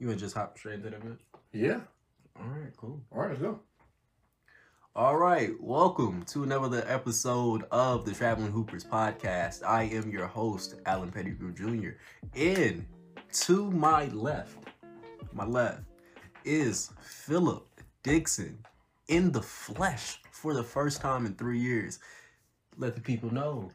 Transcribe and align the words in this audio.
You 0.00 0.06
want 0.06 0.20
to 0.20 0.26
just 0.26 0.36
hop 0.36 0.56
straight 0.56 0.76
into 0.76 0.90
the 0.90 0.96
bit? 0.98 1.18
Yeah. 1.52 1.80
All 2.38 2.46
right, 2.46 2.70
cool. 2.76 3.00
All 3.10 3.22
right, 3.22 3.30
let's 3.30 3.42
go. 3.42 3.58
All 4.94 5.16
right, 5.16 5.50
welcome 5.60 6.22
to 6.26 6.44
another 6.44 6.84
episode 6.86 7.64
of 7.72 8.04
the 8.04 8.12
Traveling 8.12 8.52
Hoopers 8.52 8.84
podcast. 8.84 9.64
I 9.64 9.82
am 9.84 10.08
your 10.08 10.28
host, 10.28 10.76
Alan 10.86 11.10
Pettigrew 11.10 11.52
Jr. 11.52 11.96
And 12.36 12.86
to 13.40 13.72
my 13.72 14.04
left, 14.06 14.58
my 15.32 15.44
left, 15.44 15.82
is 16.44 16.92
Philip 17.00 17.66
Dixon 18.04 18.56
in 19.08 19.32
the 19.32 19.42
flesh 19.42 20.20
for 20.30 20.54
the 20.54 20.62
first 20.62 21.00
time 21.00 21.26
in 21.26 21.34
three 21.34 21.58
years. 21.58 21.98
Let 22.76 22.94
the 22.94 23.00
people 23.00 23.34
know. 23.34 23.72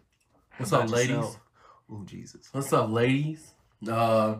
What's 0.56 0.72
up, 0.72 0.90
ladies? 0.90 1.10
yourself. 1.10 1.40
Oh, 1.92 2.04
Jesus. 2.06 2.48
What's 2.54 2.72
up, 2.72 2.90
ladies? 2.90 3.56
Uh, 3.88 4.38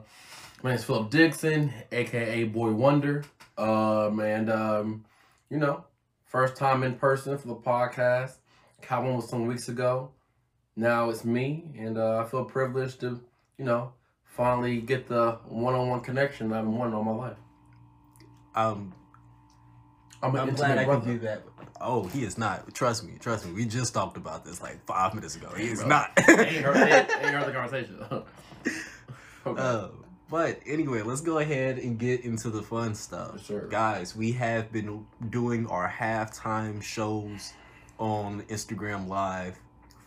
my 0.62 0.72
name's 0.72 0.84
Philip 0.84 1.10
Dixon, 1.10 1.74
aka 1.92 2.44
Boy 2.46 2.72
Wonder. 2.72 3.24
Um, 3.58 4.20
and 4.20 4.50
um, 4.50 5.06
you 5.50 5.58
know, 5.58 5.86
first 6.26 6.56
time 6.56 6.84
in 6.84 6.96
person 6.96 7.38
for 7.38 7.48
the 7.48 7.56
podcast. 7.56 8.36
Calvin 8.82 9.16
was 9.16 9.30
some 9.30 9.46
weeks 9.48 9.70
ago. 9.70 10.12
Now 10.76 11.10
it's 11.10 11.24
me, 11.24 11.72
and 11.78 11.98
uh, 11.98 12.18
I 12.18 12.26
feel 12.26 12.44
privileged 12.46 13.00
to, 13.02 13.22
you 13.58 13.66
know, 13.66 13.94
finally 14.26 14.82
get 14.82 15.08
the 15.08 15.34
one-on-one 15.48 16.02
connection 16.02 16.52
I've 16.52 16.64
been 16.64 16.76
wanting 16.78 16.96
all 16.96 17.04
my 17.04 17.12
life. 17.12 17.38
Um, 18.56 18.94
I'm, 20.22 20.36
I'm 20.36 20.56
glad 20.56 20.80
I 20.80 20.86
brother. 20.86 21.02
can 21.02 21.14
do 21.14 21.20
that. 21.20 21.44
Oh, 21.80 22.06
he 22.08 22.24
is 22.24 22.38
not. 22.38 22.74
Trust 22.74 23.04
me, 23.06 23.14
trust 23.20 23.46
me. 23.46 23.52
We 23.52 23.66
just 23.66 23.94
talked 23.94 24.18
about 24.18 24.44
this 24.44 24.62
like 24.62 24.84
five 24.86 25.14
minutes 25.14 25.36
ago. 25.36 25.50
He 25.56 25.68
is 25.68 25.80
Bro. 25.80 25.90
not. 25.90 26.12
ain't, 26.28 26.66
heard, 26.66 26.76
ain't, 26.78 27.10
ain't 27.22 27.36
heard 27.36 27.48
the 27.48 27.52
conversation. 27.52 28.00
okay. 29.48 29.62
Uh, 29.62 29.88
but 30.30 30.60
anyway, 30.66 31.02
let's 31.02 31.22
go 31.22 31.38
ahead 31.40 31.78
and 31.78 32.00
get 32.00 32.22
into 32.22 32.50
the 32.50 32.64
fun 32.64 32.96
stuff. 32.96 33.46
Sure. 33.46 33.68
Guys, 33.68 34.16
we 34.16 34.32
have 34.32 34.72
been 34.72 35.06
doing 35.30 35.68
our 35.68 35.88
halftime 35.90 36.82
shows 36.82 37.54
on 38.00 38.42
Instagram 38.44 39.08
Live 39.08 39.60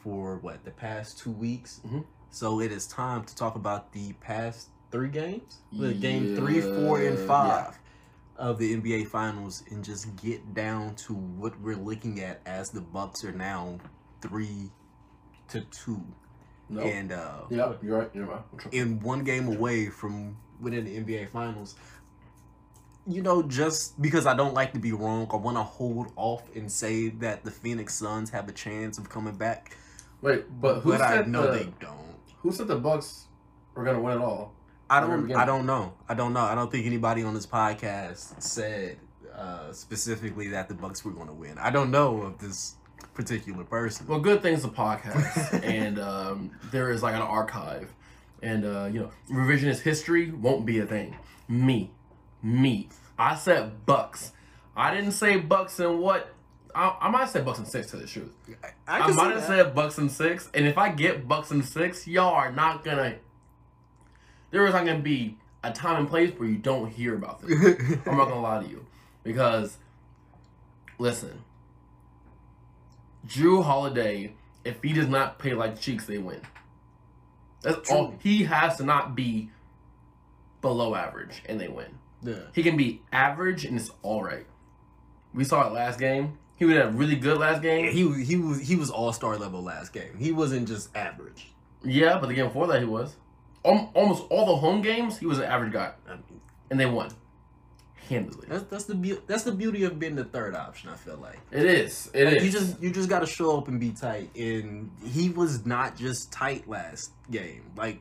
for 0.02 0.38
what, 0.38 0.64
the 0.64 0.70
past 0.70 1.18
two 1.18 1.30
weeks? 1.30 1.80
Mhm. 1.86 2.04
So 2.30 2.60
it 2.60 2.72
is 2.72 2.86
time 2.86 3.24
to 3.24 3.34
talk 3.36 3.54
about 3.54 3.92
the 3.92 4.12
past 4.14 4.68
three 4.90 5.08
games? 5.08 5.58
The 5.72 5.94
game 5.94 6.36
three, 6.36 6.60
four, 6.60 7.00
and 7.00 7.18
yeah. 7.18 7.26
five 7.26 7.78
of 8.36 8.58
the 8.58 8.74
NBA 8.74 9.04
Finals 9.04 9.62
and 9.70 9.84
just 9.84 10.14
get 10.16 10.54
down 10.54 10.94
to 10.96 11.14
what 11.14 11.58
we're 11.60 11.76
looking 11.76 12.20
at 12.20 12.40
as 12.46 12.70
the 12.70 12.80
Bucks 12.80 13.24
are 13.24 13.32
now 13.32 13.78
three 14.20 14.70
to 15.48 15.60
two. 15.62 16.02
No. 16.68 16.82
And 16.82 17.12
uh 17.12 17.42
yeah, 17.50 17.72
you're 17.82 17.98
right. 17.98 18.10
You're 18.14 18.26
right. 18.26 18.42
In 18.72 19.00
one 19.00 19.24
game 19.24 19.48
away 19.48 19.88
from 19.88 20.36
winning 20.60 20.84
the 20.84 20.98
NBA 20.98 21.30
Finals. 21.30 21.76
You 23.08 23.22
know, 23.22 23.40
just 23.42 24.00
because 24.02 24.26
I 24.26 24.34
don't 24.34 24.52
like 24.52 24.72
to 24.72 24.80
be 24.80 24.90
wrong, 24.90 25.28
I 25.32 25.36
want 25.36 25.56
to 25.56 25.62
hold 25.62 26.12
off 26.16 26.42
and 26.56 26.70
say 26.70 27.08
that 27.08 27.44
the 27.44 27.52
Phoenix 27.52 27.94
Suns 27.94 28.30
have 28.30 28.48
a 28.48 28.52
chance 28.52 28.98
of 28.98 29.08
coming 29.08 29.36
back, 29.36 29.76
Wait, 30.22 30.44
but 30.60 30.80
who 30.80 30.90
but 30.90 31.00
I 31.00 31.18
said 31.18 31.28
know 31.28 31.42
the, 31.42 31.58
they 31.58 31.72
don't. 31.78 32.16
Who 32.38 32.50
said 32.50 32.66
the 32.66 32.76
Bucks 32.76 33.26
were 33.76 33.84
gonna 33.84 34.00
win 34.00 34.18
it 34.18 34.20
all? 34.20 34.54
I 34.90 35.00
don't. 35.00 35.32
I 35.32 35.44
don't 35.44 35.66
know. 35.66 35.94
I 36.08 36.14
don't 36.14 36.32
know. 36.32 36.40
I 36.40 36.56
don't 36.56 36.70
think 36.70 36.86
anybody 36.86 37.22
on 37.22 37.34
this 37.34 37.46
podcast 37.46 38.42
said 38.42 38.98
uh, 39.36 39.72
specifically 39.72 40.48
that 40.48 40.68
the 40.68 40.74
Bucks 40.74 41.04
were 41.04 41.12
going 41.12 41.26
to 41.26 41.34
win. 41.34 41.58
I 41.58 41.70
don't 41.70 41.90
know 41.90 42.22
of 42.22 42.38
this 42.38 42.76
particular 43.14 43.64
person. 43.64 44.06
Well, 44.06 44.20
good 44.20 44.42
thing's 44.42 44.64
a 44.64 44.68
podcast, 44.68 45.64
and 45.64 45.98
um, 45.98 46.50
there 46.70 46.90
is 46.90 47.02
like 47.02 47.14
an 47.14 47.22
archive, 47.22 47.92
and 48.42 48.64
uh, 48.64 48.88
you 48.92 49.00
know, 49.00 49.10
revisionist 49.30 49.80
history 49.80 50.30
won't 50.30 50.66
be 50.66 50.78
a 50.78 50.86
thing. 50.86 51.16
Me, 51.48 51.90
me, 52.42 52.88
I 53.18 53.34
said 53.34 53.86
Bucks. 53.86 54.32
I 54.76 54.94
didn't 54.94 55.12
say 55.12 55.38
Bucks 55.38 55.80
and 55.80 56.00
what. 56.00 56.32
I, 56.74 56.94
I 57.00 57.08
might 57.08 57.20
have 57.20 57.30
said 57.30 57.44
Bucks 57.46 57.58
and 57.58 57.66
six 57.66 57.90
to 57.92 57.96
the 57.96 58.06
truth. 58.06 58.34
I, 58.86 59.00
I, 59.00 59.10
see 59.10 59.16
might 59.16 59.34
have 59.34 59.44
said 59.44 59.74
Bucks 59.74 59.96
and 59.96 60.10
six, 60.10 60.50
and 60.52 60.66
if 60.66 60.76
I 60.76 60.90
get 60.90 61.26
Bucks 61.26 61.50
and 61.50 61.64
six, 61.64 62.06
y'all 62.06 62.34
are 62.34 62.52
not 62.52 62.84
gonna. 62.84 63.16
There 64.50 64.66
is 64.66 64.74
not 64.74 64.84
gonna 64.84 64.98
be 64.98 65.38
a 65.64 65.72
time 65.72 66.00
and 66.00 66.08
place 66.08 66.32
where 66.38 66.48
you 66.48 66.58
don't 66.58 66.90
hear 66.90 67.14
about 67.14 67.40
this. 67.40 67.50
I'm 68.06 68.16
not 68.16 68.28
gonna 68.28 68.40
lie 68.40 68.62
to 68.62 68.68
you, 68.68 68.86
because 69.22 69.78
listen, 70.98 71.42
Jrue 73.26 73.62
Holiday, 73.64 74.34
if 74.64 74.82
he 74.82 74.92
does 74.92 75.08
not 75.08 75.38
play 75.38 75.54
like 75.54 75.80
cheeks, 75.80 76.06
they 76.06 76.18
win. 76.18 76.40
That's 77.62 77.90
all. 77.90 78.14
He 78.22 78.44
has 78.44 78.76
to 78.76 78.84
not 78.84 79.14
be 79.16 79.50
below 80.60 80.94
average, 80.94 81.42
and 81.46 81.60
they 81.60 81.68
win. 81.68 81.98
yeah. 82.22 82.34
He 82.54 82.62
can 82.62 82.76
be 82.76 83.02
average, 83.12 83.64
and 83.64 83.76
it's 83.78 83.90
all 84.02 84.22
right. 84.22 84.46
We 85.34 85.44
saw 85.44 85.66
it 85.66 85.72
last 85.72 85.98
game. 85.98 86.38
He 86.56 86.64
would 86.64 86.76
a 86.76 86.88
really 86.88 87.16
good 87.16 87.38
last 87.38 87.60
game. 87.62 87.92
He 87.92 88.04
was- 88.04 88.26
he 88.28 88.36
was 88.36 88.60
he 88.60 88.76
was 88.76 88.90
all 88.90 89.12
star 89.12 89.36
level 89.36 89.62
last 89.62 89.92
game. 89.92 90.16
He 90.18 90.32
wasn't 90.32 90.66
just 90.68 90.94
average. 90.96 91.52
Yeah, 91.84 92.18
but 92.18 92.28
the 92.28 92.34
game 92.34 92.46
before 92.46 92.66
that 92.68 92.80
he 92.80 92.86
was. 92.86 93.16
Almost 93.62 94.24
all 94.30 94.46
the 94.46 94.56
home 94.56 94.80
games, 94.80 95.18
he 95.18 95.26
was 95.26 95.38
an 95.38 95.44
average 95.44 95.72
guy, 95.72 95.92
and 96.70 96.80
they 96.80 96.86
won 96.86 97.10
handily. 98.06 98.46
that's 98.48 98.64
that's 98.64 98.84
the 98.84 98.94
beau- 98.94 99.20
that's 99.26 99.42
the 99.44 99.52
beauty 99.52 99.84
of 99.84 99.98
being 99.98 100.14
the 100.16 100.24
third 100.24 100.54
option. 100.54 100.90
I 100.90 100.94
feel 100.94 101.16
like. 101.18 101.38
It 101.50 101.64
is. 101.66 102.10
It 102.14 102.24
Like, 102.26 102.36
is. 102.38 102.44
You 102.44 102.50
just 102.50 102.82
you 102.82 102.90
just 102.90 103.08
gotta 103.08 103.26
show 103.26 103.56
up 103.58 103.68
and 103.68 103.78
be 103.80 103.90
tight. 103.90 104.30
And 104.36 104.90
he 105.04 105.28
was 105.30 105.66
not 105.66 105.96
just 105.96 106.32
tight 106.32 106.68
last 106.68 107.12
game. 107.30 107.62
Like 107.76 108.00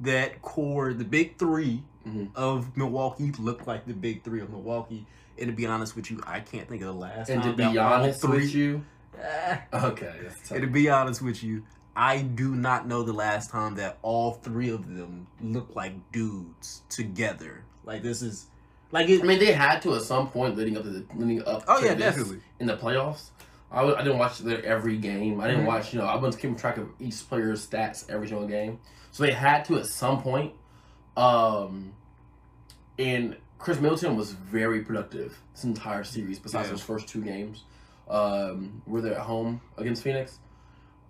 that 0.00 0.40
core, 0.42 0.92
the 0.94 1.04
big 1.04 1.36
3 1.38 1.82
Mhm. 2.08 2.30
of 2.34 2.74
Milwaukee 2.76 3.30
looked 3.38 3.66
like 3.66 3.86
the 3.86 3.92
big 3.92 4.24
three 4.24 4.40
of 4.40 4.48
Milwaukee. 4.50 5.06
And 5.38 5.48
to 5.48 5.52
be 5.52 5.66
honest 5.66 5.94
with 5.96 6.10
you, 6.10 6.22
I 6.26 6.40
can't 6.40 6.66
think 6.68 6.80
of 6.82 6.88
the 6.88 6.94
last 6.94 7.28
and 7.28 7.42
to 7.42 7.52
be 7.52 7.76
honest 7.78 8.26
with 8.28 8.54
you, 8.54 8.84
okay, 9.74 10.14
and 10.50 10.60
to 10.62 10.66
be 10.66 10.88
honest 10.88 11.20
with 11.22 11.42
you, 11.42 11.62
I 11.96 12.22
do 12.22 12.54
not 12.54 12.86
know 12.86 13.02
the 13.02 13.12
last 13.12 13.50
time 13.50 13.74
that 13.76 13.98
all 14.02 14.32
three 14.34 14.70
of 14.70 14.86
them 14.94 15.26
look 15.42 15.74
like 15.76 15.92
dudes 16.12 16.82
together. 16.88 17.64
Like 17.84 18.02
this 18.02 18.22
is 18.22 18.46
like 18.92 19.08
it. 19.08 19.22
I 19.22 19.24
mean, 19.24 19.38
they 19.38 19.52
had 19.52 19.80
to 19.82 19.94
at 19.94 20.02
some 20.02 20.28
point 20.30 20.56
leading 20.56 20.76
up 20.76 20.82
to 20.84 20.90
the 20.90 21.04
leading 21.16 21.42
up. 21.46 21.64
Oh, 21.68 21.80
to 21.80 21.86
yeah, 21.86 21.94
definitely. 21.94 22.40
in 22.58 22.66
the 22.66 22.76
playoffs. 22.76 23.30
I, 23.72 23.76
w- 23.76 23.94
I 23.96 24.02
didn't 24.02 24.18
watch 24.18 24.38
their 24.38 24.64
every 24.64 24.96
game. 24.98 25.40
I 25.40 25.46
didn't 25.48 25.62
Mhm. 25.64 25.68
watch. 25.68 25.92
You 25.92 26.00
know, 26.00 26.06
I 26.06 26.16
wasn't 26.16 26.42
keeping 26.42 26.56
track 26.56 26.76
of 26.76 26.88
each 26.98 27.28
player's 27.28 27.64
stats 27.66 28.08
every 28.10 28.26
single 28.28 28.48
game. 28.48 28.80
So 29.12 29.22
they 29.24 29.32
had 29.32 29.64
to 29.66 29.78
at 29.78 29.86
some 29.86 30.20
point. 30.22 30.54
Um, 31.16 31.92
and 32.98 33.36
Khris 33.58 33.80
Middleton 33.80 34.16
was 34.16 34.32
very 34.32 34.80
productive 34.82 35.38
this 35.54 35.64
entire 35.64 36.02
series. 36.04 36.38
Besides 36.38 36.66
Yeah. 36.68 36.72
those 36.72 36.82
first 36.82 37.06
two 37.08 37.22
games, 37.22 37.64
um, 38.08 38.82
where 38.86 39.02
they're 39.02 39.14
at 39.14 39.20
home 39.20 39.60
against 39.78 40.02
Phoenix. 40.02 40.38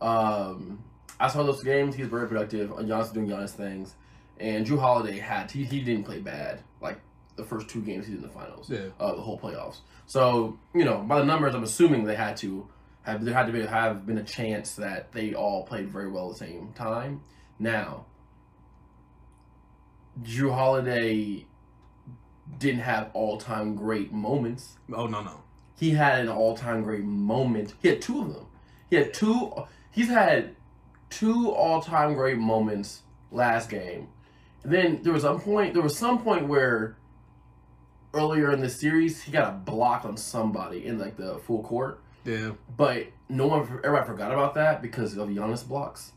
Um, 0.00 0.82
I 1.18 1.28
saw 1.28 1.42
those 1.42 1.62
games. 1.62 1.94
He 1.94 2.02
was 2.02 2.10
very 2.10 2.26
productive. 2.28 2.72
Uh, 2.72 2.76
Giannis 2.76 2.98
was 2.98 3.12
doing 3.12 3.28
Giannis 3.28 3.50
things, 3.50 3.94
and 4.38 4.66
Jrue 4.66 4.78
Holiday 4.78 5.18
had 5.18 5.50
he, 5.50 5.64
he 5.64 5.80
didn't 5.80 6.04
play 6.04 6.18
bad 6.18 6.60
the 7.40 7.46
first 7.48 7.68
two 7.68 7.80
games 7.82 8.06
he 8.06 8.12
did 8.12 8.22
in 8.22 8.26
the 8.28 8.32
finals 8.32 8.68
Yeah. 8.70 8.86
uh, 8.98 9.14
the 9.14 9.20
whole 9.22 9.38
playoffs. 9.38 9.78
So 10.06 10.58
you 10.74 10.84
know, 10.84 10.98
by 10.98 11.18
the 11.18 11.24
numbers, 11.24 11.54
I'm 11.54 11.62
assuming 11.64 12.04
they 12.04 12.16
had 12.16 12.36
to 12.38 12.68
have 13.02 13.24
there 13.24 13.34
had 13.34 13.46
to 13.46 13.52
be 13.52 13.64
have 13.64 14.06
been 14.06 14.18
a 14.18 14.24
chance 14.24 14.74
that 14.74 15.12
they 15.12 15.34
all 15.34 15.64
played 15.64 15.88
very 15.88 16.10
well 16.10 16.30
at 16.30 16.38
the 16.38 16.44
same 16.46 16.72
time. 16.74 17.22
Now, 17.58 18.06
Jrue 20.22 20.52
Holiday 20.52 21.46
didn't 22.58 22.80
have 22.80 23.10
all 23.14 23.38
time 23.38 23.74
great 23.74 24.12
moments. 24.12 24.76
Oh 24.92 25.06
no 25.06 25.22
no. 25.22 25.42
He 25.78 25.90
had 25.90 26.20
an 26.20 26.28
all 26.28 26.56
time 26.56 26.82
great 26.82 27.04
moment. 27.04 27.74
He 27.80 27.88
had 27.88 28.02
two 28.02 28.20
of 28.20 28.34
them. 28.34 28.46
He 28.90 28.96
had 28.96 29.14
two. 29.14 29.52
He's 29.92 30.08
had 30.08 30.56
two 31.08 31.50
all 31.50 31.80
time 31.80 32.14
great 32.14 32.38
moments 32.38 33.02
last 33.30 33.70
game. 33.70 34.08
And 34.62 34.72
then 34.72 35.02
there 35.02 35.12
was 35.12 35.22
some 35.22 35.40
point. 35.40 35.72
There 35.74 35.82
was 35.82 35.96
some 35.96 36.22
point 36.22 36.48
where 36.48 36.96
earlier 38.14 38.52
in 38.52 38.60
the 38.60 38.68
series 38.70 39.22
he 39.22 39.32
got 39.32 39.48
a 39.48 39.56
block 39.56 40.04
on 40.04 40.16
somebody 40.16 40.86
in 40.86 40.98
like 40.98 41.16
the 41.16 41.38
full 41.38 41.62
court, 41.62 42.00
Yeah. 42.24 42.52
but 42.76 43.06
no 43.28 43.46
one, 43.46 43.62
everybody 43.84 44.06
forgot 44.06 44.32
about 44.32 44.54
that 44.54 44.82
because 44.82 45.16
of 45.16 45.28
Giannis 45.28 45.66
blocks. 45.66 46.12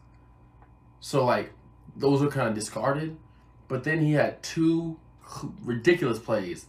So 0.99 1.23
like 1.25 1.53
those 1.95 2.21
were 2.21 2.29
kind 2.29 2.47
of 2.49 2.55
discarded. 2.55 3.17
But 3.67 3.83
then 3.83 4.01
he 4.01 4.13
had 4.13 4.41
two 4.43 4.99
ridiculous 5.63 6.19
plays 6.19 6.65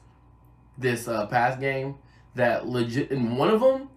this 0.79 1.07
uh, 1.09 1.27
past 1.27 1.61
game 1.61 1.97
that 2.35 2.67
legit, 2.67 3.11
and 3.11 3.37
one 3.39 3.49
of 3.51 3.61
them 3.61 3.89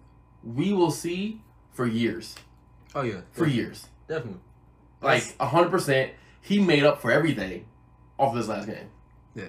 we 0.44 0.72
will 0.72 0.90
see 0.90 1.40
for 1.72 1.86
years, 1.86 2.34
Oh 2.94 3.02
yeah. 3.02 3.20
for 3.32 3.46
years, 3.46 3.86
Definitely. 4.08 4.40
like 5.02 5.36
hundred 5.38 5.70
percent. 5.70 6.12
He 6.40 6.58
made 6.60 6.84
up 6.84 7.00
for 7.00 7.10
everything 7.10 7.66
off 8.18 8.34
this 8.34 8.48
last 8.48 8.66
game. 8.66 8.88
Yeah. 9.34 9.44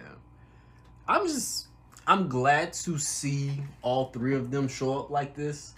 I'm 1.07 1.25
just 1.27 1.67
I'm 2.09 2.27
glad 2.27 2.73
to 2.73 2.97
see 2.97 3.61
all 3.83 4.05
three 4.11 4.35
of 4.35 4.49
them 4.51 4.67
show 4.67 4.99
up 4.99 5.09
like 5.11 5.35
this. 5.35 5.75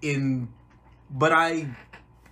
In 0.00 0.48
but 1.10 1.32
I 1.32 1.68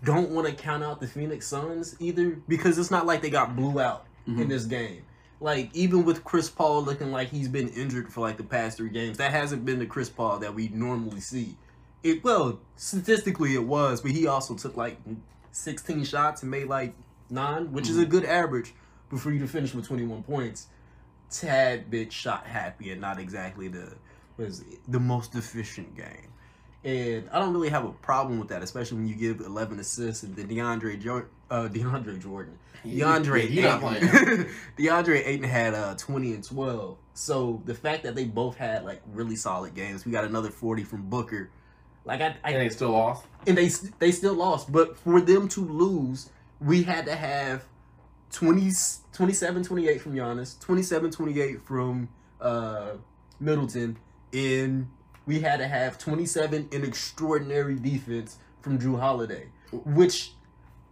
don't 0.05 0.31
want 0.31 0.47
to 0.47 0.55
count 0.55 0.83
out 0.85 1.01
the 1.01 1.07
Phoenix 1.07 1.47
Suns 1.47 1.97
either 1.99 2.39
because 2.49 2.79
it's 2.79 2.91
not 2.91 3.07
like 3.07 3.23
they 3.23 3.31
got 3.31 3.57
blew 3.57 3.81
out 3.81 4.07
in 4.27 4.37
Mhm. 4.37 4.49
this 4.49 4.65
game. 4.65 5.03
like 5.41 5.69
even 5.75 6.05
with 6.05 6.25
Chris 6.25 6.49
Paul 6.49 6.83
looking 6.85 7.11
like 7.11 7.29
he's 7.29 7.49
been 7.49 7.69
injured 7.71 8.11
for 8.11 8.21
like 8.23 8.39
the 8.39 8.45
past 8.45 8.79
three 8.79 8.89
games, 8.89 9.19
that 9.19 9.31
hasn't 9.33 9.65
been 9.65 9.79
the 9.79 9.85
Chris 9.85 10.09
Paul 10.09 10.39
that 10.39 10.55
we 10.55 10.69
normally 10.69 11.21
see. 11.21 11.57
It 12.03 12.23
well, 12.25 12.61
statistically 12.77 13.55
it 13.55 13.65
was, 13.67 14.01
but 14.01 14.13
he 14.13 14.27
also 14.27 14.55
took 14.55 14.77
like 14.77 14.97
16 15.51 16.05
shots 16.05 16.41
and 16.43 16.51
made 16.51 16.69
like 16.69 16.95
nine, 17.29 17.73
which 17.73 17.91
is 17.91 17.99
a 17.99 18.07
good 18.07 18.25
average. 18.25 18.75
But 19.11 19.21
for 19.21 19.33
you 19.33 19.39
to 19.41 19.47
finish 19.49 19.75
with 19.75 19.87
21 19.87 20.23
points, 20.23 20.69
tad 21.31 21.91
bit 21.91 22.13
shot 22.13 22.47
happy 22.47 22.91
and 22.93 23.01
not 23.01 23.19
exactly 23.19 23.69
the 23.69 23.95
was 24.37 24.65
the 24.89 25.01
most 25.01 25.35
efficient 25.35 25.97
game. 25.97 26.31
And 26.85 27.29
I 27.33 27.39
don't 27.39 27.53
really 27.55 27.71
have 27.71 27.85
a 27.85 27.93
problem 27.93 28.39
with 28.39 28.49
that, 28.49 28.63
especially 28.63 28.99
when 28.99 29.07
you 29.09 29.15
give 29.15 29.41
11 29.41 29.79
assists 29.81 30.23
and 30.23 30.37
then 30.37 30.49
DeAndre 30.49 31.01
jo- 31.01 31.25
uh, 31.51 31.69
DeAndre 31.73 32.21
Jordan. 32.21 32.59
DeAndre 32.85 33.49
not. 33.63 33.97
Ayton, 33.97 34.49
DeAndre 34.79 35.27
Ayton 35.27 35.49
had 35.49 35.73
uh 35.75 35.95
20 35.95 36.35
and 36.35 36.45
12. 36.45 36.99
So 37.15 37.63
the 37.65 37.75
fact 37.75 38.03
that 38.03 38.15
they 38.15 38.25
both 38.25 38.57
had 38.57 38.85
like 38.85 39.01
really 39.13 39.37
solid 39.37 39.75
games, 39.75 40.05
we 40.05 40.13
got 40.13 40.25
another 40.25 40.51
40 40.51 40.85
from 40.85 41.03
Booker. 41.09 41.49
Like 42.05 42.21
I, 42.21 42.37
I 42.45 42.51
And 42.51 42.61
they 42.61 42.69
still 42.69 42.91
lost. 42.91 43.25
and 43.47 43.57
they 43.57 43.69
they 43.99 44.11
still 44.11 44.35
lost, 44.35 44.71
but 44.71 44.99
for 44.99 45.23
them 45.23 45.49
to 45.51 45.65
lose, 45.65 46.29
we 46.61 46.83
had 46.83 47.07
to 47.07 47.15
have 47.17 47.65
20 48.35 48.71
27 49.13 49.63
28 49.63 50.01
from 50.01 50.15
Giannis, 50.15 50.59
27 50.61 51.11
28 51.11 51.63
from 51.63 52.09
uh 52.41 52.91
Middleton, 53.41 53.97
and 54.33 54.89
we 55.27 55.41
had 55.41 55.59
to 55.59 55.69
have 55.69 55.99
27 55.99 56.69
in 56.73 56.85
extraordinary 56.85 57.77
defense 57.77 58.39
from 58.61 58.79
Jrue 58.79 58.99
Holiday, 58.99 59.47
which 59.73 60.33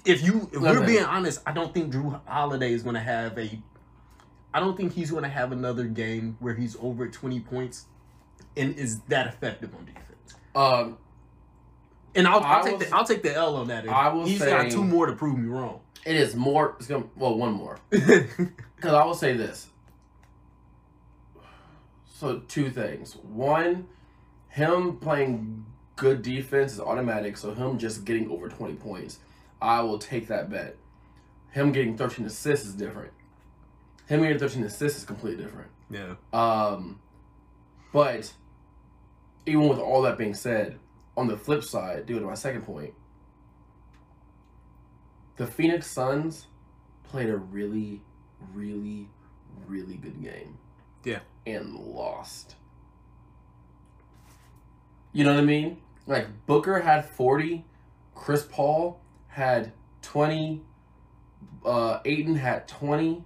if 0.05 0.23
you 0.23 0.49
if 0.53 0.61
we're 0.61 0.87
being 0.87 1.05
honest, 1.05 1.41
I 1.47 1.53
don't 1.53 1.75
think 1.75 1.93
Jrue 1.93 2.21
Holiday 2.27 2.73
is 2.73 2.83
going 2.83 2.94
to 2.94 3.00
have 3.00 3.37
a 3.39 3.59
I 4.55 4.61
don't 4.61 4.77
think 4.77 4.93
he's 4.93 5.11
going 5.11 5.23
to 5.25 5.29
have 5.31 5.50
another 5.53 5.85
game 5.85 6.37
where 6.39 6.55
he's 6.55 6.77
over 6.81 7.09
20 7.09 7.41
points 7.41 7.87
and 8.56 8.77
is 8.77 9.00
that 9.09 9.27
effective 9.27 9.75
on 9.75 9.87
defense. 9.87 10.35
Um, 10.55 10.99
And 12.15 12.29
I'll, 12.29 12.41
I'll 12.41 12.62
take 12.62 12.73
will 12.73 12.79
the 12.79 12.94
I'll 12.94 13.05
take 13.05 13.23
the 13.23 13.35
L 13.35 13.56
on 13.56 13.69
that. 13.69 13.89
I 13.89 14.12
will 14.12 14.27
He's 14.27 14.39
say- 14.39 14.50
got 14.50 14.71
two 14.71 14.85
more 14.85 15.06
to 15.06 15.15
prove 15.15 15.39
me 15.39 15.49
wrong. 15.49 15.81
It 16.05 16.17
is 16.17 16.35
more. 16.35 16.75
It's 16.79 16.87
gonna 16.89 17.05
well 17.17 17.37
one 17.37 17.53
more 17.53 17.79
because 17.91 18.27
I 18.85 19.05
will 19.05 19.15
say 19.15 19.35
this. 19.37 19.69
So 22.07 22.39
two 22.49 22.71
things. 22.71 23.17
One, 23.17 23.89
him 24.49 24.99
playing 24.99 25.65
good 25.97 26.23
defense 26.23 26.73
is 26.73 26.81
automatic. 26.81 27.37
So 27.37 27.53
him 27.55 27.79
just 27.79 28.05
getting 28.05 28.31
over 28.31 28.49
twenty 28.49 28.75
points, 28.75 29.19
I 29.61 29.81
will 29.81 29.99
take 29.99 30.29
that 30.29 30.51
bet. 30.51 30.77
Him 31.51 31.73
getting 31.73 31.97
thirteen 31.97 32.27
assists 32.27 32.67
is 32.67 32.75
different. 32.75 33.13
Him 34.07 34.23
getting 34.23 34.39
thirteen 34.39 34.65
assists 34.65 35.01
is 35.01 35.05
completely 35.05 35.43
different. 35.45 35.71
yeah. 35.91 36.15
Um, 36.33 37.01
but 37.93 38.33
even 39.45 39.69
with 39.69 39.79
all 39.79 40.03
that 40.03 40.17
being 40.17 40.35
said, 40.35 40.79
on 41.17 41.27
the 41.27 41.37
flip 41.37 41.63
side, 41.65 42.07
due 42.07 42.19
to 42.19 42.25
my 42.25 42.35
second 42.35 42.63
point, 42.63 42.95
the 45.37 45.46
Phoenix 45.46 45.87
Suns 45.87 46.46
played 47.05 47.29
a 47.29 47.37
really, 47.37 48.02
really, 48.52 49.08
really 49.67 49.96
good 49.96 50.23
game. 50.23 50.58
Yeah. 51.05 51.20
And 51.46 51.75
lost. 51.75 52.56
You 55.12 55.25
know 55.25 55.34
what 55.34 55.43
I 55.43 55.46
mean? 55.46 55.79
Like 56.06 56.46
Booker 56.46 56.81
had 56.81 57.05
40, 57.05 57.64
Chris 58.14 58.46
Paul 58.50 59.00
had 59.29 59.73
20, 60.02 60.62
uh 61.64 62.00
Ayton 62.05 62.37
had 62.37 62.67
20, 62.67 63.25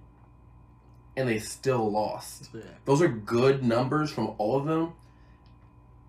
and 1.15 1.27
they 1.27 1.39
still 1.39 1.91
lost. 1.91 2.49
Those 2.85 3.01
are 3.01 3.07
good 3.07 3.63
numbers 3.63 4.11
from 4.11 4.35
all 4.37 4.57
of 4.57 4.65
them. 4.65 4.93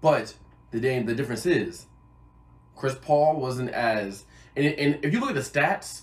But 0.00 0.34
the 0.70 0.80
game, 0.80 1.06
the 1.06 1.14
difference 1.14 1.46
is, 1.46 1.86
Chris 2.76 2.94
Paul 3.00 3.40
wasn't 3.40 3.70
as 3.70 4.24
and, 4.56 4.66
and 4.66 5.04
if 5.04 5.12
you 5.12 5.20
look 5.20 5.30
at 5.30 5.34
the 5.34 5.40
stats, 5.40 6.02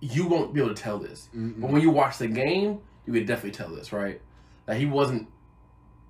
you 0.00 0.26
won't 0.26 0.54
be 0.54 0.60
able 0.60 0.74
to 0.74 0.82
tell 0.82 0.98
this. 0.98 1.28
Mm-mm. 1.36 1.60
But 1.60 1.70
when 1.70 1.82
you 1.82 1.90
watch 1.90 2.18
the 2.18 2.28
game, 2.28 2.80
you 3.06 3.12
could 3.12 3.26
definitely 3.26 3.52
tell 3.52 3.68
this, 3.68 3.92
right? 3.92 4.20
That 4.66 4.76
he 4.76 4.86
wasn't 4.86 5.28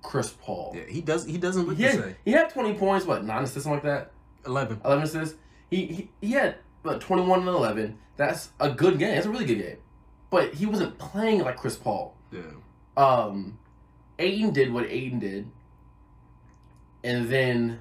Chris 0.01 0.31
Paul. 0.31 0.73
Yeah, 0.75 0.83
he 0.87 1.01
does. 1.01 1.25
He 1.25 1.37
doesn't 1.37 1.67
look 1.67 1.77
He 1.77 1.83
the 1.83 1.89
had, 1.89 1.99
same. 2.01 2.15
he 2.25 2.31
had 2.31 2.49
20 2.49 2.73
points, 2.75 3.05
what, 3.05 3.23
nine 3.23 3.43
assists, 3.43 3.63
something 3.63 3.73
like 3.73 3.83
that? 3.83 4.11
Eleven. 4.45 4.79
11 4.85 5.03
assists. 5.03 5.37
He, 5.69 5.85
he, 5.85 6.09
he 6.21 6.31
had 6.33 6.55
what, 6.83 7.01
21 7.01 7.39
and 7.39 7.47
11. 7.47 7.97
That's 8.17 8.49
a 8.59 8.69
good 8.71 8.97
game. 8.99 9.13
That's 9.15 9.25
a 9.25 9.29
really 9.29 9.45
good 9.45 9.59
game. 9.59 9.77
But 10.29 10.53
he 10.53 10.65
wasn't 10.65 10.97
playing 10.97 11.41
like 11.41 11.57
Chris 11.57 11.75
Paul. 11.75 12.15
Yeah. 12.31 12.41
Um, 12.97 13.57
Ayton 14.19 14.51
did 14.51 14.71
what 14.71 14.85
Ayton 14.85 15.19
did, 15.19 15.49
and 17.03 17.29
then 17.29 17.79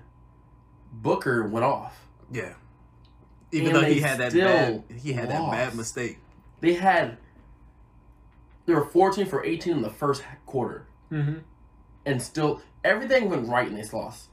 Booker 0.93 1.47
went 1.47 1.65
off. 1.65 2.07
Yeah. 2.33 2.55
Even 3.53 3.73
though 3.73 3.83
he 3.83 4.01
had 4.01 4.19
that 4.19 4.31
still 4.33 4.47
bad, 4.47 4.85
he 5.01 5.13
had 5.13 5.29
that 5.31 5.51
bad 5.51 5.75
mistake. 5.75 6.19
They 6.61 6.75
had 6.75 7.17
they 8.67 8.75
were 8.75 8.85
14 8.85 9.27
for 9.27 9.45
18 9.45 9.73
in 9.75 9.83
the 9.83 9.91
first 9.91 10.23
quarter, 10.47 10.87
Mm-hmm. 11.11 11.39
and 12.07 12.23
still 12.23 12.63
everything 12.85 13.29
went 13.29 13.49
right 13.49 13.67
in 13.67 13.75
this 13.75 13.93
lost. 13.93 14.29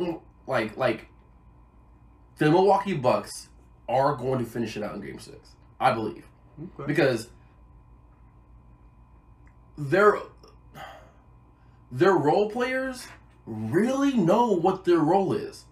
Mm, 0.00 0.20
Like 0.46 0.76
like 0.76 1.06
the 2.38 2.50
Milwaukee 2.50 2.94
Bucks 2.94 3.48
are 3.88 4.16
going 4.16 4.40
to 4.40 4.44
finish 4.44 4.76
it 4.76 4.82
out 4.82 4.94
in 4.96 5.00
Game 5.00 5.18
Six, 5.20 5.50
I 5.78 5.92
believe. 5.92 6.26
Okay. 6.78 6.86
because 6.86 7.28
their 9.78 10.18
their 11.92 12.14
role 12.14 12.50
players 12.50 13.06
really 13.46 14.14
know 14.14 14.52
what 14.52 14.84
their 14.84 14.98
role 14.98 15.32
is. 15.32 15.64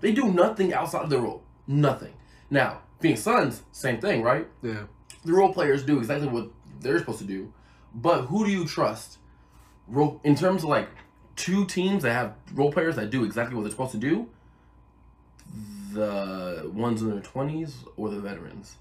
They 0.00 0.12
do 0.12 0.32
nothing 0.32 0.74
outside 0.74 1.02
of 1.04 1.10
their 1.10 1.20
role. 1.20 1.42
Nothing. 1.66 2.14
Now, 2.52 2.82
being 3.00 3.16
Suns, 3.16 3.62
same 3.72 3.98
thing, 3.98 4.22
right? 4.22 4.46
Yeah. 4.62 4.82
The 5.24 5.32
role 5.32 5.54
players 5.54 5.82
do 5.84 5.96
exactly 5.98 6.28
what 6.28 6.50
they're 6.80 6.98
supposed 6.98 7.20
to 7.20 7.24
do. 7.24 7.50
But 7.94 8.22
who 8.26 8.44
do 8.44 8.50
you 8.50 8.66
trust? 8.66 9.16
Role 9.88 10.20
in 10.22 10.34
terms 10.36 10.62
of 10.62 10.68
like 10.68 10.90
two 11.34 11.64
teams 11.64 12.02
that 12.02 12.12
have 12.12 12.34
role 12.54 12.70
players 12.70 12.96
that 12.96 13.08
do 13.08 13.24
exactly 13.24 13.54
what 13.56 13.62
they're 13.62 13.70
supposed 13.70 13.92
to 13.92 13.98
do. 13.98 14.28
The 15.92 16.70
ones 16.74 17.00
in 17.02 17.10
their 17.10 17.20
twenties 17.20 17.84
or 17.96 18.10
the 18.10 18.20
veterans. 18.20 18.76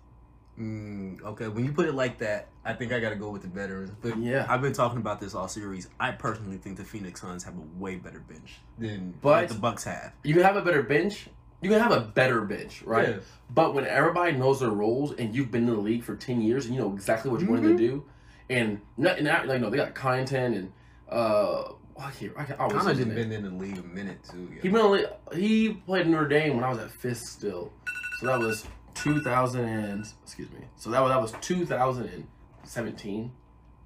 Mm, 0.60 1.22
okay. 1.24 1.48
When 1.48 1.64
you 1.66 1.72
put 1.72 1.88
it 1.88 1.96
like 1.96 2.20
that, 2.20 2.50
I 2.66 2.74
think 2.74 2.92
I 2.92 3.00
got 3.00 3.10
to 3.12 3.16
go 3.16 3.30
with 3.30 3.42
the 3.42 3.48
veterans. 3.48 3.92
But 4.02 4.18
Yeah. 4.18 4.46
I've 4.50 4.62
been 4.62 4.74
talking 4.74 4.98
about 5.00 5.20
this 5.22 5.34
all 5.34 5.48
series. 5.48 5.88
I 6.00 6.12
personally 6.12 6.58
think 6.58 6.76
the 6.78 6.84
Phoenix 6.84 7.22
Suns 7.22 7.44
have 7.46 7.56
a 7.58 7.80
way 7.82 7.96
better 7.96 8.20
bench 8.20 8.60
than 8.78 9.14
But- 9.22 9.44
what 9.44 9.50
the 9.50 9.56
Bucks 9.56 9.84
have. 9.86 10.12
you 10.24 10.44
have 10.44 10.58
a 10.58 10.62
better 10.62 10.84
bench. 10.84 11.30
You 11.62 11.70
can 11.70 11.80
have 11.80 11.92
a 11.92 12.00
better 12.02 12.42
bench, 12.42 12.82
right? 12.84 13.10
Yeah. 13.10 13.16
But 13.54 13.74
when 13.74 13.86
everybody 13.86 14.32
knows 14.34 14.60
their 14.62 14.70
roles 14.72 15.14
and 15.14 15.36
you've 15.36 15.52
been 15.52 15.68
in 15.68 15.76
the 15.76 15.82
league 15.82 16.04
for 16.04 16.16
ten 16.16 16.42
years 16.42 16.66
and 16.66 16.74
you 16.76 16.82
know 16.82 16.94
exactly 16.94 17.30
what 17.32 17.40
you're 17.42 17.50
Mm-hmm. 17.52 17.68
to 17.68 17.78
do, 17.78 18.04
and 18.50 18.82
not, 18.98 19.22
not 19.22 19.48
like 19.48 19.62
no, 19.62 19.70
they 19.70 19.78
got 19.78 19.94
Connaughton 19.94 20.56
and 20.58 20.72
uh, 21.10 21.74
I 22.00 22.10
can't, 22.12 22.32
I 22.38 22.44
can't, 22.46 22.60
I 22.60 22.64
always 22.64 22.78
Connor 22.78 22.90
lose 22.90 22.98
his 22.98 23.08
didn't 23.08 23.16
name. 23.16 23.30
been 23.30 23.46
in 23.46 23.58
the 23.58 23.64
league 23.64 23.78
a 23.78 23.84
minute 23.84 24.18
too. 24.30 24.50
He 24.62 24.70
been 24.70 24.78
only, 24.82 25.06
he 25.36 25.74
played 25.74 26.06
in 26.08 26.12
Notre 26.14 26.28
Dame 26.28 26.56
when 26.56 26.64
I 26.64 26.70
was 26.70 26.80
at 26.80 26.90
Fisk 26.92 27.24
still, 27.28 27.72
so 28.20 28.26
that 28.28 28.40
was 28.40 28.66
two 28.96 29.22
thousand 29.22 29.66
and 29.66 30.06
excuse 30.24 30.50
me, 30.52 30.60
so 30.78 30.90
that 30.90 31.02
was 31.02 31.10
that 31.12 31.22
was 31.22 31.34
two 31.42 31.66
thousand 31.66 32.06
and 32.08 32.28
seventeen, 32.64 33.32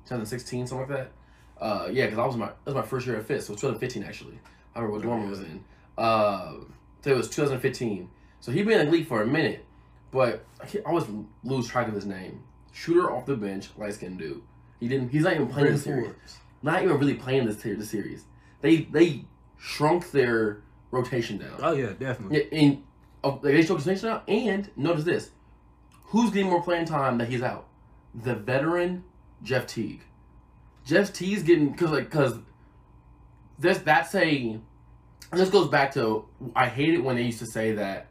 2016, 0.05 0.67
something 0.67 0.87
like 0.87 0.97
that. 0.97 1.11
Uh, 1.61 1.87
yeah, 1.91 2.05
because 2.05 2.19
I 2.19 2.25
was 2.25 2.37
my 2.37 2.47
that 2.47 2.55
was 2.65 2.75
my 2.75 2.81
first 2.83 3.05
year 3.07 3.17
at 3.17 3.25
Fisk, 3.25 3.47
so 3.47 3.51
it 3.51 3.55
was 3.55 3.61
2015 3.61 4.03
actually. 4.03 4.39
I 4.75 4.79
remember 4.79 4.97
what 4.97 5.03
dorm 5.03 5.25
I 5.25 5.29
was 5.29 5.39
in. 5.39 5.63
Uh, 5.97 6.53
so 7.05 7.11
it 7.11 7.17
was 7.17 7.29
2015. 7.29 8.09
So 8.39 8.51
he 8.51 8.63
been 8.63 8.79
in 8.79 8.87
the 8.87 8.91
league 8.91 9.07
for 9.07 9.21
a 9.21 9.27
minute, 9.27 9.63
but 10.09 10.43
I, 10.59 10.79
always 10.87 11.05
lose 11.43 11.67
track 11.67 11.87
of 11.87 11.93
his 11.93 12.05
name. 12.05 12.43
Shooter 12.73 13.11
off 13.11 13.27
the 13.27 13.35
bench, 13.35 13.69
light 13.77 13.93
skinned 13.93 14.17
dude. 14.17 14.41
He 14.79 14.87
didn't. 14.87 15.09
He's 15.09 15.21
not 15.21 15.33
even 15.33 15.47
playing 15.47 15.73
this 15.73 15.83
series. 15.83 16.15
Not 16.63 16.81
even 16.81 16.97
really 16.97 17.13
playing 17.13 17.45
this 17.45 17.57
this 17.57 17.91
series. 17.91 18.25
They 18.61 18.77
they 18.77 19.25
shrunk 19.59 20.09
their 20.09 20.63
rotation 20.89 21.37
down. 21.37 21.59
Oh 21.61 21.73
yeah, 21.73 21.93
definitely. 21.93 22.39
Yeah, 22.39 22.59
and 22.59 22.83
uh, 23.23 23.37
they 23.43 23.61
shrunk 23.61 23.83
the 23.83 23.89
rotation 23.91 24.09
down. 24.09 24.21
And 24.27 24.71
notice 24.75 25.03
this: 25.03 25.29
who's 26.05 26.31
getting 26.31 26.49
more 26.49 26.63
playing 26.63 26.85
time 26.85 27.19
that 27.19 27.29
he's 27.29 27.43
out? 27.43 27.67
The 28.15 28.33
veteran 28.33 29.03
Jeff 29.43 29.67
Teague. 29.67 30.01
Jeff 30.83 31.13
Teague's 31.13 31.43
getting 31.43 31.69
because 31.69 31.91
like 31.91 32.05
because 32.05 32.39
this 33.59 33.77
that's 33.77 34.15
a 34.15 34.59
and 35.35 35.41
this 35.41 35.49
goes 35.49 35.67
back 35.67 35.93
to 35.95 36.25
I 36.55 36.67
hate 36.67 36.93
it 36.93 37.03
when 37.03 37.15
they 37.17 37.23
used 37.23 37.39
to 37.39 37.45
say 37.45 37.73
that 37.73 38.07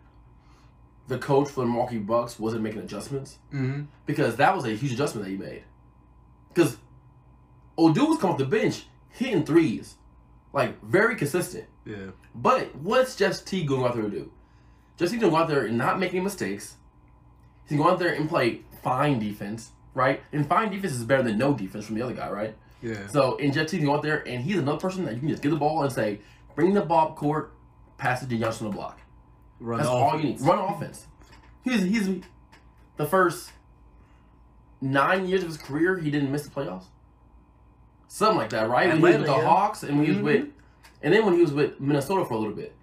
the 1.09 1.19
coach 1.19 1.49
for 1.49 1.63
the 1.63 1.67
Milwaukee 1.67 1.99
Bucks 1.99 2.39
wasn't 2.39 2.63
making 2.63 2.81
adjustments 2.81 3.39
Mm-hmm. 3.53 3.83
because 4.07 4.37
that 4.37 4.55
was 4.55 4.65
a 4.65 4.71
huge 4.71 4.93
adjustment 4.93 5.25
that 5.27 5.31
he 5.31 5.37
made. 5.37 5.63
Because 6.53 6.77
Odoo 7.79 8.09
was 8.09 8.19
coming 8.19 8.35
off 8.35 8.39
the 8.39 8.45
bench 8.47 8.87
hitting 9.11 9.45
threes, 9.45 9.95
like 10.53 10.83
very 10.85 11.17
consistent. 11.17 11.65
Yeah. 11.85 12.11
But 12.35 12.75
what's 12.77 13.17
Jeff 13.17 13.45
T 13.45 13.65
going 13.65 13.85
out 13.85 13.95
there 13.95 14.05
to 14.05 14.11
do? 14.11 14.31
Jeff 14.97 15.11
T 15.11 15.17
going 15.19 15.33
go 15.33 15.39
out 15.39 15.49
there 15.49 15.67
and 15.67 15.77
not 15.77 15.99
making 15.99 16.23
mistakes. 16.25 16.77
He's 17.69 17.79
going 17.79 17.91
out 17.91 17.99
there 17.99 18.13
and 18.15 18.29
play 18.29 18.63
fine 18.83 19.19
defense, 19.19 19.71
right? 19.95 20.21
And 20.33 20.47
fine 20.47 20.71
defense 20.71 20.93
is 20.93 21.05
better 21.05 21.23
than 21.23 21.39
no 21.39 21.53
defense 21.55 21.87
from 21.87 21.97
the 21.97 22.03
other 22.03 22.15
guy, 22.15 22.31
right? 22.31 22.55
Yeah. 22.83 23.07
So 23.09 23.37
in 23.37 23.53
Jeff 23.53 23.67
Teague 23.69 23.81
can 23.81 23.89
go 23.89 23.95
out 23.95 24.03
there 24.03 24.27
and 24.29 24.43
he's 24.45 24.57
another 24.59 24.79
person 24.79 25.05
that 25.07 25.15
you 25.15 25.21
can 25.21 25.29
just 25.31 25.43
get 25.43 25.51
the 25.51 25.57
ball 25.57 25.83
and 25.83 25.93
say, 25.93 26.21
bring 26.55 26.75
the 26.75 26.83
ball 26.83 27.09
up 27.09 27.17
court, 27.17 27.53
pass 27.99 28.23
it 28.23 28.29
to 28.31 28.39
Johnson 28.39 28.67
on 28.67 28.73
the 28.73 28.77
block. 28.77 29.01
Run 29.61 29.79
That's 29.79 29.89
all 29.89 30.17
you 30.19 30.25
need. 30.25 30.41
Run 30.41 30.59
offense. 30.59 31.07
He's 31.63 31.83
he's 31.83 32.09
the 32.97 33.07
first 33.07 33.51
nine 34.81 35.27
years 35.27 35.43
of 35.43 35.49
his 35.49 35.57
career 35.57 35.99
he 35.99 36.11
didn't 36.11 36.31
miss 36.31 36.45
the 36.45 36.51
playoffs. 36.51 36.85
Something 38.09 38.37
like 38.39 38.51
that, 38.51 38.69
right? 38.69 38.89
When 38.89 38.97
he 38.99 39.03
was 39.03 39.17
with 39.17 39.27
the 39.27 39.33
yeah. 39.33 39.45
Hawks 39.45 39.83
and 39.83 39.97
when 39.97 40.07
he 40.07 40.13
was 40.13 40.21
Mhm. 40.21 40.25
with 40.25 40.49
and 41.03 41.13
then 41.13 41.25
when 41.25 41.35
he 41.35 41.41
was 41.41 41.53
with 41.53 41.81
Minnesota 41.81 42.25
for 42.25 42.35
a 42.35 42.39
little 42.39 42.55
bit. 42.55 42.75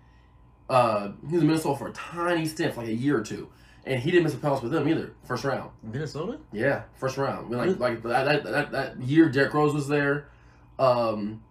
Uh 0.69 1.11
he 1.27 1.33
was 1.33 1.41
in 1.41 1.47
Minnesota 1.47 1.77
for 1.77 1.87
a 1.87 1.93
tiny 1.93 2.45
stint, 2.45 2.75
like 2.77 2.87
a 2.87 2.93
year 2.93 3.17
or 3.17 3.21
two. 3.23 3.49
And 3.85 3.99
he 3.99 4.11
didn't 4.11 4.23
miss 4.25 4.33
the 4.33 4.39
playoffs 4.39 4.61
with 4.61 4.71
them 4.71 4.87
either, 4.87 5.13
first 5.27 5.43
round. 5.43 5.71
Minnesota? 5.81 6.37
Yeah, 6.51 6.83
first 6.95 7.17
round. 7.17 7.49
When, 7.49 7.57
like 7.59 7.67
Really? 7.67 7.79
like 7.79 8.03
that, 8.03 8.23
that, 8.25 8.43
that, 8.51 8.71
that 8.71 9.01
year 9.01 9.27
Derrick 9.29 9.53
Rose 9.53 9.73
was 9.73 9.87
there. 9.87 10.29
Um 10.79 11.43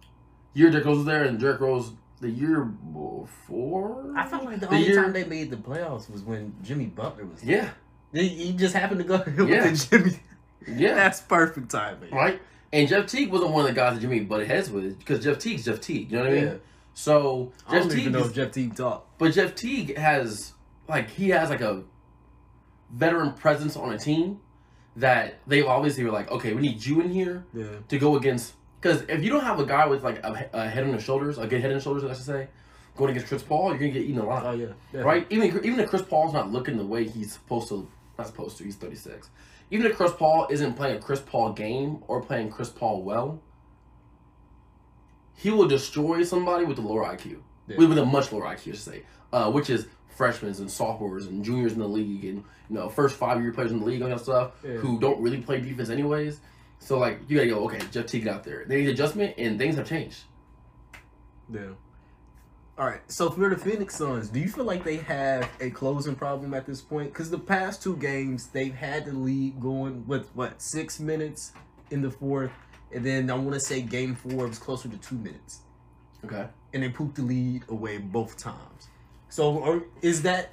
year 0.53 0.69
Derrick 0.69 0.85
Rose 0.85 0.97
was 0.97 1.05
there 1.05 1.23
and 1.23 1.39
Derrick 1.39 1.61
Rose 1.61 1.91
the 2.21 2.29
year 2.29 2.63
before 2.63 4.13
I 4.15 4.25
felt 4.27 4.45
like 4.45 4.59
the, 4.59 4.67
The 4.67 4.75
only 4.75 4.87
year- 4.87 5.01
time 5.01 5.11
they 5.13 5.23
made 5.25 5.49
the 5.49 5.57
playoffs 5.57 6.09
was 6.09 6.21
when 6.23 6.53
Jimmy 6.63 6.85
Butler 6.85 7.25
was. 7.25 7.43
Yeah. 7.43 7.69
He, 8.13 8.27
he 8.29 8.53
just 8.53 8.75
happened 8.75 8.99
to 8.99 9.05
go 9.05 9.17
with 9.25 9.49
Yeah. 9.49 9.69
the 9.69 9.75
Jimmy. 9.89 10.19
Yeah. 10.67 10.95
That's 10.95 11.21
perfect 11.21 11.71
timing. 11.71 12.11
Right? 12.11 12.41
And 12.73 12.87
Jeff 12.87 13.07
Teague 13.07 13.31
wasn't 13.31 13.51
one 13.51 13.65
of 13.65 13.69
the 13.69 13.75
guys 13.75 13.95
that 13.95 14.01
Jimmy 14.01 14.19
butted 14.21 14.47
heads 14.47 14.69
with 14.69 14.97
because 14.99 15.23
Jeff 15.23 15.39
Teague's 15.39 15.65
Jeff 15.65 15.81
Teague. 15.81 16.11
You 16.11 16.17
know 16.19 16.23
what 16.23 16.31
I 16.31 16.35
mean? 16.35 16.43
Yeah. 16.45 16.53
So 16.93 17.51
I 17.67 17.71
Jeff 17.73 17.81
don't 17.83 17.89
Teague, 17.91 17.99
even 18.01 18.13
know 18.13 18.19
is- 18.19 18.27
if 18.27 18.35
Jeff 18.35 18.51
Teague 18.51 18.75
talked. 18.75 19.17
but 19.17 19.33
Jeff 19.33 19.55
Teague 19.55 19.97
has 19.97 20.53
like 20.87 21.09
he 21.09 21.29
has 21.29 21.49
like 21.49 21.61
a 21.61 21.83
veteran 22.91 23.33
presence 23.33 23.75
on 23.75 23.93
a 23.93 23.97
team 23.97 24.39
that 24.97 25.39
they've 25.47 25.65
obviously 25.65 26.03
were 26.03 26.11
like, 26.11 26.29
okay, 26.31 26.53
we 26.53 26.61
need 26.61 26.85
you 26.85 26.99
in 27.01 27.09
here 27.09 27.45
Yeah. 27.53 27.65
to 27.87 27.97
go 27.97 28.15
against. 28.17 28.53
Because 28.81 29.03
if 29.03 29.23
you 29.23 29.29
don't 29.29 29.43
have 29.43 29.59
a 29.59 29.65
guy 29.65 29.85
with 29.85 30.03
like 30.03 30.17
a, 30.23 30.49
a 30.53 30.67
head 30.67 30.83
on 30.85 30.93
his 30.93 31.03
shoulders, 31.03 31.37
a 31.37 31.45
good 31.45 31.61
head 31.61 31.69
on 31.69 31.75
his 31.75 31.83
shoulders, 31.83 32.03
I 32.03 32.13
should 32.13 32.25
say, 32.25 32.47
going 32.97 33.11
against 33.11 33.27
Chris 33.27 33.43
Paul, 33.43 33.69
you're 33.69 33.77
gonna 33.77 33.91
get 33.91 34.01
eaten 34.03 34.19
alive. 34.19 34.43
Oh 34.45 34.51
yeah. 34.53 34.67
yeah. 34.91 35.01
right? 35.01 35.27
Even 35.29 35.63
even 35.63 35.79
if 35.79 35.89
Chris 35.89 36.01
Paul's 36.01 36.33
not 36.33 36.51
looking 36.51 36.77
the 36.77 36.85
way 36.85 37.07
he's 37.07 37.33
supposed 37.33 37.69
to, 37.69 37.87
not 38.17 38.25
supposed 38.27 38.57
to. 38.57 38.63
He's 38.63 38.75
36. 38.75 39.29
Even 39.69 39.85
if 39.85 39.95
Chris 39.95 40.11
Paul 40.13 40.47
isn't 40.49 40.73
playing 40.73 40.97
a 40.97 40.99
Chris 40.99 41.19
Paul 41.21 41.53
game 41.53 42.03
or 42.07 42.21
playing 42.21 42.49
Chris 42.49 42.69
Paul 42.69 43.03
well, 43.03 43.39
he 45.35 45.49
will 45.49 45.67
destroy 45.67 46.23
somebody 46.23 46.65
with 46.65 46.77
a 46.77 46.81
lower 46.81 47.03
IQ, 47.05 47.37
Yeah. 47.67 47.77
with, 47.77 47.89
with 47.89 47.97
a 47.97 48.05
much 48.05 48.31
lower 48.31 48.43
IQ, 48.43 48.51
I 48.51 48.55
should 48.55 48.77
say, 48.77 49.03
uh, 49.33 49.51
which 49.51 49.69
is 49.69 49.87
freshmen 50.09 50.53
and 50.57 50.69
sophomores 50.69 51.25
and 51.27 51.43
juniors 51.43 51.73
in 51.73 51.79
the 51.79 51.87
league 51.87 52.25
and 52.25 52.43
you 52.69 52.75
know 52.75 52.89
first 52.89 53.15
five 53.15 53.41
year 53.41 53.51
players 53.53 53.71
in 53.71 53.79
the 53.79 53.85
league 53.85 54.01
and 54.01 54.11
that 54.11 54.19
stuff 54.19 54.51
Yeah. 54.63 54.71
who 54.73 54.99
don't 54.99 55.19
really 55.21 55.41
play 55.41 55.61
defense 55.61 55.89
anyways. 55.89 56.41
So 56.81 56.97
like 56.97 57.19
you 57.27 57.37
gotta 57.37 57.49
go, 57.49 57.63
okay, 57.65 57.79
Jeff 57.91 58.07
Teague 58.07 58.27
out 58.27 58.43
there. 58.43 58.65
They 58.67 58.81
need 58.81 58.89
adjustment 58.89 59.35
and 59.37 59.57
things 59.59 59.75
have 59.75 59.87
changed. 59.87 60.23
Yeah. 61.53 61.73
All 62.77 62.87
right. 62.87 63.01
So 63.11 63.29
for 63.29 63.49
the 63.49 63.57
Phoenix 63.57 63.95
Suns, 63.95 64.29
do 64.29 64.39
you 64.39 64.49
feel 64.49 64.63
like 64.65 64.83
they 64.83 64.97
have 64.97 65.47
a 65.59 65.69
closing 65.69 66.15
problem 66.15 66.53
at 66.55 66.65
this 66.65 66.81
point? 66.81 67.13
Because 67.13 67.29
the 67.29 67.37
past 67.37 67.83
two 67.83 67.95
games, 67.97 68.47
they've 68.47 68.73
had 68.73 69.05
the 69.05 69.13
lead 69.13 69.59
going 69.61 70.05
with 70.07 70.27
what 70.33 70.59
six 70.61 70.99
minutes 70.99 71.51
in 71.91 72.01
the 72.01 72.09
fourth, 72.09 72.51
and 72.91 73.05
then 73.05 73.29
I 73.29 73.35
want 73.35 73.53
to 73.53 73.59
say 73.59 73.81
game 73.81 74.15
four 74.15 74.47
was 74.47 74.57
closer 74.57 74.89
to 74.89 74.97
two 74.97 75.15
minutes, 75.15 75.59
Okay. 76.25 76.47
and 76.73 76.81
they 76.81 76.89
pooped 76.89 77.15
the 77.15 77.21
lead 77.21 77.63
away 77.69 77.99
both 77.99 78.37
times. 78.37 78.87
So 79.29 79.53
or 79.59 79.83
is 80.01 80.23
that? 80.23 80.51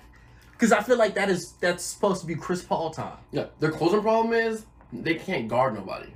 Because 0.52 0.73
I 0.73 0.82
feel 0.82 0.99
like 0.99 1.14
that 1.14 1.30
is 1.30 1.54
that's 1.61 1.85
supposed 1.85 2.20
to 2.20 2.26
be 2.26 2.35
Chris 2.35 2.62
Paul 2.62 2.90
time. 2.90 3.16
Yeah, 3.30 3.47
their 3.61 3.70
closing 3.70 4.02
problem 4.02 4.35
is 4.35 4.66
they 4.92 5.14
can't 5.14 5.49
guard 5.49 5.75
nobody. 5.75 6.11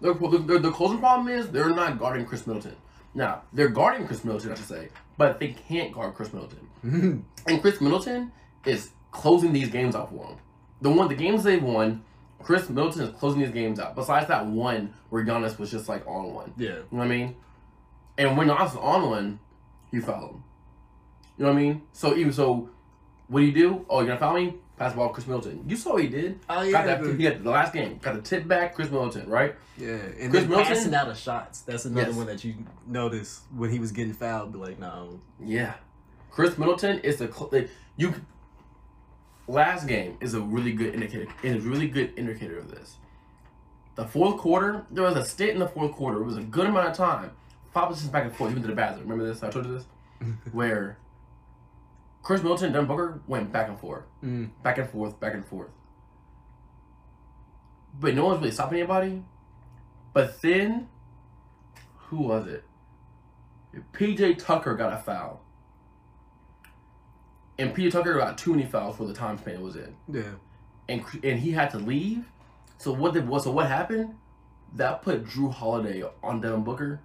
Their, 0.00 0.14
their, 0.14 0.58
their 0.58 0.70
closing 0.70 0.98
problem 0.98 1.28
is 1.28 1.50
they're 1.50 1.70
not 1.70 1.98
guarding 1.98 2.24
Khris 2.26 2.46
Middleton. 2.46 2.76
Now, 3.14 3.42
they're 3.52 3.68
guarding 3.68 4.06
Khris 4.06 4.24
Middleton, 4.24 4.52
I 4.52 4.54
should 4.54 4.66
say, 4.66 4.88
but 5.16 5.40
they 5.40 5.48
can't 5.48 5.92
guard 5.92 6.14
Khris 6.14 6.32
Middleton. 6.32 6.68
And 7.46 7.62
Khris 7.62 7.80
Middleton 7.80 8.30
is 8.66 8.90
closing 9.10 9.52
these 9.52 9.70
games 9.70 9.96
out 9.96 10.10
for 10.10 10.26
them. 10.26 10.36
The 10.82 10.90
one, 10.90 11.08
the 11.08 11.14
games 11.14 11.42
they've 11.44 11.62
won, 11.62 12.04
Khris 12.42 12.68
Middleton 12.68 13.02
is 13.02 13.14
closing 13.18 13.40
these 13.40 13.50
games 13.50 13.80
out. 13.80 13.96
Besides 13.96 14.28
that 14.28 14.46
one 14.46 14.92
where 15.08 15.24
Giannis 15.24 15.58
was 15.58 15.70
just 15.70 15.88
like 15.88 16.06
on 16.06 16.34
one. 16.34 16.52
yeah. 16.56 16.68
You 16.68 16.74
know 16.74 16.84
what 16.98 17.04
I 17.04 17.08
mean? 17.08 17.36
And 18.18 18.36
when 18.36 18.48
Giannis 18.48 18.72
is 18.72 18.76
on 18.76 19.08
one, 19.10 19.38
you 19.90 20.02
foul 20.02 20.28
him. 20.28 20.44
You 21.38 21.44
know 21.46 21.52
what 21.52 21.58
I 21.58 21.62
mean? 21.62 21.82
So 21.92 22.14
even 22.16 22.32
so, 22.32 22.68
what 23.28 23.40
do 23.40 23.46
you 23.46 23.52
do? 23.52 23.86
Oh, 23.88 24.00
you're 24.00 24.08
gonna 24.08 24.20
foul 24.20 24.34
me? 24.34 24.54
Pass 24.78 24.92
ball, 24.94 25.08
Khris 25.08 25.26
Middleton. 25.26 25.64
You 25.66 25.76
saw 25.76 25.94
what 25.94 26.02
he 26.02 26.08
did. 26.08 26.38
Oh 26.48 26.62
yeah. 26.62 26.70
Got 26.72 27.02
that. 27.02 27.16
He 27.16 27.22
got 27.24 27.42
the 27.42 27.50
last 27.50 27.72
game. 27.72 27.98
Got 28.00 28.14
the 28.14 28.22
tip 28.22 28.46
back, 28.46 28.74
Khris 28.76 28.90
Middleton, 28.90 29.28
right? 29.28 29.54
Yeah, 29.76 29.88
and 29.88 30.30
Chris 30.30 30.32
then 30.32 30.48
Middleton- 30.50 30.64
passing 30.74 30.94
out 30.94 31.08
of 31.08 31.18
shots. 31.18 31.62
That's 31.62 31.84
another 31.84 32.08
Yes. 32.08 32.16
one 32.16 32.26
that 32.26 32.44
you 32.44 32.54
notice 32.86 33.40
when 33.56 33.70
he 33.70 33.78
was 33.78 33.90
getting 33.92 34.12
fouled. 34.12 34.52
Be 34.52 34.58
like, 34.58 34.78
no. 34.78 35.20
Yeah. 35.40 35.74
Khris 36.30 36.56
Middleton 36.58 36.98
is 37.00 37.16
the 37.16 37.26
the- 37.50 37.68
you. 37.96 38.14
Last 39.48 39.86
game 39.88 40.16
is 40.20 40.34
a 40.34 40.40
really 40.40 40.72
good 40.72 40.94
indicator. 40.94 41.26
Is 41.42 41.64
a 41.64 41.68
really 41.68 41.88
good 41.88 42.12
indicator 42.16 42.58
of 42.58 42.70
this. 42.70 42.98
The 43.94 44.04
fourth 44.04 44.36
quarter, 44.36 44.84
there 44.90 45.02
was 45.04 45.16
a 45.16 45.24
stint 45.24 45.52
in 45.52 45.58
the 45.58 45.68
fourth 45.68 45.92
quarter. 45.92 46.20
It 46.20 46.24
was 46.24 46.36
a 46.36 46.42
good 46.42 46.66
amount 46.66 46.88
of 46.88 46.96
time. 46.96 47.32
Five 47.72 47.88
positions 47.88 48.12
back 48.12 48.24
and 48.24 48.36
forth. 48.36 48.50
Even 48.50 48.62
to 48.62 48.68
the 48.68 48.74
bathroom. 48.74 49.08
Remember 49.08 49.26
this? 49.26 49.42
I 49.42 49.50
told 49.50 49.66
you 49.66 49.72
this. 49.72 49.86
Where 50.52 50.98
Khris 52.28 52.42
Middleton 52.42 52.66
and 52.66 52.74
Devin 52.74 52.88
Booker 52.88 53.22
went 53.26 53.50
back 53.52 53.68
and 53.70 53.80
forth, 53.80 54.04
Mm. 54.22 54.50
back 54.62 54.76
and 54.76 54.86
forth, 54.90 55.18
back 55.18 55.32
and 55.32 55.42
forth. 55.46 55.70
But 57.98 58.14
no 58.14 58.26
one's 58.26 58.40
really 58.40 58.50
stopping 58.50 58.80
anybody. 58.80 59.24
But 60.12 60.42
then, 60.42 60.90
who 61.96 62.18
was 62.18 62.46
it? 62.46 62.64
PJ 63.94 64.36
Tucker 64.36 64.74
got 64.74 64.92
a 64.92 64.98
foul. 64.98 65.40
And 67.58 67.74
PJ 67.74 67.92
Tucker 67.92 68.12
got 68.18 68.36
too 68.36 68.50
many 68.50 68.66
fouls 68.66 68.98
for 68.98 69.06
the 69.06 69.14
time 69.14 69.38
span 69.38 69.54
it 69.54 69.62
was 69.62 69.76
in. 69.76 69.96
Yeah. 70.06 70.34
And 70.86 71.02
and 71.24 71.38
he 71.38 71.52
had 71.52 71.70
to 71.70 71.78
leave. 71.78 72.30
So 72.76 72.92
what 72.92 73.14
did 73.14 73.26
what 73.26 73.42
so 73.42 73.50
what 73.52 73.68
happened? 73.68 74.16
That 74.74 75.00
put 75.00 75.24
Jrue 75.24 75.50
Holiday 75.50 76.04
on 76.22 76.42
Devin 76.42 76.62
Booker, 76.62 77.00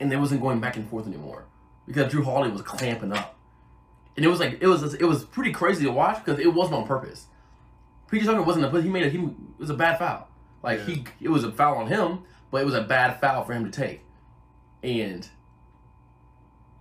and 0.00 0.10
they 0.10 0.16
wasn't 0.16 0.40
going 0.40 0.58
back 0.58 0.76
and 0.76 0.88
forth 0.90 1.06
anymore 1.06 1.44
because 1.86 2.12
Jrue 2.12 2.24
Holiday 2.24 2.52
was 2.52 2.62
clamping 2.62 3.12
up, 3.12 3.37
and 4.18 4.24
it 4.24 4.28
was 4.28 4.40
like 4.40 4.58
it 4.60 4.66
was 4.66 4.94
it 4.94 5.04
was 5.04 5.22
pretty 5.22 5.52
crazy 5.52 5.84
to 5.84 5.92
watch 5.92 6.24
because 6.24 6.40
it 6.40 6.52
wasn't 6.52 6.74
on 6.74 6.88
purpose. 6.88 7.26
PJ 8.10 8.24
Tucker 8.24 8.42
wasn't 8.42 8.64
a 8.64 8.82
he 8.82 8.88
made 8.88 9.04
a 9.04 9.08
he 9.08 9.18
it 9.18 9.58
was 9.58 9.70
a 9.70 9.74
bad 9.74 9.96
foul. 9.96 10.26
Like 10.60 10.84
he 10.86 11.04
it 11.20 11.28
was 11.28 11.44
a 11.44 11.52
foul 11.52 11.76
on 11.76 11.86
him, 11.86 12.24
but 12.50 12.60
it 12.60 12.64
was 12.64 12.74
a 12.74 12.82
bad 12.82 13.20
foul 13.20 13.44
for 13.44 13.52
him 13.52 13.64
to 13.64 13.70
take. 13.70 14.00
And 14.82 15.28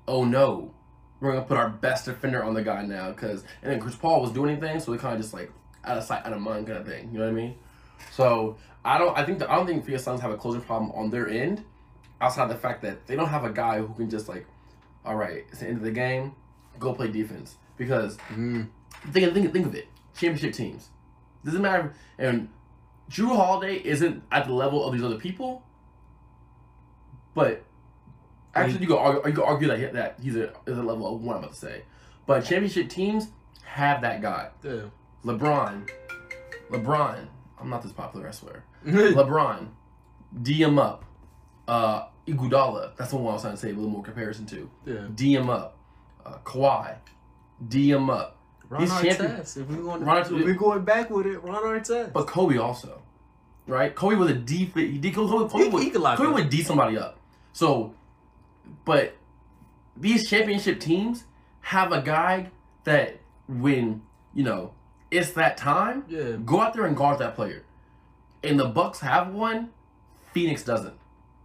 oh 0.08 0.24
no, 0.24 0.74
we're 1.20 1.34
gonna 1.34 1.46
put 1.46 1.58
our 1.58 1.70
best 1.70 2.06
defender 2.06 2.44
on 2.44 2.56
the 2.56 2.64
guy 2.64 2.84
now 2.84 3.12
because 3.12 3.44
and 3.62 3.72
then 3.72 3.80
Chris 3.80 3.96
Paul 3.96 4.20
was 4.20 4.32
doing 4.32 4.50
anything, 4.50 4.80
so 4.80 4.92
we 4.92 4.98
kind 4.98 5.14
of 5.14 5.22
just 5.22 5.32
like 5.32 5.52
out 5.84 5.96
of 5.96 6.04
sight, 6.06 6.26
out 6.26 6.34
of 6.34 6.42
mind 6.42 6.66
kind 6.66 6.80
of 6.80 6.88
thing. 6.88 7.10
You 7.12 7.20
know 7.20 7.26
what 7.26 7.34
I 7.34 7.36
mean? 7.36 7.56
So 8.14 8.58
I 8.84 8.98
don't. 8.98 9.16
I 9.16 9.24
think 9.24 9.38
the, 9.38 9.52
I 9.52 9.58
don't 9.58 9.68
think 9.68 9.86
Phoenix 9.86 10.04
Suns 10.04 10.22
have 10.22 10.32
a 10.32 10.38
closing 10.38 10.62
problem 10.62 10.92
on 10.94 11.12
their 11.12 11.30
end, 11.30 11.64
outside 12.20 12.50
the 12.50 12.56
fact 12.56 12.82
that 12.82 13.06
they 13.06 13.16
don't 13.16 13.30
have 13.30 13.44
a 13.44 13.52
guy 13.52 13.78
who 13.78 13.94
can 13.94 14.10
just 14.10 14.28
like, 14.28 14.48
all 15.06 15.16
right, 15.16 15.46
it's 15.52 15.60
the 15.60 15.68
end 15.68 15.78
of 15.78 15.84
the 15.84 15.92
game, 15.92 16.34
go 16.80 16.94
play 16.94 17.08
defense. 17.10 17.56
Because 17.78 18.18
Mm. 18.30 18.70
think 19.12 19.34
think 19.34 19.54
think 19.54 19.66
of 19.66 19.76
it, 19.76 19.88
championship 20.16 20.54
teams 20.54 20.90
doesn't 21.46 21.62
matter. 21.62 21.94
And 22.18 22.50
Jrue 23.10 23.36
Holiday 23.36 23.76
isn't 23.76 24.24
at 24.32 24.46
the 24.46 24.54
level 24.54 24.86
of 24.86 24.94
these 24.94 25.04
other 25.04 25.18
people, 25.18 25.64
but 27.34 27.64
actually 28.56 28.82
you 28.82 28.88
could 28.88 28.98
argue, 28.98 29.22
you 29.28 29.34
could 29.34 29.44
argue 29.44 29.68
that 29.68 29.80
he, 29.80 29.86
that 29.86 30.20
he's 30.22 30.36
a, 30.36 30.52
is 30.66 30.78
a 30.78 30.84
level 30.84 31.16
of 31.16 31.22
one. 31.22 31.38
I'm 31.38 31.44
about 31.44 31.54
to 31.54 31.60
say, 31.60 31.84
but 32.26 32.42
championship 32.44 32.90
teams 32.90 33.28
have 33.64 34.02
that 34.02 34.22
guy. 34.22 34.50
Yeah. 34.64 34.82
LeBron, 35.24 35.88
LeBron. 36.72 37.28
I'm 37.60 37.70
not 37.70 37.82
this 37.84 37.92
popular, 37.92 38.28
I 38.28 38.32
swear. 38.32 38.64
LeBron, 38.86 39.68
D 40.42 40.54
him 40.62 40.78
up. 40.80 41.06
Uh, 41.68 42.06
Iguodala. 42.28 42.96
That's 42.98 43.12
the 43.12 43.18
one 43.18 43.28
I 43.32 43.34
was 43.34 43.42
trying 43.42 43.54
to 43.54 43.60
say 43.60 43.70
a 43.72 43.74
little 43.74 43.90
more 43.90 44.04
comparison 44.04 44.46
to. 44.48 44.70
yeah. 44.86 45.08
D 45.16 45.34
him 45.34 45.50
up. 45.50 45.77
Uh, 46.28 46.38
Kawhi, 46.44 46.96
D 47.68 47.90
him 47.92 48.10
up. 48.10 48.36
Ron 48.70 48.82
He's 48.82 48.90
champion- 48.92 49.32
Artest. 49.38 49.58
If 49.62 49.68
we 49.70 49.76
going, 49.78 50.04
Ron 50.04 50.18
if 50.18 50.28
Artest- 50.28 50.46
we 50.46 50.54
going 50.54 50.84
back 50.84 51.10
with 51.10 51.26
it, 51.26 51.40
Ron 51.42 51.64
Artest. 51.64 52.12
But 52.12 52.28
Kobe 52.28 52.58
also, 52.58 53.02
right? 53.66 53.96
Kobe 53.96 54.16
was 54.16 54.30
a 54.32 54.34
D. 54.36 54.66
He 54.76 54.98
did 54.98 55.16
Kobe, 55.16 55.50
Kobe, 55.50 55.64
He- 55.64 55.70
would, 55.70 55.84
he 55.84 55.90
could 55.90 56.02
Kobe 56.02 56.34
would 56.34 56.50
D 56.50 56.62
somebody 56.64 56.98
up. 56.98 57.18
So, 57.54 57.94
but 58.84 59.16
these 59.96 60.30
championship 60.30 60.80
teams 60.82 61.24
have 61.62 61.92
a 61.94 62.02
guy 62.02 62.52
that 62.84 63.20
when 63.48 64.02
you 64.34 64.44
know 64.44 64.74
it's 65.12 65.32
that 65.32 65.56
time, 65.56 66.04
yeah. 66.10 66.32
go 66.46 66.60
out 66.60 66.74
there 66.74 66.86
and 66.86 66.96
guard 66.98 67.20
that 67.20 67.36
player. 67.36 67.64
And 68.44 68.60
the 68.60 68.66
Bucks 68.66 69.00
have 69.00 69.34
one, 69.34 69.70
Phoenix 70.34 70.64
doesn't. 70.64 70.94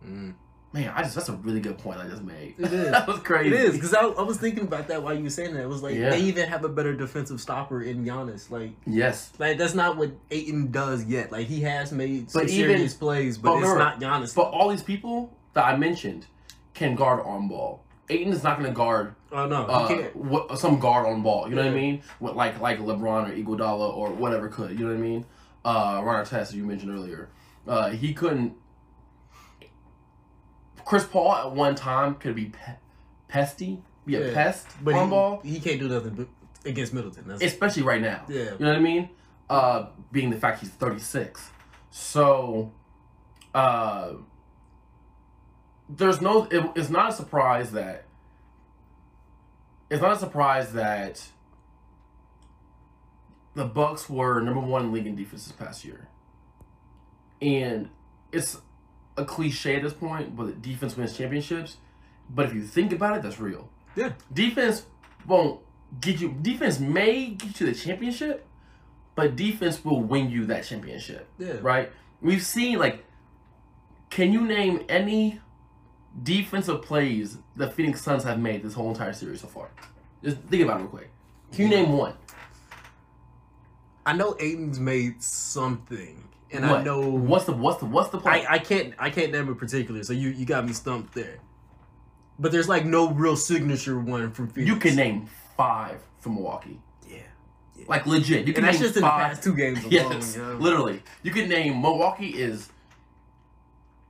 Mm. 0.04 0.34
Man, 0.72 0.88
I 0.94 1.02
just 1.02 1.14
that's 1.14 1.28
a 1.28 1.34
really 1.34 1.60
good 1.60 1.76
point 1.76 2.00
I 2.00 2.08
just 2.08 2.22
made. 2.22 2.54
It 2.58 2.72
is. 2.72 2.90
that 2.92 3.06
was 3.06 3.18
crazy. 3.20 3.54
It 3.54 3.60
is 3.60 3.72
because 3.74 3.92
I, 3.92 4.04
I 4.06 4.22
was 4.22 4.38
thinking 4.38 4.64
about 4.64 4.88
that 4.88 5.02
while 5.02 5.14
you 5.14 5.22
were 5.24 5.30
saying 5.30 5.52
that. 5.54 5.62
It 5.62 5.68
was 5.68 5.82
like 5.82 5.94
Yeah. 5.94 6.10
they 6.10 6.20
even 6.20 6.48
have 6.48 6.64
a 6.64 6.68
better 6.68 6.94
defensive 6.94 7.40
stopper 7.40 7.82
in 7.82 8.04
Giannis. 8.04 8.50
Like, 8.50 8.70
Yes. 8.86 9.32
like 9.38 9.58
that's 9.58 9.74
not 9.74 9.96
what 9.98 10.12
Ayton 10.30 10.70
does 10.70 11.04
yet. 11.04 11.30
Like 11.30 11.46
he 11.46 11.60
has 11.62 11.92
made 11.92 12.30
some 12.30 12.42
But 12.42 12.50
even- 12.50 12.70
serious 12.76 12.94
plays, 12.94 13.36
but, 13.36 13.50
but 13.50 13.58
it's 13.58 13.68
remember- 13.70 13.84
not 13.84 14.00
Giannis. 14.00 14.34
But 14.34 14.44
all 14.44 14.68
these 14.70 14.82
people 14.82 15.36
that 15.52 15.64
I 15.64 15.76
mentioned 15.76 16.26
can 16.74 16.94
guard 16.94 17.20
on 17.26 17.48
ball. 17.48 17.84
Ayton 18.08 18.32
is 18.32 18.42
not 18.42 18.58
going 18.58 18.68
to 18.70 18.74
guard 18.76 19.14
oh 19.30 19.46
no, 19.46 19.64
uh, 19.66 19.88
what, 20.14 20.58
some 20.58 20.78
guard 20.78 21.06
on 21.06 21.22
ball. 21.22 21.48
You 21.48 21.54
know 21.54 21.62
what 21.64 21.70
I 21.70 21.74
mean? 21.74 22.02
What 22.18 22.34
like 22.36 22.60
like 22.60 22.78
LeBron 22.78 23.28
or 23.30 23.32
Iguodala 23.34 23.94
or 23.94 24.10
whatever 24.10 24.48
could. 24.48 24.70
You 24.72 24.86
know 24.86 24.92
what 24.92 24.98
I 24.98 25.00
mean? 25.00 25.24
Uh, 25.64 26.00
Ron 26.02 26.24
Artest, 26.24 26.32
as 26.32 26.54
you 26.56 26.64
mentioned 26.64 26.92
earlier, 26.92 27.28
uh, 27.68 27.90
he 27.90 28.12
couldn't. 28.12 28.54
Chris 30.92 31.06
Paul 31.06 31.32
at 31.34 31.52
one 31.52 31.74
time 31.74 32.16
could 32.16 32.34
be 32.34 32.50
pe- 32.50 32.74
pesty, 33.26 33.80
be 34.04 34.14
a 34.16 34.26
Yeah. 34.28 34.34
pest 34.34 34.66
But 34.84 34.92
on 34.92 35.04
he, 35.06 35.10
ball, 35.10 35.40
he 35.42 35.58
can't 35.58 35.80
do 35.80 35.88
nothing 35.88 36.28
against 36.66 36.92
Middleton. 36.92 37.30
Especially 37.30 37.82
right 37.82 38.02
now. 38.02 38.26
yeah. 38.28 38.42
You 38.42 38.58
know 38.58 38.68
what 38.68 38.76
I 38.76 38.80
mean? 38.80 39.08
Uh, 39.48 39.86
being 40.12 40.28
the 40.28 40.36
fact 40.36 40.60
he's 40.60 40.68
36. 40.68 41.48
So, 41.88 42.72
uh, 43.54 44.10
there's 45.88 46.20
no, 46.20 46.44
it, 46.50 46.62
it's 46.74 46.90
not 46.90 47.08
a 47.08 47.12
surprise 47.14 47.72
that, 47.72 48.04
it's 49.88 50.02
not 50.02 50.12
a 50.12 50.18
surprise 50.18 50.74
that 50.74 51.26
the 53.54 53.64
Bucks 53.64 54.10
were 54.10 54.42
number 54.42 54.60
one 54.60 54.84
in 54.84 54.92
league 54.92 55.06
in 55.06 55.16
defense 55.16 55.44
this 55.46 55.52
past 55.56 55.86
year. 55.86 56.08
And 57.40 57.88
it's 58.30 58.58
a 59.16 59.24
cliche 59.24 59.76
at 59.76 59.82
this 59.82 59.92
point, 59.92 60.36
but 60.36 60.62
defense 60.62 60.96
wins 60.96 61.16
championships. 61.16 61.76
But 62.30 62.46
if 62.46 62.54
you 62.54 62.62
think 62.62 62.92
about 62.92 63.16
it, 63.16 63.22
that's 63.22 63.38
real. 63.40 63.68
Yeah. 63.96 64.12
Defense 64.32 64.86
won't 65.26 65.60
get 66.00 66.20
you, 66.20 66.34
defense 66.40 66.78
may 66.80 67.26
get 67.28 67.60
you 67.60 67.66
the 67.66 67.74
championship, 67.74 68.46
but 69.14 69.36
defense 69.36 69.84
will 69.84 70.00
win 70.00 70.30
you 70.30 70.46
that 70.46 70.64
championship 70.64 71.28
Yeah. 71.38 71.54
right? 71.60 71.92
We've 72.22 72.42
seen 72.42 72.78
like, 72.78 73.04
can 74.08 74.32
you 74.32 74.40
name 74.46 74.84
any 74.88 75.40
defensive 76.22 76.82
plays 76.82 77.38
the 77.56 77.70
Phoenix 77.70 78.00
Suns 78.02 78.24
have 78.24 78.38
made 78.38 78.62
this 78.62 78.74
whole 78.74 78.88
entire 78.88 79.12
series 79.12 79.40
so 79.42 79.48
far? 79.48 79.68
Just 80.24 80.38
think 80.42 80.62
about 80.62 80.78
it 80.78 80.84
real 80.84 80.90
quick. 80.90 81.10
Can 81.52 81.62
you 81.64 81.68
name 81.76 81.92
one? 81.92 82.14
I 84.06 84.14
know 84.14 84.34
Ayton's 84.40 84.80
made 84.80 85.22
something, 85.22 86.24
and 86.52 86.64
I 86.66 86.70
What? 86.72 86.84
know 86.84 87.00
what's 87.08 87.44
the 87.46 87.52
what's 87.52 87.78
the 87.78 87.86
what's 87.86 88.10
the 88.10 88.18
play? 88.18 88.44
I, 88.46 88.54
I 88.54 88.58
can't 88.58 88.94
I 88.98 89.10
can't 89.10 89.32
name 89.32 89.48
a 89.48 89.54
particular. 89.54 90.02
So 90.02 90.12
you 90.12 90.30
you 90.30 90.44
got 90.46 90.66
me 90.66 90.72
stumped 90.72 91.14
there. 91.14 91.38
But 92.38 92.52
there's 92.52 92.68
like 92.68 92.84
no 92.84 93.10
real 93.10 93.36
signature 93.36 93.98
one 94.00 94.30
from 94.32 94.48
Phoenix. 94.48 94.68
you 94.72 94.76
can 94.80 94.96
name 94.96 95.26
five 95.56 96.00
from 96.20 96.34
Milwaukee, 96.34 96.80
yeah. 97.08 97.18
like 97.88 98.06
legit. 98.06 98.46
You 98.46 98.52
can 98.52 98.64
And 98.64 98.68
that's 98.68 98.78
name 98.80 98.86
just 98.88 98.96
in 98.96 99.02
the 99.02 99.08
five. 99.08 99.28
past 99.30 99.42
two 99.42 99.54
games 99.54 99.78
alone. 99.84 99.92
Yes, 99.92 100.36
you 100.36 100.42
know? 100.42 100.54
literally. 100.54 101.02
You 101.22 101.30
can 101.30 101.48
name 101.48 101.80
Milwaukee 101.82 102.30
is. 102.30 102.70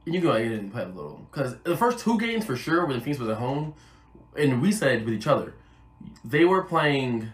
You 0.04 0.12
can 0.12 0.20
go 0.22 0.30
ahead 0.32 0.50
and 0.52 0.72
play 0.72 0.82
a 0.82 0.86
little 0.86 1.26
because 1.30 1.56
the 1.62 1.76
first 1.76 1.98
two 2.00 2.18
games 2.18 2.44
for 2.44 2.56
sure 2.56 2.86
when 2.86 2.96
the 2.98 3.04
Phoenix 3.04 3.20
was 3.20 3.28
at 3.28 3.36
home, 3.38 3.74
and 4.36 4.60
we 4.60 4.72
said 4.72 5.04
with 5.04 5.14
each 5.14 5.26
other, 5.26 5.54
they 6.24 6.44
were 6.44 6.62
playing. 6.62 7.28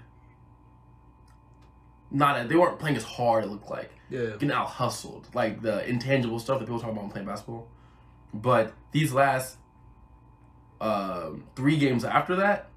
Not 2.10 2.48
they 2.48 2.56
weren't 2.56 2.78
playing 2.78 2.96
as 2.96 3.04
hard. 3.04 3.44
It 3.44 3.48
looked 3.50 3.68
like 3.70 3.90
Yeah. 4.10 4.30
getting 4.32 4.52
out 4.52 4.66
hustled, 4.68 5.28
like 5.34 5.60
the 5.62 5.86
intangible 5.88 6.38
stuff 6.38 6.58
that 6.58 6.64
people 6.66 6.80
talk 6.80 6.90
about 6.90 7.02
when 7.02 7.10
playing 7.10 7.26
basketball. 7.26 7.68
But 8.32 8.72
these 8.92 9.12
last 9.12 9.56
um, 10.80 11.44
three 11.56 11.76
games 11.76 12.04
after 12.04 12.36
that, 12.36 12.68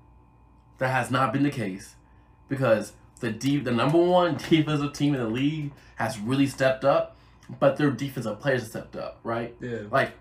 that 0.79 0.89
has 0.89 1.11
not 1.11 1.31
been 1.31 1.43
the 1.43 1.51
case 1.51 1.95
because 2.49 2.93
the 3.19 3.31
deep, 3.31 3.63
the 3.63 3.71
number 3.71 3.97
one 3.99 4.35
defensive 4.49 4.93
team 4.93 5.13
in 5.13 5.21
the 5.21 5.27
league 5.29 5.71
has 5.95 6.19
really 6.19 6.47
stepped 6.47 6.83
up, 6.83 7.15
but 7.59 7.77
their 7.77 7.91
defensive 7.91 8.39
players 8.39 8.61
have 8.61 8.69
stepped 8.69 8.95
up, 8.95 9.19
right? 9.23 9.55
Yeah. 9.61 9.83
Like 9.91 10.13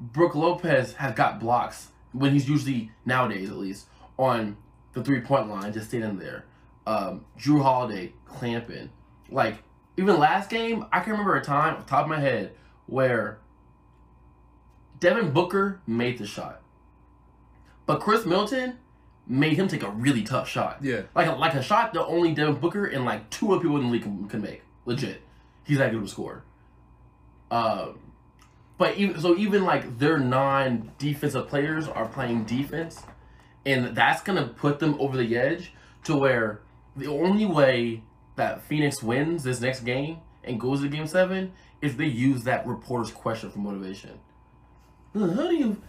Brooke 0.00 0.34
Lopez 0.34 0.94
has 0.94 1.14
got 1.14 1.40
blocks 1.40 1.88
when 2.12 2.32
he's 2.32 2.48
usually 2.48 2.90
nowadays 3.06 3.48
at 3.50 3.56
least 3.56 3.86
on 4.18 4.56
the 4.92 5.02
three 5.02 5.20
point 5.20 5.48
line, 5.48 5.72
just 5.72 5.88
standing 5.88 6.18
there. 6.18 6.44
Um, 6.86 7.24
Jrue 7.38 7.62
Holiday 7.62 8.12
clamping. 8.26 8.90
Like 9.30 9.62
even 9.96 10.18
last 10.18 10.50
game, 10.50 10.86
I 10.92 11.00
can 11.00 11.12
remember 11.12 11.36
a 11.36 11.42
time 11.42 11.74
off 11.74 11.84
the 11.84 11.90
top 11.90 12.04
of 12.04 12.08
my 12.08 12.20
head 12.20 12.52
where 12.86 13.38
Devin 15.00 15.30
Booker 15.30 15.80
made 15.86 16.18
the 16.18 16.26
shot, 16.26 16.60
but 17.86 18.00
Chris 18.00 18.26
Milton 18.26 18.78
made 19.26 19.54
him 19.54 19.68
take 19.68 19.82
a 19.82 19.90
really 19.90 20.22
tough 20.22 20.48
shot. 20.48 20.78
Yeah. 20.82 21.02
Like 21.14 21.28
a, 21.28 21.32
like 21.32 21.54
a 21.54 21.62
shot 21.62 21.94
that 21.94 22.04
only 22.04 22.32
Devin 22.34 22.56
Booker 22.56 22.84
and 22.86 23.04
like 23.04 23.30
two 23.30 23.52
other 23.52 23.62
people 23.62 23.76
in 23.78 23.84
the 23.84 23.90
league 23.90 24.02
can, 24.02 24.28
can 24.28 24.42
make. 24.42 24.62
Legit, 24.84 25.22
he's 25.64 25.78
that 25.78 25.90
good 25.90 25.98
of 25.98 26.04
a 26.04 26.08
scorer. 26.08 26.44
Um, 27.50 27.98
but 28.76 28.96
even 28.96 29.20
so, 29.20 29.36
even 29.36 29.64
like 29.64 29.98
their 29.98 30.18
non-defensive 30.18 31.48
players 31.48 31.88
are 31.88 32.06
playing 32.06 32.44
defense, 32.44 33.02
and 33.64 33.96
that's 33.96 34.22
gonna 34.22 34.48
put 34.48 34.78
them 34.78 34.96
over 34.98 35.16
the 35.16 35.36
edge 35.36 35.72
to 36.04 36.16
where 36.16 36.60
the 36.96 37.06
only 37.06 37.46
way 37.46 38.02
that 38.36 38.62
Phoenix 38.62 39.02
wins 39.02 39.44
this 39.44 39.60
next 39.60 39.80
game 39.80 40.18
and 40.42 40.60
goes 40.60 40.82
to 40.82 40.88
Game 40.88 41.06
Seven 41.06 41.52
is 41.80 41.96
they 41.96 42.06
use 42.06 42.44
that 42.44 42.66
reporter's 42.66 43.10
question 43.10 43.50
for 43.50 43.58
motivation. 43.58 44.18
How 45.14 45.48
do 45.48 45.54
you 45.54 45.80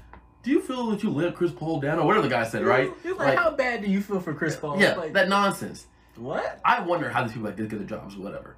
do 0.44 0.52
you 0.52 0.62
feel 0.62 0.88
that 0.92 1.02
you 1.02 1.10
let 1.10 1.34
Chris 1.36 1.52
Paul 1.52 1.80
down 1.80 1.98
or 1.98 2.06
whatever 2.06 2.28
the 2.28 2.34
guy 2.34 2.44
said, 2.48 2.64
right? 2.64 2.92
It's 3.04 3.18
like, 3.18 3.38
how 3.38 3.50
bad 3.52 3.82
do 3.82 3.90
you 3.90 4.00
feel 4.00 4.20
for 4.20 4.34
Chris 4.34 4.56
Paul? 4.56 4.80
yeah, 4.80 4.94
Like, 4.94 5.14
that 5.14 5.28
nonsense. 5.28 5.88
what? 6.16 6.60
I 6.64 6.82
wonder 6.82 7.10
how 7.10 7.24
these 7.24 7.32
people 7.34 7.48
like, 7.48 7.58
get 7.58 7.70
their 7.70 7.80
jobs 7.80 8.16
or 8.16 8.20
whatever. 8.20 8.56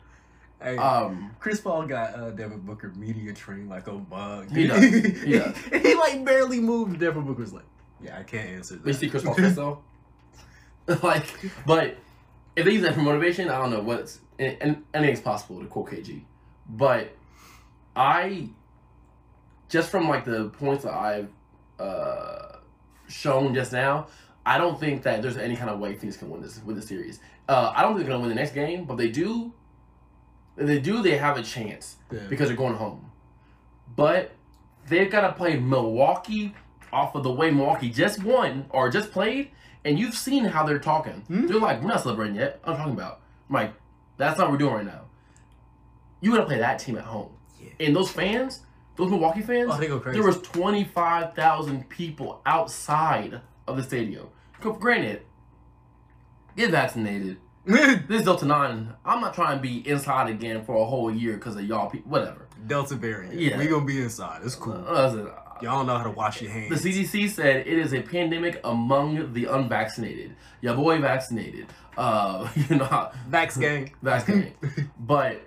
Hey, 0.62 0.75
Um, 0.75 1.31
Chris 1.39 1.62
Paul 1.62 1.86
got 1.86 2.13
uh, 2.15 2.31
Devin 2.31 2.60
Booker 2.60 2.91
media 2.97 3.31
trained 3.33 3.69
like 3.69 3.88
a 3.88 3.93
bug. 3.93 4.51
He 4.51 4.67
does. 4.67 4.83
He 5.23 5.38
does. 5.39 5.55
he 5.81 5.93
like 5.95 6.25
barely 6.25 6.60
moved. 6.60 6.99
Devin 6.99 7.23
Booker's 7.23 7.53
like, 7.53 7.63
yeah, 8.01 8.17
I 8.19 8.23
can't 8.23 8.49
answer 8.49 8.73
that. 8.75 8.83
but 8.83 8.88
you 8.89 8.93
see 8.93 9.10
Chris 9.10 9.23
Paul 9.23 9.36
though, 9.36 9.81
like, 11.03 11.25
but 11.65 11.95
if 12.58 12.65
they 12.65 12.72
use 12.72 12.82
that 12.82 12.93
for 12.96 13.02
motivation, 13.02 13.50
I 13.50 13.60
don't 13.60 13.72
know 13.72 13.80
what's 13.82 14.20
and, 14.39 14.58
and 14.60 14.84
anything's 14.93 15.22
possible 15.22 15.60
to 15.62 15.67
quote 15.67 15.89
KG, 15.91 16.24
but 16.70 17.15
I 17.96 18.50
just 19.70 19.89
from 19.89 20.10
like 20.10 20.26
the 20.26 20.50
points 20.50 20.84
that 20.84 20.93
I've 20.93 21.30
uh, 21.80 22.58
shown 23.08 23.54
just 23.54 23.72
now, 23.72 24.08
I 24.46 24.58
don't 24.58 24.80
think 24.80 25.04
that 25.04 25.22
there's 25.22 25.38
any 25.38 25.56
kind 25.56 25.70
of 25.70 25.80
way 25.80 25.96
Phoenix 25.96 26.17
can 26.17 26.30
win 26.30 26.41
this 26.41 26.62
win 26.63 26.76
the 26.76 26.82
series. 26.82 27.20
Uh, 27.48 27.72
I 27.76 27.82
don't 27.82 27.93
think 27.93 28.06
they're 28.06 28.13
gonna 28.15 28.22
win 28.28 28.30
the 28.30 28.41
next 28.43 28.54
game, 28.54 28.86
but 28.86 28.98
they 28.98 29.10
do. 29.10 29.54
They 30.56 30.80
do, 30.80 31.04
they 31.04 31.17
have 31.17 31.38
a 31.38 31.43
chance 31.43 31.98
Yeah. 32.12 32.22
because 32.30 32.48
they're 32.48 32.58
going 32.58 32.74
home. 32.74 33.12
But 33.96 34.32
they've 34.89 35.10
got 35.12 35.22
to 35.22 35.34
play 35.34 35.58
Milwaukee 35.60 36.56
off 36.91 37.13
of 37.13 37.22
the 37.24 37.32
way 37.32 37.52
Milwaukee 37.52 37.89
just 37.91 38.24
won 38.24 38.65
or 38.72 38.89
just 38.89 39.12
played, 39.12 39.52
and 39.88 39.97
you've 39.97 40.13
seen 40.13 40.43
how 40.43 40.65
they're 40.65 40.80
talking. 40.80 41.21
Hmm? 41.28 41.47
They're 41.47 41.60
like, 41.60 41.82
we're 41.82 41.88
not 41.88 42.02
celebrating 42.02 42.36
yet. 42.36 42.60
I'm 42.65 42.76
talking 42.76 42.93
about. 42.93 43.21
I'm 43.50 43.54
like, 43.56 43.73
that's 44.17 44.38
not 44.38 44.45
what 44.47 44.52
we're 44.52 44.58
doing 44.58 44.73
right 44.73 44.86
now. 44.86 45.02
You 46.19 46.32
got 46.32 46.39
to 46.39 46.45
play 46.45 46.58
that 46.58 46.80
team 46.80 46.97
at 46.97 47.06
home. 47.06 47.30
Yeah. 47.60 47.69
And 47.80 47.95
those 47.95 48.12
fans, 48.12 48.62
those 48.97 49.10
Milwaukee 49.10 49.41
fans, 49.41 49.69
Oh, 49.73 49.78
they 49.78 49.88
go 49.88 50.00
crazy. 50.00 50.19
there 50.19 50.28
was 50.28 50.41
25,000 50.41 51.88
people 51.89 52.41
outside 52.45 53.39
of 53.67 53.78
the 53.78 53.84
stadium. 53.84 54.28
For 54.60 54.73
granted, 54.78 55.21
get 56.56 56.71
vaccinated. 56.71 57.38
This 57.65 58.19
is 58.21 58.23
Delta 58.23 58.45
9. 58.45 58.93
I'm 59.06 59.21
not 59.21 59.34
trying 59.34 59.58
to 59.58 59.62
be 59.62 59.88
inside 59.88 60.30
again 60.30 60.63
for 60.65 60.76
a 60.78 60.86
whole 60.86 61.12
year 61.13 61.36
because 61.36 61.56
of 61.58 61.63
y'all 61.65 61.89
people. 61.89 62.10
Whatever. 62.12 62.47
Delta 62.65 62.95
variant. 62.95 63.39
Yeah. 63.39 63.58
we 63.58 63.67
gonna 63.67 63.86
be 63.86 64.02
inside. 64.02 64.41
It's 64.43 64.56
cool. 64.56 64.73
Uh, 64.73 65.08
listen, 65.08 65.30
Y'all 65.62 65.84
know 65.86 65.98
how 65.98 66.04
to 66.04 66.12
wash 66.12 66.41
your 66.41 66.52
hands. 66.52 66.82
the. 66.82 66.89
CDC 66.89 67.30
said 67.30 67.67
it 67.67 67.78
is 67.80 67.93
a 67.93 68.02
pandemic 68.02 68.60
among 68.63 69.34
the 69.34 69.46
unvaccinated. 69.46 70.36
Your 70.62 70.76
boy 70.76 71.00
vaccinated. 71.00 71.67
Uh, 71.98 72.48
you 72.70 72.76
know, 72.78 72.86
how- 72.86 73.12
Vax 73.30 73.60
gang. 73.60 73.93
vaccinated. 74.02 74.54
but 75.00 75.41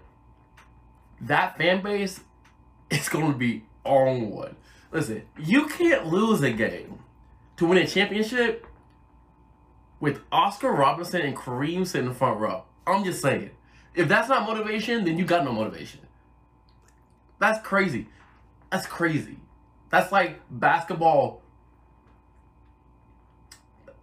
that 1.23 1.57
fan 1.59 1.83
base 1.83 2.21
is 2.91 3.09
going 3.09 3.33
to 3.33 3.39
be 3.39 3.65
on 3.85 4.31
one. 4.31 4.57
Listen, 4.93 5.23
you 5.39 5.67
can't 5.67 6.07
lose 6.07 6.43
a 6.43 6.51
game 6.51 6.99
to 7.57 7.67
win 7.67 7.79
a 7.79 7.87
championship 7.87 8.67
with 10.01 10.21
Oscar 10.33 10.73
Robinson 10.73 11.21
and 11.21 11.37
Kareem 11.37 11.87
sitting 11.87 12.07
in 12.07 12.13
the 12.13 12.19
front 12.19 12.41
row. 12.41 12.65
I'm 12.87 13.05
just 13.05 13.21
saying. 13.23 13.51
If 13.95 14.09
that's 14.09 14.29
not 14.29 14.47
motivation, 14.47 15.05
then 15.05 15.19
you 15.19 15.25
got 15.25 15.45
no 15.45 15.53
motivation. 15.53 16.01
That's 17.39 17.61
crazy. 17.67 18.07
That's 18.71 18.87
crazy. 18.87 19.37
That's 19.91 20.11
like 20.13 20.41
basketball. 20.51 21.43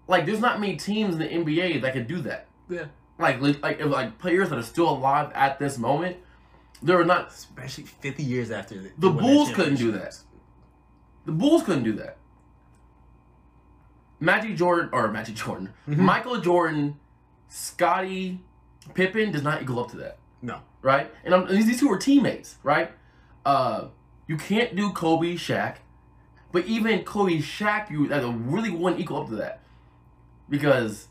Like, 0.08 0.26
there's 0.26 0.40
not 0.40 0.60
many 0.60 0.78
teams 0.78 1.16
in 1.16 1.20
the 1.20 1.28
NBA 1.28 1.82
that 1.82 1.94
can 1.94 2.08
do 2.08 2.22
that. 2.22 2.48
Yeah. 2.70 2.86
Like, 3.20 3.42
like, 3.42 3.80
if, 3.80 3.88
like 3.88 4.18
players 4.20 4.50
that 4.50 4.60
are 4.60 4.64
still 4.64 4.90
alive 4.90 5.32
at 5.34 5.60
this 5.60 5.78
moment, 5.78 6.18
there 6.82 7.00
are 7.00 7.06
not. 7.06 7.30
Especially 7.30 7.84
50 7.86 8.24
years 8.24 8.52
after 8.52 8.76
the, 8.76 8.84
The 8.84 8.94
they 9.00 9.08
won 9.08 9.16
that 9.18 9.22
Bulls 9.24 9.52
couldn't 9.54 9.76
do 9.76 9.92
that. 9.94 10.18
The 11.26 11.32
Bulls 11.34 11.64
couldn't 11.64 11.84
do 11.84 11.94
that. 11.94 12.18
Magic 14.20 14.56
Jordan 14.56 14.90
or 14.94 15.08
Magic 15.10 15.36
Jordan, 15.36 15.74
Mhm. 15.88 15.98
Michael 15.98 16.40
Jordan, 16.42 17.00
Scottie 17.50 18.40
Pippen 18.94 19.32
does 19.32 19.44
not 19.44 19.62
equal 19.62 19.80
up 19.80 19.92
to 19.92 19.98
that, 19.98 20.18
No. 20.42 20.62
right? 20.82 21.14
And, 21.24 21.36
I'm, 21.36 21.46
and 21.48 21.58
these 21.58 21.80
two 21.80 21.88
were 21.88 21.98
teammates, 21.98 22.58
right? 22.64 22.92
Uh, 23.46 23.90
you 24.28 24.38
can't 24.38 24.76
do 24.76 24.92
Kobe, 24.92 25.36
Shaq, 25.36 25.78
but 26.52 26.66
even 26.66 27.04
Kobe, 27.04 27.38
Shaq, 27.38 27.90
you 27.90 28.08
that 28.08 28.24
really 28.26 28.70
wouldn't 28.70 29.02
equal 29.02 29.22
up 29.22 29.30
to 29.30 29.36
that 29.38 29.62
because 30.50 31.08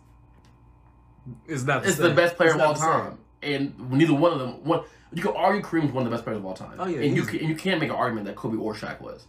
It's 1.46 1.64
not. 1.64 1.82
The 1.82 1.88
it's 1.88 1.98
same. 1.98 2.08
the 2.08 2.14
best 2.14 2.36
player 2.36 2.50
It's 2.50 2.56
of 2.56 2.62
all 2.62 2.74
the 2.74 2.80
same. 2.80 2.88
time, 2.88 3.18
and 3.42 3.90
neither 3.90 4.14
one 4.14 4.32
of 4.32 4.38
them. 4.38 4.64
One 4.64 4.82
you 5.12 5.22
can 5.22 5.32
argue 5.36 5.62
Kareem's 5.62 5.92
one 5.92 6.04
of 6.04 6.10
the 6.10 6.14
best 6.14 6.24
players 6.24 6.38
of 6.38 6.44
all 6.44 6.54
time. 6.54 6.76
Oh, 6.78 6.86
yeah, 6.86 7.00
and 7.00 7.16
you 7.16 7.22
can, 7.22 7.38
and 7.40 7.48
you 7.48 7.54
can't 7.54 7.80
make 7.80 7.90
an 7.90 7.96
argument 7.96 8.26
that 8.26 8.36
Kobe 8.36 8.56
or 8.56 8.74
Shaq 8.74 9.00
was. 9.00 9.26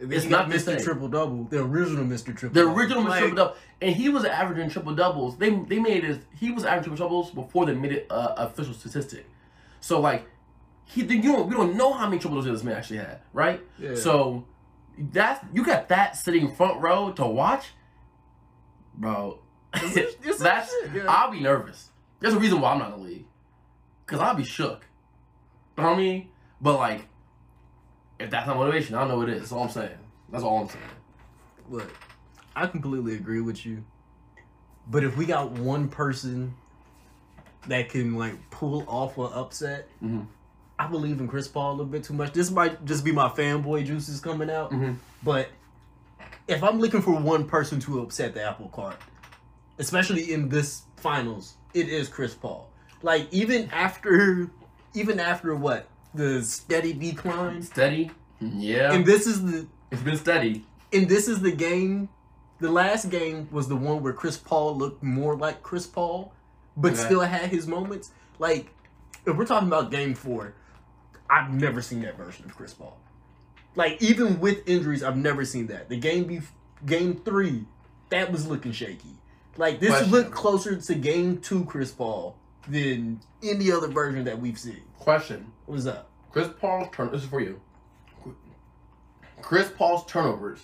It's 0.00 0.26
not 0.26 0.48
got 0.50 0.64
the 0.64 0.72
Mr. 0.72 0.82
Triple 0.82 1.08
Double, 1.08 1.44
the 1.44 1.62
original 1.62 2.04
Mr. 2.04 2.36
Triple. 2.36 2.50
The 2.50 2.68
original 2.68 3.04
Mr. 3.04 3.08
Like, 3.08 3.18
triple 3.20 3.36
double, 3.36 3.56
and 3.80 3.94
he 3.94 4.08
was 4.08 4.24
averaging 4.24 4.68
triple 4.68 4.94
doubles. 4.94 5.38
They 5.38 5.50
they 5.50 5.78
made 5.78 6.02
his 6.04 6.18
he 6.38 6.50
was 6.50 6.64
averaging 6.64 6.96
triple 6.96 7.06
doubles 7.06 7.30
before 7.30 7.64
they 7.66 7.74
made 7.74 7.92
it 7.92 8.06
uh, 8.10 8.34
official 8.36 8.74
statistic. 8.74 9.26
So 9.80 10.00
like 10.00 10.26
he 10.84 11.02
you 11.02 11.22
don't 11.22 11.48
we 11.48 11.54
don't 11.54 11.76
know 11.76 11.92
how 11.92 12.06
many 12.06 12.18
triple 12.18 12.36
doubles 12.40 12.60
this 12.60 12.64
man 12.64 12.76
actually 12.76 12.98
had, 12.98 13.20
right? 13.32 13.60
Yeah. 13.78 13.94
So 13.94 14.44
that's 14.98 15.44
you 15.52 15.64
got 15.64 15.88
that 15.88 16.16
sitting 16.16 16.54
front 16.54 16.80
row 16.80 17.12
to 17.12 17.26
watch, 17.26 17.66
bro. 18.94 19.38
That's 19.74 20.72
yeah. 20.94 21.04
I'll 21.08 21.32
be 21.32 21.40
nervous. 21.40 21.90
There's 22.20 22.34
a 22.34 22.38
reason 22.38 22.60
why 22.60 22.72
I'm 22.72 22.78
not 22.78 22.94
in 22.94 23.00
the 23.02 23.08
league, 23.08 23.24
cause 24.06 24.20
I'll 24.20 24.34
be 24.36 24.44
shook. 24.44 24.86
You 25.76 25.82
know 25.82 25.90
what 25.90 25.96
I 25.96 26.00
mean? 26.00 26.28
But 26.60 26.76
like, 26.78 27.08
if 28.20 28.30
that's 28.30 28.46
not 28.46 28.56
motivation, 28.56 28.94
I 28.94 29.00
don't 29.00 29.08
know 29.08 29.16
what 29.16 29.28
it 29.28 29.34
is. 29.34 29.40
That's 29.40 29.52
all 29.52 29.64
I'm 29.64 29.70
saying. 29.70 29.98
That's 30.30 30.44
all 30.44 30.60
I'm 30.60 30.68
saying. 30.68 30.84
Look, 31.68 31.90
I 32.54 32.66
completely 32.68 33.14
agree 33.14 33.40
with 33.40 33.66
you. 33.66 33.84
But 34.86 35.02
if 35.02 35.16
we 35.16 35.26
got 35.26 35.50
one 35.50 35.88
person 35.88 36.54
that 37.66 37.88
can 37.88 38.14
like 38.14 38.50
pull 38.50 38.84
off 38.86 39.18
an 39.18 39.30
upset, 39.32 39.88
Mhm. 40.02 40.26
I 40.78 40.86
believe 40.88 41.20
in 41.20 41.28
Chris 41.28 41.46
Paul 41.48 41.70
a 41.70 41.72
little 41.72 41.86
bit 41.86 42.04
too 42.04 42.14
much. 42.14 42.32
This 42.32 42.50
might 42.50 42.84
just 42.84 43.04
be 43.04 43.12
my 43.12 43.28
fanboy 43.28 43.86
juices 43.86 44.20
coming 44.20 44.50
out. 44.50 44.72
Mhm. 44.72 44.96
But 45.22 45.48
if 46.48 46.62
I'm 46.64 46.78
looking 46.80 47.00
for 47.02 47.12
one 47.14 47.46
person 47.46 47.80
to 47.80 48.00
upset 48.02 48.34
the 48.34 48.42
apple 48.42 48.68
cart, 48.68 48.96
especially 49.78 50.32
in 50.32 50.48
this 50.48 50.82
finals, 50.96 51.54
it 51.74 51.88
is 51.88 52.08
Chris 52.08 52.34
Paul. 52.34 52.68
Like 53.02 53.28
even 53.32 53.68
after 53.70 54.50
even 54.94 55.18
after 55.20 55.54
what? 55.54 55.88
The 56.14 56.42
steady 56.44 56.92
decline. 56.92 57.62
Steady, 57.62 58.10
yeah. 58.40 58.92
And 58.92 59.04
this 59.04 59.26
is 59.26 59.44
the 59.44 59.66
It's 59.90 60.02
been 60.02 60.16
steady. 60.16 60.64
and 60.92 61.08
this 61.08 61.28
is 61.28 61.40
the 61.40 61.50
game. 61.52 62.08
The 62.60 62.70
last 62.70 63.10
game 63.10 63.48
was 63.50 63.68
the 63.68 63.74
one 63.76 64.02
where 64.02 64.12
Chris 64.12 64.36
Paul 64.36 64.76
looked 64.78 65.02
more 65.02 65.36
like 65.36 65.62
Chris 65.62 65.86
Paul, 65.86 66.32
but 66.76 66.92
Okay. 66.92 67.00
still 67.02 67.20
had 67.20 67.50
his 67.50 67.66
moments. 67.66 68.10
Like, 68.38 68.72
if 69.26 69.36
we're 69.36 69.44
talking 69.44 69.66
about 69.68 69.90
game 69.90 70.14
four, 70.14 70.54
I've 71.28 71.52
never 71.52 71.80
seen 71.82 72.02
that 72.02 72.16
version 72.16 72.44
of 72.44 72.54
Chris 72.54 72.74
Paul. 72.74 72.98
Like, 73.76 74.00
even 74.02 74.40
with 74.40 74.68
injuries, 74.68 75.02
I've 75.02 75.16
never 75.16 75.44
seen 75.44 75.66
that. 75.68 75.88
The 75.88 75.96
game 75.96 76.24
be 76.24 76.40
game 76.86 77.20
three, 77.24 77.64
that 78.10 78.30
was 78.30 78.46
looking 78.46 78.72
shaky. 78.72 79.16
Like 79.56 79.80
this 79.80 79.90
Question. 79.90 80.10
looked 80.10 80.30
closer 80.32 80.76
to 80.76 80.94
game 80.94 81.38
two 81.38 81.64
Chris 81.64 81.90
Paul 81.90 82.36
than 82.68 83.20
any 83.42 83.70
other 83.70 83.88
version 83.88 84.24
that 84.24 84.40
we've 84.40 84.58
seen. 84.58 84.82
Question: 84.98 85.52
What's 85.66 85.86
up? 85.86 86.10
Chris 86.32 86.48
Paul's 86.60 86.88
turn. 86.92 87.10
This 87.12 87.22
is 87.22 87.28
for 87.28 87.40
you. 87.40 87.60
Chris 89.40 89.70
Paul's 89.70 90.06
turnovers. 90.06 90.60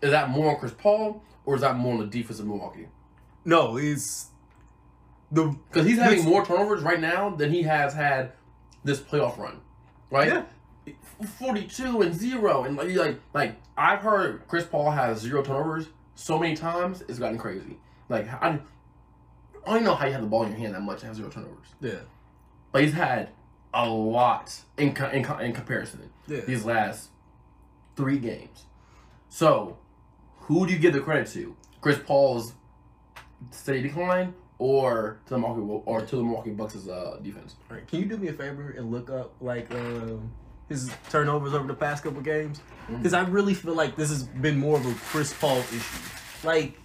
Is 0.00 0.10
that 0.10 0.30
more 0.30 0.52
on 0.52 0.58
Chris 0.58 0.72
Paul 0.72 1.22
or 1.44 1.54
is 1.54 1.60
that 1.60 1.76
more 1.76 1.94
on 1.94 2.00
the 2.00 2.06
defense 2.06 2.40
of 2.40 2.46
Milwaukee? 2.46 2.88
No, 3.44 3.76
it's 3.76 4.30
the 5.30 5.56
Because 5.68 5.86
he's 5.86 5.98
having 5.98 6.24
more 6.24 6.44
turnovers 6.44 6.82
right 6.82 7.00
now 7.00 7.30
than 7.30 7.52
he 7.52 7.62
has 7.62 7.94
had 7.94 8.32
this 8.84 9.00
playoff 9.00 9.38
run, 9.38 9.60
right? 10.12 10.28
Yeah. 10.28 10.92
Forty-two 11.38 12.02
and 12.02 12.14
zero, 12.14 12.64
and 12.64 12.76
like, 12.76 12.88
like, 12.94 13.20
like 13.34 13.56
I've 13.76 14.00
heard 14.00 14.42
Chris 14.48 14.64
Paul 14.64 14.90
has 14.90 15.18
zero 15.20 15.42
turnovers 15.42 15.86
so 16.14 16.38
many 16.38 16.54
times, 16.56 17.02
it's 17.08 17.18
gotten 17.18 17.38
crazy. 17.38 17.78
Like 18.08 18.28
I, 18.42 18.48
I 18.48 18.58
don't 19.66 19.74
even 19.76 19.84
know 19.84 19.94
how 19.94 20.06
you 20.06 20.12
have 20.12 20.20
the 20.22 20.26
ball 20.28 20.42
in 20.44 20.50
your 20.50 20.58
hand 20.58 20.74
that 20.74 20.82
much 20.82 20.98
and 21.00 21.08
have 21.08 21.16
zero 21.16 21.28
turnovers. 21.30 21.68
yeah. 21.80 22.00
But 22.72 22.82
he's 22.82 22.92
had 22.92 23.30
a 23.74 23.88
lot 23.88 24.54
in 24.76 24.92
co- 24.94 25.08
in, 25.10 25.22
co- 25.24 25.38
in 25.38 25.52
comparison 25.52 26.10
Yeah. 26.26 26.40
these 26.40 26.64
last 26.64 27.10
three 27.96 28.18
games. 28.18 28.64
So, 29.28 29.78
who 30.40 30.66
do 30.66 30.72
you 30.72 30.78
give 30.78 30.92
the 30.92 31.00
credit 31.00 31.28
to? 31.28 31.56
Chris 31.80 31.98
Paul's 32.04 32.54
steady 33.50 33.82
decline, 33.82 34.34
or 34.62 35.18
to 35.26 35.34
the 35.34 35.38
Milwaukee 35.38 35.82
or 35.86 36.00
to 36.02 36.16
the 36.16 36.22
Milwaukee 36.22 36.50
Bucks' 36.50 36.86
uh, 36.86 37.18
defense? 37.20 37.56
All 37.68 37.76
right, 37.76 37.86
can 37.86 37.98
you 37.98 38.04
do 38.04 38.16
me 38.16 38.28
a 38.28 38.32
favor 38.32 38.70
and 38.78 38.92
look 38.92 39.10
up 39.10 39.34
like 39.40 39.68
um, 39.74 40.32
his 40.68 40.88
turnovers 41.10 41.52
over 41.52 41.66
the 41.66 41.74
past 41.74 42.04
couple 42.04 42.20
games? 42.20 42.60
Because 42.88 43.12
I 43.12 43.22
really 43.22 43.54
feel 43.54 43.74
like 43.74 43.96
this 43.96 44.10
has 44.10 44.22
been 44.22 44.58
more 44.58 44.78
of 44.78 44.86
a 44.86 44.94
Chris 44.94 45.34
Paul 45.34 45.58
issue. 45.58 45.98
Like, 46.44 46.78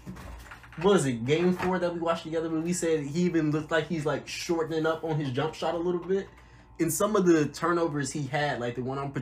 what 0.81 0.95
is 0.95 1.05
it? 1.05 1.23
Game 1.25 1.53
four 1.53 1.77
that 1.77 1.93
we 1.93 1.99
watched 1.99 2.23
together, 2.23 2.49
when 2.49 2.63
we 2.63 2.73
said 2.73 3.03
he 3.05 3.21
even 3.21 3.51
looked 3.51 3.69
like 3.69 3.87
he's 3.87 4.07
like 4.07 4.27
shortening 4.27 4.87
up 4.87 5.03
on 5.03 5.19
his 5.19 5.29
jump 5.29 5.53
shot 5.53 5.75
a 5.75 5.77
little 5.77 6.03
bit. 6.03 6.27
In 6.79 6.89
some 6.89 7.15
of 7.15 7.27
the 7.27 7.47
turnovers 7.47 8.11
he 8.11 8.23
had, 8.23 8.59
like 8.59 8.75
the 8.75 8.83
one 8.83 8.97
I'm 8.97 9.13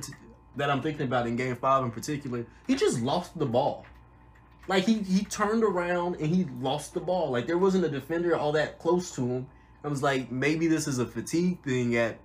that 0.56 0.70
I'm 0.70 0.82
thinking 0.82 1.06
about 1.06 1.28
in 1.28 1.36
Game 1.36 1.58
Five 1.58 1.84
in 1.84 1.92
particular, 1.92 2.46
he 2.68 2.76
just 2.76 3.02
lost 3.02 3.38
the 3.38 3.46
ball. 3.46 3.86
Like 4.68 4.86
he 4.86 5.00
he 5.04 5.24
turned 5.26 5.64
around 5.64 6.16
and 6.16 6.34
he 6.34 6.46
lost 6.60 6.94
the 6.94 7.00
ball. 7.00 7.32
Like 7.32 7.48
there 7.48 7.58
wasn't 7.58 7.86
a 7.86 7.90
defender 7.90 8.36
all 8.36 8.52
that 8.54 8.80
close 8.80 9.12
to 9.16 9.22
him. 9.28 9.48
I 9.84 9.88
was 9.88 10.02
like, 10.02 10.32
maybe 10.32 10.68
this 10.68 10.88
is 10.88 10.98
a 10.98 11.06
fatigue 11.06 11.64
thing 11.64 11.96
at 11.96 12.20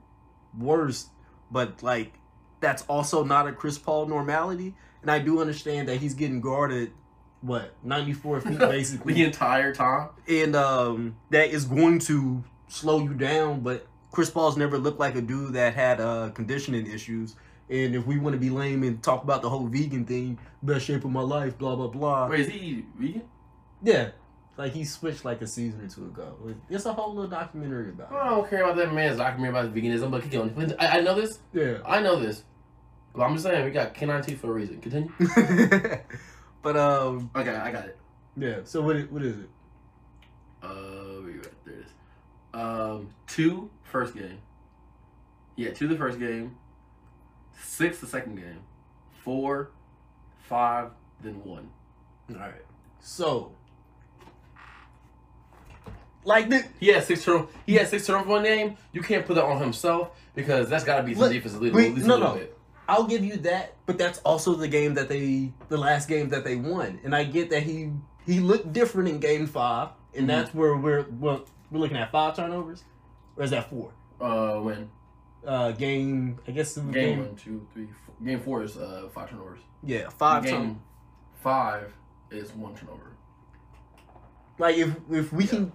worst, 0.59 1.09
but 1.50 1.83
like 1.83 2.14
that's 2.61 2.83
also 2.83 3.24
not 3.24 3.46
a 3.46 3.53
Chris 3.53 3.79
Paul 3.79 4.07
normality. 4.07 4.74
And 5.03 5.11
I 5.11 5.18
do 5.18 5.40
understand 5.40 5.88
that 5.88 5.96
he's 5.98 6.14
getting 6.14 6.40
guarded, 6.40 6.92
what 7.42 7.74
ninety 7.83 8.12
four 8.12 8.40
feet 8.40 8.59
basically 8.59 9.14
the 9.14 9.24
entire 9.24 9.74
time. 9.74 10.11
and 10.29 10.57
um, 10.57 11.16
that 11.31 11.50
is 11.50 11.64
going 11.66 11.98
to 12.00 12.42
slow 12.68 13.00
you 13.00 13.14
down. 13.14 13.61
But 13.61 13.87
Chris 14.12 14.31
Paul's 14.31 14.57
never 14.57 14.79
looked 14.79 14.98
like 14.98 15.14
a 15.16 15.22
dude 15.22 15.55
that 15.55 15.74
had 15.74 16.00
uh, 16.00 16.31
conditioning 16.31 16.87
issues. 16.87 17.37
And 17.71 17.95
if 17.95 18.05
we 18.07 18.19
want 18.19 18.35
to 18.35 18.41
be 18.41 18.51
lame 18.51 18.83
and 18.83 19.01
talk 19.03 19.23
about 19.23 19.43
the 19.43 19.49
whole 19.49 19.67
vegan 19.67 20.05
thing, 20.05 20.39
best 20.63 20.85
shape 20.87 21.05
of 21.05 21.11
my 21.13 21.21
life, 21.23 21.57
blah 21.57 21.77
blah 21.77 21.87
blah. 21.87 22.27
Wait, 22.29 22.41
is 22.41 22.49
he 22.49 22.85
vegan? 22.99 23.23
Yeah. 23.83 24.11
Like 24.57 24.73
he 24.73 24.85
switched 24.85 25.25
like 25.25 25.41
a 25.41 25.47
season 25.47 25.81
or 25.81 25.89
two 25.89 26.05
ago. 26.07 26.37
It's 26.69 26.85
a 26.85 26.93
whole 26.93 27.15
little 27.15 27.31
documentary 27.31 27.91
about 27.91 28.13
I 28.13 28.29
don't 28.31 28.51
care 28.51 28.65
about 28.65 28.77
that 28.77 28.93
man's 28.93 29.17
documentary 29.17 29.59
about 29.59 29.75
veganism, 29.75 30.11
but 30.11 30.23
keep 30.23 30.33
going. 30.33 30.75
I, 30.79 30.99
I 30.99 31.01
know 31.01 31.15
this. 31.15 31.39
Yeah, 31.55 31.79
I 31.87 32.01
know 32.03 32.21
this. 32.21 32.43
But 33.15 33.23
I'm 33.23 33.33
just 33.35 33.45
saying, 33.45 33.65
we 33.65 33.71
got 33.71 33.95
canine 33.95 34.23
teeth 34.23 34.41
for 34.41 34.49
a 34.49 34.53
reason. 34.53 34.81
Continue. 34.81 35.11
But 36.63 36.77
um 36.77 37.31
Okay, 37.35 37.55
I 37.55 37.73
got 37.73 37.87
it. 37.87 37.99
yeah, 38.37 38.57
so 38.65 38.83
what 38.83 39.11
what 39.11 39.23
is 39.23 39.39
it? 39.39 39.49
Uh, 40.63 40.69
where 41.23 41.31
you 41.31 41.41
at? 41.41 41.65
There 41.65 41.75
it 41.75 41.87
is. 41.87 41.93
Um, 42.53 43.15
two 43.27 43.71
first 43.85 44.15
game. 44.15 44.39
Yeah, 45.57 45.71
two 45.71 45.89
the 45.89 45.97
first 45.97 46.19
game. 46.19 46.57
Six 47.62 47.99
the 48.01 48.07
second 48.07 48.37
game. 48.37 48.61
Four, 49.23 49.70
five, 50.49 50.90
then 51.23 51.42
one. 51.44 51.70
Alright. 52.31 52.64
So 53.01 53.53
like 56.25 56.49
the, 56.51 56.64
He 56.79 56.88
had 56.88 57.05
six 57.05 57.25
turn. 57.25 57.46
He 57.66 57.75
had 57.75 57.88
six 57.88 58.07
turnovers 58.07 58.29
one 58.29 58.42
game. 58.42 58.77
You 58.92 59.01
can't 59.03 59.25
put 59.27 59.35
that 59.35 59.44
on 59.44 59.61
himself 59.61 60.11
because 60.35 60.68
that's 60.68 60.85
got 60.85 60.99
to 60.99 61.03
be 61.03 61.14
some 61.14 61.23
Look, 61.25 61.33
defensive 61.33 61.62
lead. 61.62 61.75
wait, 61.75 61.88
at 61.90 61.94
least 61.94 62.07
no, 62.07 62.14
a 62.14 62.18
little 62.18 62.35
no. 62.35 62.40
bit. 62.40 62.57
I'll 62.88 63.05
give 63.07 63.25
you 63.25 63.37
that, 63.38 63.75
but 63.87 63.99
that's 63.99 64.18
also 64.20 64.55
the 64.55 64.66
game 64.68 64.94
that 64.94 65.09
they 65.09 65.53
the 65.68 65.77
last 65.77 66.09
game 66.09 66.29
that 66.31 66.44
they 66.44 66.57
won. 66.57 66.99
And 67.05 67.14
I 67.14 67.25
get 67.25 67.51
that 67.51 67.62
he 67.62 67.90
he 68.27 68.40
looked 68.40 68.73
different 68.73 69.09
in 69.09 69.18
game 69.20 69.46
5, 69.46 69.88
and 70.14 70.25
Mhm. 70.25 70.27
that's 70.27 70.55
where 70.55 70.77
we're 70.77 71.07
well, 71.18 71.44
we're 71.70 71.79
looking 71.81 71.96
at 71.96 72.11
five 72.11 72.37
turnovers 72.37 72.83
or 73.37 73.44
is 73.44 73.51
that 73.51 73.70
four? 73.70 73.92
Uh, 74.20 74.57
when 74.61 74.90
Uh 75.46 75.72
game 75.72 76.38
I 76.46 76.50
guess 76.50 76.76
game, 76.76 76.92
game, 76.92 77.18
one, 77.20 77.37
two, 77.37 77.66
three, 77.72 77.88
four. 78.07 78.14
Game 78.26 78.40
four 78.40 78.62
is 78.62 78.76
uh 78.76 79.09
five 79.14 79.31
turnovers. 79.31 79.61
yeah, 79.83 80.09
five 80.11 80.44
game 80.44 80.53
turnovers. 80.53 80.76
five 81.42 81.92
is 82.31 82.53
one 82.53 82.74
turnover. 82.74 83.16
Like 84.59 84.76
if 84.76 84.94
if 85.11 85.33
we 85.33 85.46
can 85.46 85.72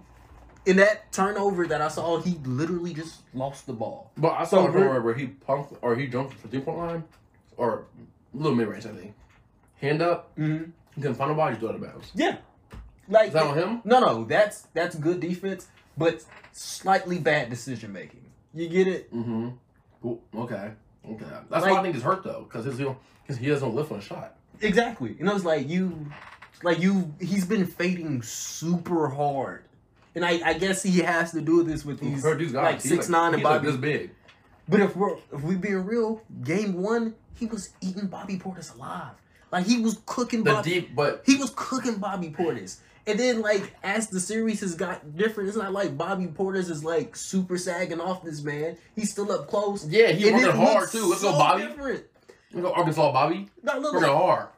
in 0.64 0.76
that 0.76 1.12
turnover 1.12 1.66
that 1.66 1.80
I 1.80 1.88
saw, 1.88 2.20
he 2.20 2.38
literally 2.44 2.92
just 2.94 3.22
lost 3.34 3.66
the 3.66 3.72
ball. 3.72 4.10
But 4.16 4.32
I 4.32 4.44
So 4.44 4.56
saw 4.58 4.68
a 4.68 4.72
turnover 4.72 5.00
where 5.02 5.14
he 5.14 5.26
punked 5.26 5.76
or 5.82 5.96
he 5.96 6.06
jumped 6.06 6.36
to 6.36 6.42
the 6.42 6.48
three 6.48 6.60
point 6.60 6.78
line 6.78 7.04
or 7.56 7.86
a 8.32 8.36
little 8.36 8.54
mid 8.56 8.68
range, 8.68 8.86
I 8.86 8.90
think. 8.90 9.14
Hand 9.80 10.00
up, 10.02 10.34
Mm-hmm. 10.36 10.70
he 10.94 11.00
couldn't 11.02 11.16
find 11.16 11.30
nobody, 11.30 11.54
he 11.56 11.60
threw 11.60 11.68
it 11.68 11.72
out 11.72 11.76
of 11.76 11.82
bounds. 11.82 12.10
Yeah, 12.14 12.36
like 13.08 13.28
Is 13.28 13.32
that 13.34 13.42
on 13.44 13.58
him? 13.58 13.82
no, 13.84 14.00
no, 14.00 14.24
that's 14.24 14.62
that's 14.74 14.94
good 14.96 15.20
defense, 15.20 15.66
but 15.98 16.24
slightly 16.52 17.18
bad 17.18 17.50
decision 17.50 17.92
making. 17.92 18.22
You 18.56 18.68
get 18.68 18.88
it? 18.88 19.12
Mm-hmm. 19.14 19.48
Cool. 20.02 20.20
Okay. 20.34 20.70
Okay. 21.08 21.24
That's 21.50 21.62
Like- 21.64 21.72
why 21.72 21.78
I 21.78 21.82
think 21.82 21.94
it's 21.94 22.04
hurt 22.04 22.24
though, 22.24 22.46
because 22.48 22.64
his 22.64 22.78
because 22.78 23.38
he 23.38 23.46
doesn't 23.48 23.74
lift 23.74 23.92
on 23.92 23.98
a 23.98 24.00
shot. 24.02 24.36
Exactly. 24.60 25.16
And 25.20 25.28
I 25.28 25.34
was 25.34 25.44
like, 25.44 25.68
you, 25.68 26.06
like 26.62 26.80
you, 26.80 27.12
he's 27.20 27.44
been 27.44 27.66
fading 27.66 28.22
super 28.22 29.08
hard, 29.08 29.64
and 30.14 30.24
I, 30.24 30.40
I 30.44 30.54
guess 30.54 30.82
he 30.82 31.00
has 31.00 31.32
to 31.32 31.42
do 31.42 31.62
this 31.62 31.84
with 31.84 32.00
these 32.00 32.22
Heard 32.22 32.38
these 32.38 32.52
guys, 32.52 32.64
like 32.64 32.82
he's 32.82 32.90
six 32.90 33.08
nine 33.10 33.34
and 33.34 33.36
he's 33.36 33.44
like 33.44 33.60
Bobby. 33.60 33.66
this 33.70 33.76
big. 33.76 34.10
But 34.68 34.80
if 34.80 34.96
we're 34.96 35.16
if 35.32 35.42
we 35.42 35.54
being 35.56 35.84
real, 35.84 36.22
game 36.42 36.80
one, 36.82 37.14
he 37.34 37.46
was 37.46 37.70
eating 37.82 38.06
Bobby 38.06 38.38
Portis 38.38 38.74
alive. 38.74 39.12
Like 39.52 39.66
he 39.66 39.78
was 39.78 40.00
cooking 40.06 40.42
The 40.42 40.52
Bobby. 40.54 40.70
deep, 40.70 40.96
but 40.96 41.22
he 41.26 41.36
was 41.36 41.52
cooking 41.54 41.96
Bobby 41.98 42.30
Portis. 42.30 42.78
And 43.06 43.18
then 43.20 43.40
like 43.40 43.72
as 43.82 44.08
the 44.08 44.18
series 44.20 44.60
has 44.60 44.74
got 44.74 45.16
different, 45.16 45.48
it's 45.48 45.58
not 45.58 45.72
like 45.72 45.96
Bobby 45.96 46.26
Portis 46.26 46.70
is 46.70 46.82
like 46.84 47.14
super 47.16 47.56
sagging 47.58 48.00
off 48.00 48.24
this 48.24 48.42
man. 48.42 48.76
He's 48.94 49.10
still 49.12 49.30
up 49.32 49.48
close. 49.48 49.86
yeah, 49.86 50.08
And 50.08 50.20
it 50.20 50.32
working 50.34 50.50
hard 50.60 50.90
too. 50.90 51.06
Let's 51.08 51.22
go, 51.22 51.32
Bobby. 51.32 51.62
different. 51.66 52.04
Let's 52.52 52.66
go, 52.66 52.72
Arkansas, 52.72 53.12
Bobby. 53.12 53.48
No, 53.62 53.78
look, 53.78 53.94
Working 53.94 54.08
look, 54.08 54.16
hard. 54.18 54.48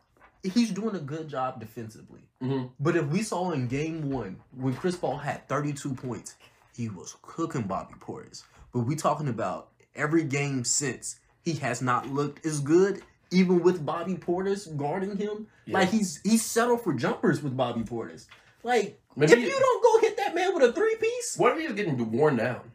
he's 0.43 0.71
doing 0.71 0.95
a 0.97 1.01
good 1.01 1.29
job 1.29 1.61
defensively. 1.61 2.21
hmm 2.41 2.65
But 2.81 2.97
if 2.97 3.07
we 3.07 3.23
saw 3.23 3.51
in 3.53 3.67
game 3.69 4.11
one 4.11 4.37
when 4.57 4.75
Chris 4.75 4.97
Paul 4.97 5.19
had 5.19 5.47
32 5.49 5.95
points, 5.95 6.37
he 6.77 6.89
was 6.89 7.17
cooking 7.23 7.63
Bobby 7.63 7.95
Portis. 8.01 8.45
But 8.73 8.81
we 8.81 8.95
talking 8.97 9.29
about 9.29 9.69
every 9.97 10.25
game 10.25 10.65
since 10.65 11.19
he 11.43 11.55
has 11.55 11.83
not 11.83 12.07
looked 12.09 12.47
as 12.47 12.61
good, 12.61 13.03
even 13.31 13.63
with 13.63 13.85
Bobby 13.85 14.15
Portis 14.15 14.75
guarding 14.77 15.17
him. 15.17 15.47
Like 15.67 15.91
he's 15.91 16.21
he's 16.25 16.45
settled 16.45 16.83
for 16.83 16.93
jumpers 16.95 17.43
with 17.43 17.57
Bobby 17.57 17.83
Portis. 17.83 18.27
Like 18.63 19.01
Maybe 19.17 19.33
if 19.33 19.39
it- 19.39 19.43
you 19.43 19.59
don't 19.59 19.83
go 19.83 20.01
hit 20.01 20.17
that 20.17 20.35
man 20.35 20.55
with 20.55 20.63
a 20.63 20.73
three 20.73 20.97
piece, 20.97 21.37
What 21.37 21.53
if 21.57 21.59
he's 21.63 21.73
getting 21.73 22.11
worn 22.13 22.37
down? 22.37 22.73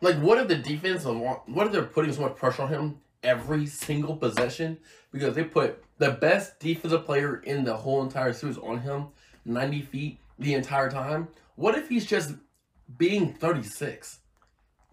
Like, 0.00 0.16
what 0.16 0.38
if 0.38 0.48
the 0.48 0.56
defense, 0.56 1.04
what 1.04 1.66
if 1.66 1.72
they're 1.72 1.84
putting 1.84 2.12
so 2.12 2.22
much 2.22 2.34
pressure 2.34 2.62
on 2.62 2.68
him 2.70 2.98
every 3.22 3.66
single 3.66 4.16
possession? 4.16 4.78
Because 5.12 5.34
they 5.36 5.44
put 5.44 5.82
the 5.98 6.10
best 6.10 6.58
defensive 6.58 7.04
player 7.04 7.36
in 7.36 7.62
the 7.64 7.76
whole 7.76 8.02
entire 8.02 8.32
series 8.32 8.58
on 8.58 8.80
him, 8.80 9.06
90 9.44 9.82
feet 9.82 10.18
the 10.40 10.54
entire 10.54 10.90
time. 10.90 11.28
What 11.54 11.76
if 11.78 11.88
he's 11.88 12.04
just 12.06 12.34
being 12.98 13.32
36? 13.34 14.18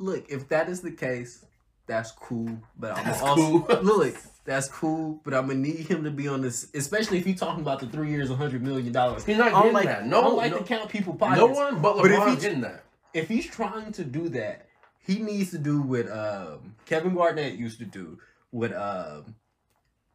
look, 0.02 0.30
if 0.30 0.48
that 0.48 0.70
is 0.70 0.80
the 0.80 0.92
case, 0.92 1.44
that's 1.90 2.12
cool. 2.12 2.56
But 2.78 2.96
I'm 2.96 3.04
That's 3.04 3.22
also 3.22 3.60
cool. 3.62 3.82
look, 3.82 4.16
that's 4.46 4.70
cool. 4.70 5.20
But 5.26 5.34
I'm 5.34 5.48
gonna 5.48 5.60
need 5.60 5.88
him 5.88 6.04
to 6.04 6.12
be 6.12 6.28
on 6.28 6.42
this, 6.42 6.68
especially 6.76 7.18
if 7.18 7.26
you're 7.26 7.36
talking 7.36 7.62
about 7.62 7.80
the 7.80 7.88
three 7.88 8.12
years, 8.12 8.30
hundred 8.30 8.62
million 8.62 8.94
dollars. 8.94 9.26
He's 9.26 9.38
not 9.38 9.52
getting 9.52 9.74
like 9.74 9.86
that. 9.86 10.06
No, 10.06 10.20
I 10.20 10.22
don't 10.22 10.38
like 10.38 10.52
no, 10.52 10.60
to 10.60 10.64
count 10.64 10.90
people 10.90 11.16
pockets. 11.16 11.40
no 11.40 11.48
one 11.48 11.82
but 11.82 11.98
But 11.98 12.12
if 12.12 12.20
LeBron's 12.20 12.42
getting 12.42 12.62
that. 12.62 12.84
if 13.14 13.28
he's 13.28 13.48
trying 13.48 13.92
to 13.94 14.06
do 14.06 14.30
that, 14.30 14.68
he 15.00 15.18
needs 15.18 15.50
to 15.52 15.58
do 15.58 15.82
what 15.82 16.10
um, 16.12 16.76
Kevin 16.86 17.16
Garnett 17.16 17.56
used 17.56 17.80
to 17.80 17.86
do. 17.86 18.20
With 18.52 18.74
um, 18.74 19.36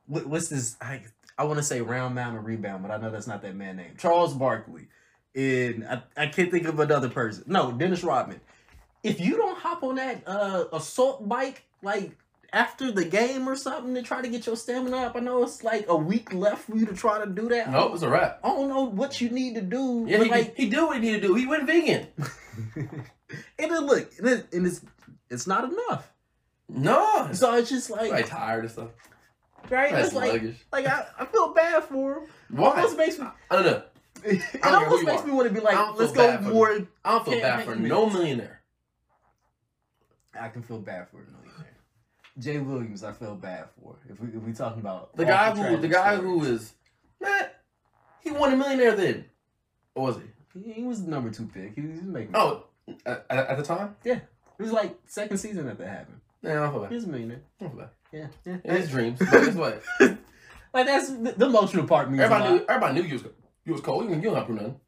what, 0.06 0.26
what's 0.26 0.48
this? 0.48 0.76
I 0.80 1.02
I 1.36 1.44
want 1.44 1.58
to 1.58 1.64
say 1.64 1.80
round 1.80 2.14
mound 2.14 2.36
and 2.36 2.46
rebound, 2.46 2.82
but 2.82 2.92
I 2.92 2.98
know 2.98 3.10
that's 3.10 3.26
not 3.26 3.42
that 3.42 3.56
man 3.56 3.76
name. 3.76 3.96
Charles 3.98 4.32
Barkley, 4.32 4.86
and 5.34 5.84
I, 5.84 6.02
I 6.16 6.26
can't 6.28 6.52
think 6.52 6.68
of 6.68 6.78
another 6.78 7.08
person. 7.10 7.44
No, 7.48 7.72
Dennis 7.72 8.04
Rodman. 8.04 8.40
If 9.04 9.20
you 9.20 9.36
don't 9.36 9.56
hop 9.58 9.82
on 9.82 9.96
that 9.96 10.22
uh, 10.26 10.64
assault 10.72 11.28
bike 11.28 11.64
like 11.82 12.16
after 12.52 12.90
the 12.90 13.04
game 13.04 13.48
or 13.48 13.56
something 13.56 13.94
to 13.94 14.02
try 14.02 14.22
to 14.22 14.28
get 14.28 14.46
your 14.46 14.56
stamina 14.56 14.96
up, 14.96 15.16
I 15.16 15.20
know 15.20 15.42
it's 15.42 15.62
like 15.62 15.86
a 15.88 15.96
week 15.96 16.32
left 16.32 16.64
for 16.70 16.76
you 16.76 16.86
to 16.86 16.94
try 16.94 17.22
to 17.24 17.30
do 17.30 17.48
that. 17.50 17.70
No, 17.70 17.92
it's 17.92 18.02
a 18.02 18.08
wrap. 18.08 18.40
I 18.42 18.48
don't 18.48 18.68
know 18.68 18.84
what 18.84 19.20
you 19.20 19.28
need 19.28 19.56
to 19.56 19.60
do. 19.60 20.04
Yeah, 20.08 20.18
but 20.18 20.24
he, 20.26 20.30
like 20.30 20.56
he 20.56 20.68
did 20.68 20.82
what 20.82 20.96
he 20.96 21.02
needed 21.02 21.22
to 21.22 21.28
do. 21.28 21.34
He 21.34 21.46
went 21.46 21.66
vegan. 21.66 22.06
and 22.76 23.70
then 23.70 23.86
look, 23.86 24.10
and, 24.18 24.28
it, 24.28 24.46
and 24.52 24.66
it's 24.66 24.80
it's 25.30 25.46
not 25.46 25.64
enough. 25.64 26.10
No, 26.68 27.28
So 27.32 27.54
it's 27.56 27.68
just 27.68 27.90
like 27.90 28.10
like 28.10 28.26
tired 28.26 28.64
and 28.64 28.70
stuff. 28.72 28.90
right. 29.68 29.90
That's 29.92 30.08
It's 30.08 30.16
like 30.16 30.30
sluggish. 30.30 30.56
like 30.72 30.86
I, 30.86 31.06
I 31.18 31.26
feel 31.26 31.52
bad 31.52 31.84
for 31.84 32.14
him. 32.14 32.22
Why? 32.56 32.70
Almost 32.70 32.96
makes 32.96 33.18
me. 33.18 33.26
I 33.50 33.56
don't 33.56 33.66
know. 33.66 33.82
It 34.24 34.40
care 34.40 34.60
who 34.62 34.84
almost 34.84 35.04
makes 35.04 35.22
are. 35.22 35.26
me 35.26 35.32
want 35.32 35.48
to 35.48 35.54
be 35.54 35.60
like, 35.60 35.96
let's 35.96 36.12
go 36.12 36.40
more. 36.40 36.86
I 37.04 37.10
don't 37.12 37.24
feel 37.26 37.40
bad 37.40 37.64
for 37.66 37.74
no 37.76 38.08
millionaire. 38.08 38.62
I 40.40 40.48
can 40.48 40.62
feel 40.62 40.78
bad 40.78 41.08
for 41.08 41.18
a 41.18 41.26
millionaire. 41.30 41.76
Jay 42.38 42.58
Williams, 42.58 43.04
I 43.04 43.12
feel 43.12 43.36
bad 43.36 43.66
for. 43.80 43.96
If 44.08 44.20
we 44.20 44.28
if 44.28 44.42
we 44.42 44.52
talking 44.52 44.80
about 44.80 45.16
The 45.16 45.24
guy 45.24 45.54
who 45.54 45.76
the 45.76 45.88
guy 45.88 46.16
stories. 46.16 46.22
who 46.22 46.44
is 46.44 46.72
man, 47.20 47.46
he 48.20 48.30
won 48.32 48.52
a 48.52 48.56
millionaire 48.56 48.96
then. 48.96 49.24
Or 49.94 50.06
was 50.08 50.16
he? 50.16 50.60
he, 50.60 50.72
he 50.72 50.82
was 50.82 51.04
the 51.04 51.10
number 51.10 51.30
two 51.30 51.46
pick. 51.46 51.74
He 51.76 51.80
was 51.82 52.02
making. 52.02 52.34
Oh, 52.34 52.64
at, 53.06 53.24
at 53.30 53.56
the 53.56 53.62
time? 53.62 53.94
Yeah, 54.04 54.14
it 54.58 54.62
was 54.62 54.72
like 54.72 54.96
second 55.06 55.38
season 55.38 55.66
that 55.66 55.78
that 55.78 55.86
happened. 55.88 56.20
Yeah, 56.42 56.50
I 56.52 56.54
don't 56.54 56.72
feel 56.72 56.80
He 56.82 56.86
bad. 56.86 56.94
was 56.94 57.04
a 57.04 57.08
millionaire. 57.08 57.40
I 57.60 57.64
feel 57.64 57.76
bad. 57.78 57.88
Yeah, 58.12 58.26
yeah. 58.44 58.72
His 58.76 58.90
dreams. 58.90 59.18
But 59.20 59.30
guess 59.30 59.54
what? 59.54 59.82
like 60.74 60.86
that's 60.86 61.10
the, 61.10 61.34
the 61.36 61.46
emotional 61.46 61.86
part 61.86 62.10
means 62.10 62.22
Everybody 62.22 62.54
knew 62.54 62.64
everybody 62.68 62.94
knew 63.00 63.06
you 63.08 63.14
was 63.14 63.24
you 63.64 63.72
was 63.72 63.80
cold. 63.80 64.04
You, 64.10 64.16
you 64.16 64.22
don't 64.22 64.34
have 64.36 64.48
nothing. 64.50 64.80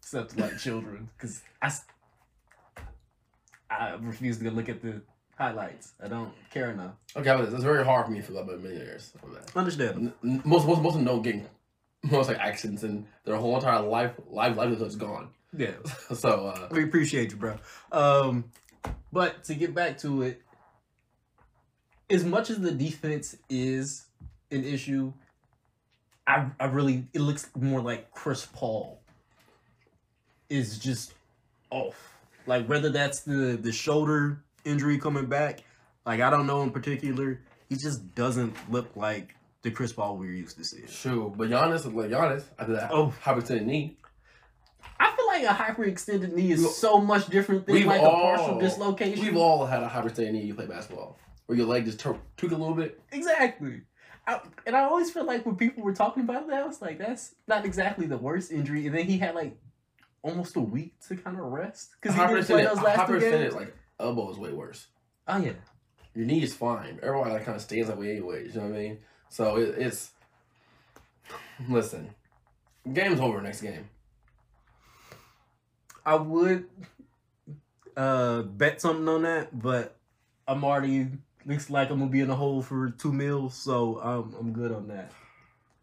except 0.00 0.36
like 0.38 0.58
children, 0.58 1.08
because 1.16 1.42
I, 1.62 1.72
I 3.80 3.94
refuse 4.00 4.38
to 4.38 4.50
look 4.50 4.68
at 4.68 4.82
the 4.82 5.02
highlights. 5.36 5.92
I 6.02 6.08
don't 6.08 6.32
care 6.50 6.70
enough. 6.70 6.92
Okay, 7.16 7.34
but 7.34 7.52
it's 7.52 7.64
very 7.64 7.84
hard 7.84 8.06
for 8.06 8.12
me 8.12 8.20
to 8.20 8.26
feel 8.26 8.38
about 8.38 8.60
millionaires. 8.62 9.12
I. 9.54 9.58
Understand? 9.58 10.12
N- 10.22 10.30
n- 10.32 10.42
Most 10.44 10.66
most 10.66 10.82
most 10.82 10.94
of 10.94 11.00
them 11.00 11.04
don't 11.04 11.22
get 11.22 11.48
most 12.02 12.28
like 12.28 12.38
accidents 12.38 12.82
and 12.82 13.06
their 13.24 13.36
whole 13.36 13.54
entire 13.56 13.80
life 13.80 14.12
life 14.28 14.56
livelihood's 14.56 14.96
gone. 14.96 15.30
Yeah. 15.56 15.72
So 16.14 16.48
uh 16.48 16.68
We 16.70 16.84
appreciate 16.84 17.30
you, 17.30 17.36
bro. 17.36 17.58
Um, 17.90 18.44
but 19.12 19.44
to 19.44 19.54
get 19.54 19.74
back 19.74 19.98
to 19.98 20.22
it, 20.22 20.42
as 22.10 22.24
much 22.24 22.50
as 22.50 22.58
the 22.60 22.72
defense 22.72 23.36
is 23.48 24.06
an 24.50 24.64
issue, 24.64 25.12
I 26.26 26.50
I 26.60 26.66
really 26.66 27.06
it 27.12 27.20
looks 27.20 27.48
more 27.54 27.80
like 27.80 28.10
Chris 28.12 28.46
Paul 28.52 29.00
is 30.48 30.78
just 30.78 31.14
off. 31.70 32.11
Like 32.46 32.66
whether 32.66 32.90
that's 32.90 33.20
the 33.20 33.58
the 33.60 33.72
shoulder 33.72 34.42
injury 34.64 34.98
coming 34.98 35.26
back, 35.26 35.62
like 36.06 36.20
I 36.20 36.30
don't 36.30 36.46
know 36.46 36.62
in 36.62 36.70
particular. 36.70 37.40
He 37.68 37.76
just 37.76 38.14
doesn't 38.14 38.54
look 38.70 38.94
like 38.96 39.34
the 39.62 39.70
Chris 39.70 39.92
Paul 39.92 40.18
we're 40.18 40.32
used 40.32 40.58
to 40.58 40.64
seeing. 40.64 40.86
Sure, 40.88 41.30
But 41.30 41.48
Giannis 41.48 41.84
like 41.94 42.10
Giannis 42.10 42.44
after 42.58 42.72
that 42.74 42.90
Oh. 42.92 43.14
hyperextended 43.24 43.64
knee. 43.64 43.96
I 45.00 45.14
feel 45.16 45.26
like 45.26 45.44
a 45.44 45.46
hyperextended 45.54 46.32
knee 46.32 46.52
is 46.52 46.60
We- 46.62 46.68
so 46.68 46.98
much 47.00 47.28
different 47.28 47.66
than 47.66 47.74
we've 47.74 47.86
like 47.86 48.02
a 48.02 48.04
partial 48.04 48.58
dislocation. 48.58 49.24
We've 49.24 49.36
all 49.36 49.64
had 49.66 49.82
a 49.82 49.88
hyperextended 49.88 50.32
knee 50.32 50.42
you 50.42 50.54
play 50.54 50.66
basketball. 50.66 51.18
Where 51.46 51.56
your 51.58 51.66
leg 51.66 51.84
just 51.86 51.98
tur- 52.00 52.18
tweak 52.36 52.52
a 52.52 52.56
little 52.56 52.74
bit. 52.74 53.00
Exactly. 53.12 53.82
I, 54.26 54.40
and 54.66 54.76
I 54.76 54.82
always 54.82 55.10
feel 55.10 55.24
like 55.24 55.44
when 55.44 55.56
people 55.56 55.82
were 55.82 55.92
talking 55.94 56.22
about 56.22 56.46
that, 56.48 56.62
I 56.62 56.66
was 56.66 56.80
like, 56.80 56.98
that's 56.98 57.34
not 57.48 57.64
exactly 57.64 58.06
the 58.06 58.16
worst 58.16 58.52
injury. 58.52 58.86
And 58.86 58.94
then 58.96 59.06
he 59.06 59.18
had 59.18 59.34
like 59.34 59.56
almost 60.22 60.56
a 60.56 60.60
week 60.60 60.94
to 61.08 61.16
kind 61.16 61.38
of 61.38 61.44
rest 61.46 61.90
because 62.00 62.16
he 62.16 62.26
didn't 62.26 62.44
play 62.46 62.64
those 62.64 62.80
last 62.80 63.08
two 63.08 63.20
games. 63.20 63.54
like 63.54 63.74
elbow 64.00 64.30
is 64.30 64.38
way 64.38 64.52
worse. 64.52 64.86
oh 65.28 65.38
yeah, 65.38 65.52
Your 66.14 66.26
knee 66.26 66.42
is 66.42 66.54
fine. 66.54 66.98
Everyone 67.02 67.30
like 67.30 67.44
kind 67.44 67.56
of 67.56 67.62
stays 67.62 67.88
that 67.88 67.98
way 67.98 68.12
anyways. 68.12 68.54
You 68.54 68.60
know 68.60 68.68
what 68.68 68.76
I 68.76 68.78
mean? 68.78 68.98
So 69.28 69.56
it, 69.56 69.74
it's 69.78 70.10
listen. 71.68 72.10
Game's 72.92 73.20
over 73.20 73.40
next 73.40 73.60
game. 73.60 73.88
I 76.04 76.16
would 76.16 76.66
uh 77.96 78.42
bet 78.42 78.80
something 78.80 79.08
on 79.08 79.22
that, 79.22 79.58
but 79.60 79.96
I'm 80.48 80.64
already 80.64 81.08
looks 81.46 81.70
like 81.70 81.90
I'm 81.90 81.98
gonna 81.98 82.10
be 82.10 82.20
in 82.20 82.28
the 82.28 82.36
hole 82.36 82.62
for 82.62 82.90
two 82.90 83.12
mils, 83.12 83.54
so 83.54 84.00
um, 84.02 84.34
I'm 84.38 84.52
good 84.52 84.72
on 84.72 84.88
that. 84.88 85.12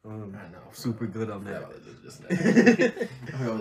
Um, 0.06 0.36
I 0.40 0.50
know. 0.52 0.60
super 0.72 1.06
good 1.08 1.30
on 1.30 1.44
that. 1.44 1.66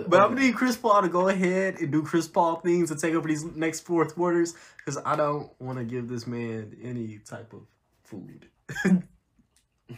But 0.07 0.21
I'm 0.21 0.29
gonna 0.29 0.41
need 0.41 0.55
Chris 0.55 0.77
Paul 0.77 1.01
to 1.01 1.09
go 1.09 1.27
ahead 1.27 1.79
and 1.79 1.91
do 1.91 2.01
Chris 2.01 2.27
Paul 2.27 2.57
things 2.57 2.91
and 2.91 2.99
take 2.99 3.13
over 3.13 3.27
these 3.27 3.43
next 3.43 3.81
fourth 3.81 4.15
quarters 4.15 4.55
because 4.77 4.97
I 5.05 5.15
don't 5.15 5.49
want 5.59 5.77
to 5.77 5.83
give 5.83 6.07
this 6.07 6.25
man 6.25 6.75
any 6.81 7.19
type 7.19 7.53
of 7.53 7.61
food. 8.03 8.47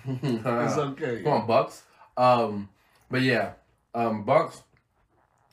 It's 0.08 0.77
okay. 0.77 1.21
Come 1.23 1.34
on, 1.34 1.47
Bucks. 1.47 1.84
Um, 2.17 2.69
but 3.10 3.21
yeah, 3.21 3.54
um, 3.93 4.23
Bucks, 4.23 4.62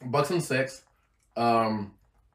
Bucks 0.05 0.31
and 0.31 0.43
six. 0.43 0.83
Um, 1.37 1.95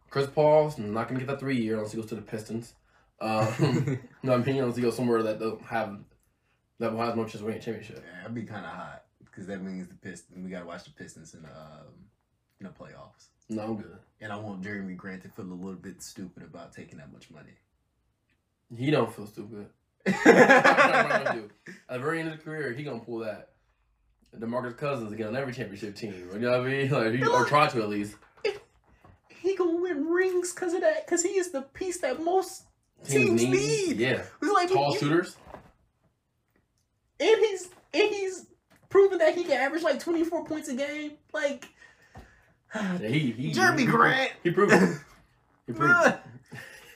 Chris 0.09 0.27
Paul's 0.27 0.77
not 0.77 1.07
gonna 1.07 1.19
get 1.19 1.27
that 1.27 1.39
three 1.39 1.57
year 1.57 1.75
unless 1.75 1.91
he 1.91 1.97
goes 1.97 2.09
to 2.09 2.15
the 2.15 2.21
Pistons. 2.21 2.73
Um, 3.21 3.99
no, 4.23 4.33
I 4.33 4.37
mean 4.37 4.57
unless 4.57 4.75
he 4.75 4.81
goes 4.81 4.95
somewhere 4.95 5.23
that 5.23 5.39
don't 5.39 5.61
have 5.63 5.97
that 6.83 6.91
will 6.93 7.01
have 7.01 7.15
no 7.15 7.23
chance 7.23 7.35
of 7.35 7.43
winning 7.43 7.59
a 7.61 7.63
championship. 7.63 8.03
Yeah, 8.05 8.17
that'd 8.21 8.35
be 8.35 8.43
kind 8.43 8.65
of 8.65 8.71
hot 8.71 9.03
because 9.23 9.47
that 9.47 9.61
means 9.61 9.87
the 9.87 9.95
Pistons. 9.95 10.43
We 10.43 10.51
gotta 10.51 10.65
watch 10.65 10.83
the 10.83 10.91
Pistons 10.91 11.33
in 11.33 11.41
the 11.43 11.49
um, 11.49 11.87
in 12.59 12.67
the 12.67 12.71
playoffs, 12.73 13.27
No, 13.49 13.63
I'm 13.63 13.75
good. 13.77 13.97
and 14.21 14.31
I 14.31 14.37
want 14.37 14.61
Jerami 14.61 14.95
Grant 14.95 15.23
to 15.23 15.29
feel 15.29 15.45
a 15.45 15.53
little 15.53 15.73
bit 15.73 16.01
stupid 16.01 16.43
about 16.43 16.71
taking 16.73 16.97
that 16.99 17.11
much 17.11 17.29
money. 17.31 17.53
He 18.77 18.89
don't 18.91 19.13
feel 19.13 19.27
stupid. 19.27 19.67
At 20.05 21.33
the 21.89 21.99
very 21.99 22.19
end 22.19 22.29
of 22.31 22.37
the 22.37 22.43
career, 22.43 22.73
he 22.73 22.83
gonna 22.83 22.99
pull 22.99 23.19
that. 23.19 23.49
DeMarcus 24.37 24.75
Cousins 24.77 25.11
to 25.11 25.15
get 25.15 25.27
on 25.27 25.35
every 25.35 25.53
championship 25.53 25.95
team. 25.95 26.13
You 26.33 26.39
know 26.39 26.51
what 26.57 26.61
I 26.61 26.71
mean? 26.71 26.89
Like, 26.89 27.13
he, 27.13 27.23
or 27.25 27.45
try 27.45 27.67
to 27.67 27.81
at 27.83 27.89
least. 27.89 28.15
he 29.29 29.55
gonna 29.55 29.79
win 29.79 30.05
rings 30.07 30.53
because 30.53 30.73
of 30.73 30.81
that. 30.81 31.05
Because 31.05 31.21
he 31.23 31.29
is 31.37 31.51
the 31.51 31.61
piece 31.61 31.99
that 31.99 32.23
most 32.23 32.63
Teams 33.05 33.41
teams 33.41 33.43
need. 33.43 33.87
need. 33.89 33.97
Yeah. 33.97 34.23
It's 34.41 34.51
like 34.53 34.69
Tall 34.71 34.93
you- 34.93 34.99
shooters. 34.99 35.35
And 37.23 37.39
he's 37.45 37.69
and 37.93 38.09
he's 38.13 38.45
proven 38.89 39.19
that 39.19 39.35
he 39.35 39.43
can 39.43 39.53
average 39.53 39.83
like 39.83 39.99
24 39.99 40.45
points 40.45 40.67
a 40.69 40.75
game. 40.75 41.13
Like 41.33 41.67
Yeah, 42.75 42.97
he, 43.07 43.31
he, 43.31 43.51
Jerami 43.53 43.79
he, 43.79 43.85
Grant. 43.85 44.31
He 44.43 44.51
proved 44.51 44.73
it. 44.73 44.97
He 45.67 45.73
proved 45.73 46.05
it. 46.07 46.19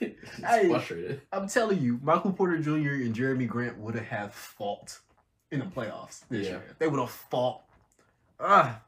He's 0.00 0.44
Hey. 0.44 0.68
frustrated. 0.68 1.22
I'm 1.32 1.48
telling 1.48 1.80
you, 1.80 1.98
Michael 2.02 2.32
Porter 2.32 2.58
Jr. 2.58 2.70
and 3.02 3.14
Jerami 3.14 3.48
Grant 3.48 3.78
would 3.78 3.96
have 3.96 4.32
fought 4.34 4.98
in 5.50 5.58
the 5.60 5.64
playoffs 5.66 6.20
this 6.28 6.44
Yeah. 6.46 6.52
year. 6.52 6.76
They 6.78 6.86
would 6.86 7.00
have 7.00 7.10
fought. 7.10 7.62
Ah, 8.38 8.80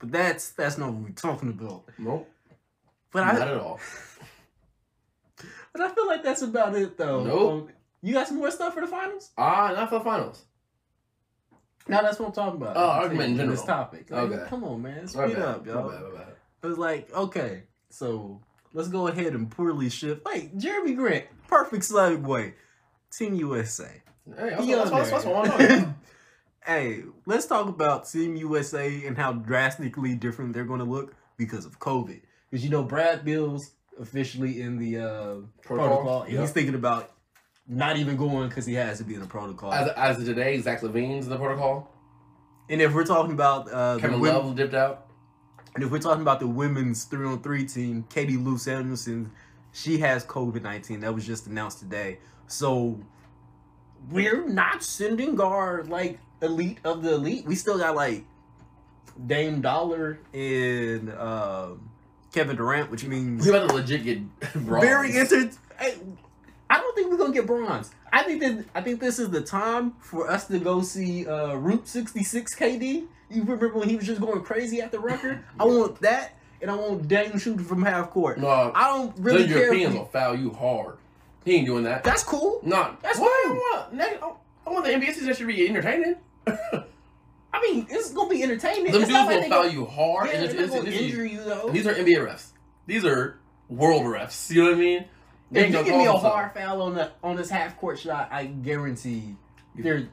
but 0.00 0.10
that's 0.10 0.50
that's 0.50 0.76
not 0.78 0.92
what 0.92 1.02
we're 1.04 1.10
talking 1.10 1.50
about. 1.50 1.84
Nope. 1.98 2.28
But 3.12 3.24
not 3.24 3.36
I 3.42 3.52
at 3.52 3.60
all. 3.60 3.78
but 5.72 5.82
I 5.82 5.88
feel 5.90 6.06
like 6.06 6.22
that's 6.24 6.42
about 6.42 6.74
it 6.74 6.96
though. 6.98 7.22
Nope. 7.24 7.52
Um, 7.52 7.68
you 8.02 8.14
got 8.14 8.26
some 8.28 8.38
more 8.38 8.50
stuff 8.50 8.74
for 8.74 8.80
the 8.80 8.86
finals? 8.86 9.30
Ah, 9.38 9.72
not 9.74 9.88
for 9.90 9.98
the 9.98 10.04
finals. 10.04 10.44
No, 11.88 12.02
that's 12.02 12.18
what 12.18 12.26
I'm 12.26 12.32
talking 12.32 12.60
about. 12.60 12.76
Oh, 12.76 12.80
argument 12.88 13.40
in 13.40 13.50
This 13.50 13.62
topic. 13.64 14.10
Like, 14.10 14.22
Okay. 14.22 14.44
Come 14.48 14.64
on, 14.64 14.82
man. 14.82 15.06
Speed 15.06 15.34
bad, 15.34 15.38
up, 15.38 15.66
y'all. 15.66 15.88
bad, 15.90 16.02
my 16.02 16.10
bad. 16.18 16.28
It 16.62 16.66
was 16.66 16.78
like, 16.78 17.12
okay, 17.14 17.62
so 17.90 18.40
let's 18.72 18.88
go 18.88 19.06
ahead 19.08 19.34
and 19.34 19.50
poorly 19.50 19.88
shift. 19.88 20.24
Like 20.24 20.52
Jerami 20.56 20.96
Grant, 20.96 21.26
perfect 21.48 21.84
segue. 21.84 22.52
Team 23.16 23.34
USA. 23.34 24.02
Hey, 24.36 24.50
that's, 24.50 24.66
what- 24.66 24.90
that's, 24.90 25.10
that's 25.10 25.24
what 25.24 25.60
I 25.60 25.66
know. 25.68 25.94
hey, 26.66 27.02
let's 27.24 27.46
talk 27.46 27.68
about 27.68 28.08
Team 28.08 28.34
USA 28.36 29.06
and 29.06 29.16
how 29.16 29.32
drastically 29.32 30.14
different 30.16 30.52
they're 30.54 30.64
going 30.64 30.80
to 30.80 30.84
look 30.84 31.14
because 31.36 31.64
of 31.64 31.78
COVID. 31.78 32.20
Because 32.50 32.64
you 32.64 32.70
know 32.70 32.82
Brad 32.82 33.24
Beal's 33.24 33.70
officially 34.00 34.60
in 34.60 34.78
the 34.78 34.98
uh, 34.98 35.34
protocol. 35.62 35.88
Protocol, 35.88 36.22
and 36.22 36.32
yeah. 36.32 36.40
He's 36.40 36.50
thinking 36.50 36.74
about 36.74 37.12
not 37.68 37.96
even 37.96 38.16
going 38.16 38.48
because 38.48 38.66
he 38.66 38.74
has 38.74 38.98
to 38.98 39.04
be 39.04 39.14
in 39.14 39.20
the 39.20 39.26
protocol. 39.26 39.72
As, 39.72 39.88
as 39.96 40.18
of 40.18 40.24
today, 40.24 40.60
Zach 40.60 40.80
LaVine's 40.82 41.24
in 41.26 41.30
the 41.30 41.36
protocol. 41.36 41.90
and 42.68 42.80
if 42.80 42.92
we're 42.94 43.04
talking 43.04 43.32
about 43.32 43.70
uh, 43.70 43.94
the 43.94 44.00
Kevin 44.02 44.20
women, 44.20 44.36
Love 44.46 44.56
dipped 44.56 44.74
out. 44.74 45.06
and 45.74 45.82
if 45.84 45.90
we're 45.90 45.98
talking 45.98 46.22
about 46.22 46.40
the 46.40 46.46
women's 46.46 47.04
three 47.04 47.26
on 47.26 47.42
three 47.42 47.64
team, 47.66 48.04
Katie 48.10 48.36
Lou 48.36 48.56
Samuelson, 48.58 49.30
she 49.72 49.98
has 49.98 50.24
COVID 50.24 50.62
nineteen. 50.62 51.00
That 51.00 51.14
was 51.14 51.26
just 51.26 51.46
announced 51.46 51.80
today. 51.80 52.18
So 52.46 52.98
we're 54.10 54.46
not 54.46 54.82
sending 54.82 55.40
our 55.40 55.82
like 55.84 56.18
elite 56.42 56.78
of 56.84 57.02
the 57.02 57.14
elite. 57.14 57.44
We 57.46 57.54
still 57.56 57.78
got 57.78 57.94
like 57.96 58.24
Dame 59.26 59.60
Dollar 59.60 60.18
and 60.32 61.10
um, 61.14 61.90
Kevin 62.32 62.56
Durant, 62.56 62.90
which 62.90 63.04
means 63.04 63.44
We 63.44 63.50
about 63.54 63.68
to 63.70 63.74
legit 63.74 64.04
get 64.04 64.40
bronze. 64.54 64.84
very 64.84 65.16
inter. 65.16 65.50
Hey, 65.78 65.94
I 66.76 66.80
don't 66.80 66.94
think 66.94 67.10
we're 67.10 67.16
gonna 67.16 67.32
get 67.32 67.46
bronze. 67.46 67.90
I 68.12 68.22
think 68.22 68.40
that 68.42 68.64
I 68.74 68.82
think 68.82 69.00
this 69.00 69.18
is 69.18 69.30
the 69.30 69.40
time 69.40 69.92
for 70.00 70.30
us 70.30 70.46
to 70.48 70.58
go 70.58 70.82
see 70.82 71.26
uh, 71.26 71.54
Route 71.54 71.88
66 71.88 72.54
KD. 72.54 73.06
You 73.30 73.42
remember 73.42 73.68
when 73.68 73.88
he 73.88 73.96
was 73.96 74.04
just 74.06 74.20
going 74.20 74.42
crazy 74.42 74.80
at 74.82 74.92
the 74.92 75.00
record? 75.00 75.42
I 75.60 75.64
want 75.64 76.00
that, 76.02 76.34
and 76.60 76.70
I 76.70 76.74
want 76.74 77.08
Dame 77.08 77.38
shooting 77.38 77.64
from 77.64 77.82
half 77.82 78.10
court. 78.10 78.38
No, 78.38 78.72
I 78.74 78.88
don't 78.88 79.16
really 79.18 79.44
the 79.44 79.48
care. 79.54 79.62
Europeans 79.64 79.94
will 79.94 80.04
foul 80.04 80.36
you 80.36 80.50
hard. 80.52 80.98
He 81.46 81.54
ain't 81.54 81.66
doing 81.66 81.84
that. 81.84 82.04
that's 82.04 82.22
cool. 82.22 82.60
Not. 82.62 83.00
That's 83.02 83.18
what 83.18 83.30
fine. 83.48 83.56
I 83.56 84.18
want. 84.18 84.36
I 84.66 84.70
want 84.70 84.84
the 84.84 84.90
NBA 84.92 85.14
season 85.14 85.34
should 85.34 85.46
be 85.46 85.66
entertaining. 85.66 86.16
I 86.46 87.62
mean, 87.62 87.86
it's 87.88 88.12
gonna 88.12 88.28
be 88.28 88.42
entertaining. 88.42 88.92
Them 88.92 89.00
It's 89.02 89.08
dudes 89.08 89.10
not 89.12 89.26
like 89.26 89.36
will 89.36 89.42
they 89.42 89.48
foul 89.48 89.68
you 89.70 89.86
hard. 89.86 90.28
Yeah, 90.28 90.34
and 90.34 90.44
it's, 90.44 90.54
it's, 90.54 90.70
gonna 90.74 90.88
it's- 90.88 91.02
injure 91.02 91.24
you 91.24 91.42
though. 91.42 91.70
these 91.70 91.86
are 91.86 91.94
NBA 91.94 92.18
refs. 92.28 92.48
These 92.86 93.04
are 93.04 93.38
world 93.68 94.02
refs. 94.02 94.50
You 94.50 94.62
know 94.64 94.70
what 94.70 94.76
I 94.76 94.80
mean? 94.80 95.04
If 95.52 95.72
you 95.72 95.84
give 95.84 95.96
me 95.96 96.06
a 96.06 96.12
hard 96.12 96.52
foul 96.52 96.82
on 96.82 96.94
the 96.94 97.12
on 97.22 97.36
this 97.36 97.48
half 97.50 97.78
court 97.78 97.98
shot, 97.98 98.28
I 98.32 98.46
guarantee 98.46 99.36
there 99.76 100.08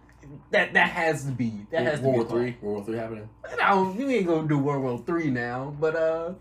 that 0.52 0.74
that 0.74 0.90
has 0.90 1.26
to 1.26 1.32
be 1.32 1.66
that 1.72 1.84
has 1.84 2.00
to 2.00 2.06
World 2.06 2.28
be 2.28 2.34
War. 2.34 2.42
Three. 2.42 2.58
World 2.62 2.76
War 2.76 2.84
Three 2.86 2.98
happening. 2.98 3.30
No, 3.58 3.96
we 3.98 4.16
ain't 4.16 4.28
gonna 4.28 4.48
do 4.48 4.58
World 4.60 4.84
War 4.84 5.04
Three 5.06 5.30
now, 5.32 5.76
but 5.80 5.96
uh, 5.96 6.34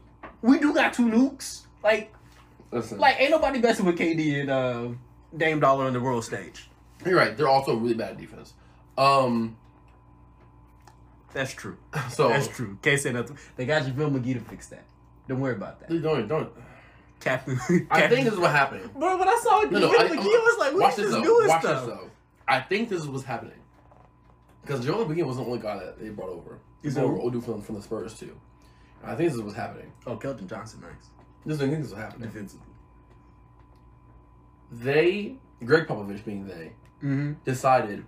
we 0.43 0.59
do 0.59 0.75
got 0.75 0.93
two 0.93 1.07
nukes. 1.09 1.63
Like, 1.83 2.13
Listen, 2.71 2.99
like 2.99 3.17
ain't 3.19 3.31
nobody 3.31 3.59
messing 3.61 3.87
with 3.87 3.99
KD 3.99 4.41
and 4.41 4.51
uh, 4.51 4.89
Dame 5.37 5.61
Dollar 5.61 5.87
on 5.87 5.95
the 5.95 6.01
world 6.01 6.25
stage. 6.25 6.69
you're 7.05 7.17
right. 7.17 7.37
They're 7.37 7.49
also 7.49 7.75
really 7.75 7.95
bad 7.95 8.11
at 8.13 8.19
defense. 8.19 8.55
Um. 8.99 9.57
That's 11.33 11.55
true. 11.55 11.79
So 12.11 12.29
That's 12.29 12.47
true. 12.49 12.77
Can't 12.83 13.01
say 13.01 13.11
nothing. 13.11 13.39
They 13.57 13.65
got 13.65 13.83
JaVale 13.85 14.21
McGee 14.21 14.35
to 14.35 14.41
fix 14.41 14.67
that. 14.69 14.85
Don't 15.29 15.41
worry 15.41 15.55
about 15.55 15.81
that. 15.81 16.03
Don't 16.03 16.29
don't. 16.29 16.51
Captain. 17.23 17.59
I 17.91 18.09
think 18.09 18.25
this 18.25 18.35
is 18.35 18.39
what 18.41 18.51
happened. 18.51 18.93
Bro, 18.95 19.19
but 19.19 19.29
I 19.29 19.39
saw 19.43 19.61
No, 19.63 19.79
no. 19.79 19.91
I, 19.91 20.05
McGee 20.05 20.17
I'm- 20.17 20.19
was 20.19 20.59
like, 20.59 20.73
we 20.75 20.81
watch 20.81 20.97
just 20.97 21.11
this 21.13 21.23
doing 21.23 21.49
stuff. 21.49 21.63
this 21.63 21.95
though. 21.95 22.11
I 22.49 22.61
think 22.61 22.89
this 22.89 23.01
is 23.01 23.09
what's 23.09 23.25
happening. 23.25 23.55
Because 24.63 24.85
Joel 24.85 25.07
McGee 25.07 25.25
wasn't 25.25 25.47
the 25.47 25.53
only 25.53 25.63
guy 25.63 25.77
that 25.79 25.99
they 25.99 26.09
brought 26.11 26.31
over. 26.31 26.59
He's 26.83 26.99
over 26.99 27.15
who? 27.15 27.31
Odoo 27.31 27.45
from, 27.45 27.63
from 27.63 27.77
the 27.77 27.83
Spurs 27.83 28.19
too. 28.19 28.37
I 29.05 29.15
think 29.15 29.31
this 29.31 29.35
is 29.35 29.41
what's 29.43 29.57
happening. 29.57 29.93
Oh, 30.07 30.17
Keldon 30.17 30.49
Johnson, 30.49 30.81
nice. 30.83 31.09
This 31.45 31.57
is, 31.57 31.63
I 31.63 31.67
think 31.67 31.79
this 31.79 31.87
is 31.89 31.93
what's 31.95 32.05
happening. 32.05 32.29
Defensively. 32.29 32.67
They, 34.71 35.37
Gregg 35.65 35.87
Popovich 35.87 36.25
being 36.25 36.47
they, 36.47 36.73
Mm-hmm. 37.03 37.33
decided, 37.45 38.05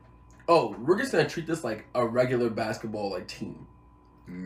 oh, 0.46 0.76
we're 0.78 0.96
just 0.96 1.10
gonna 1.10 1.28
treat 1.28 1.48
this 1.48 1.64
like 1.64 1.84
a 1.96 2.06
regular 2.06 2.48
basketball 2.48 3.10
like 3.10 3.26
team. 3.26 3.66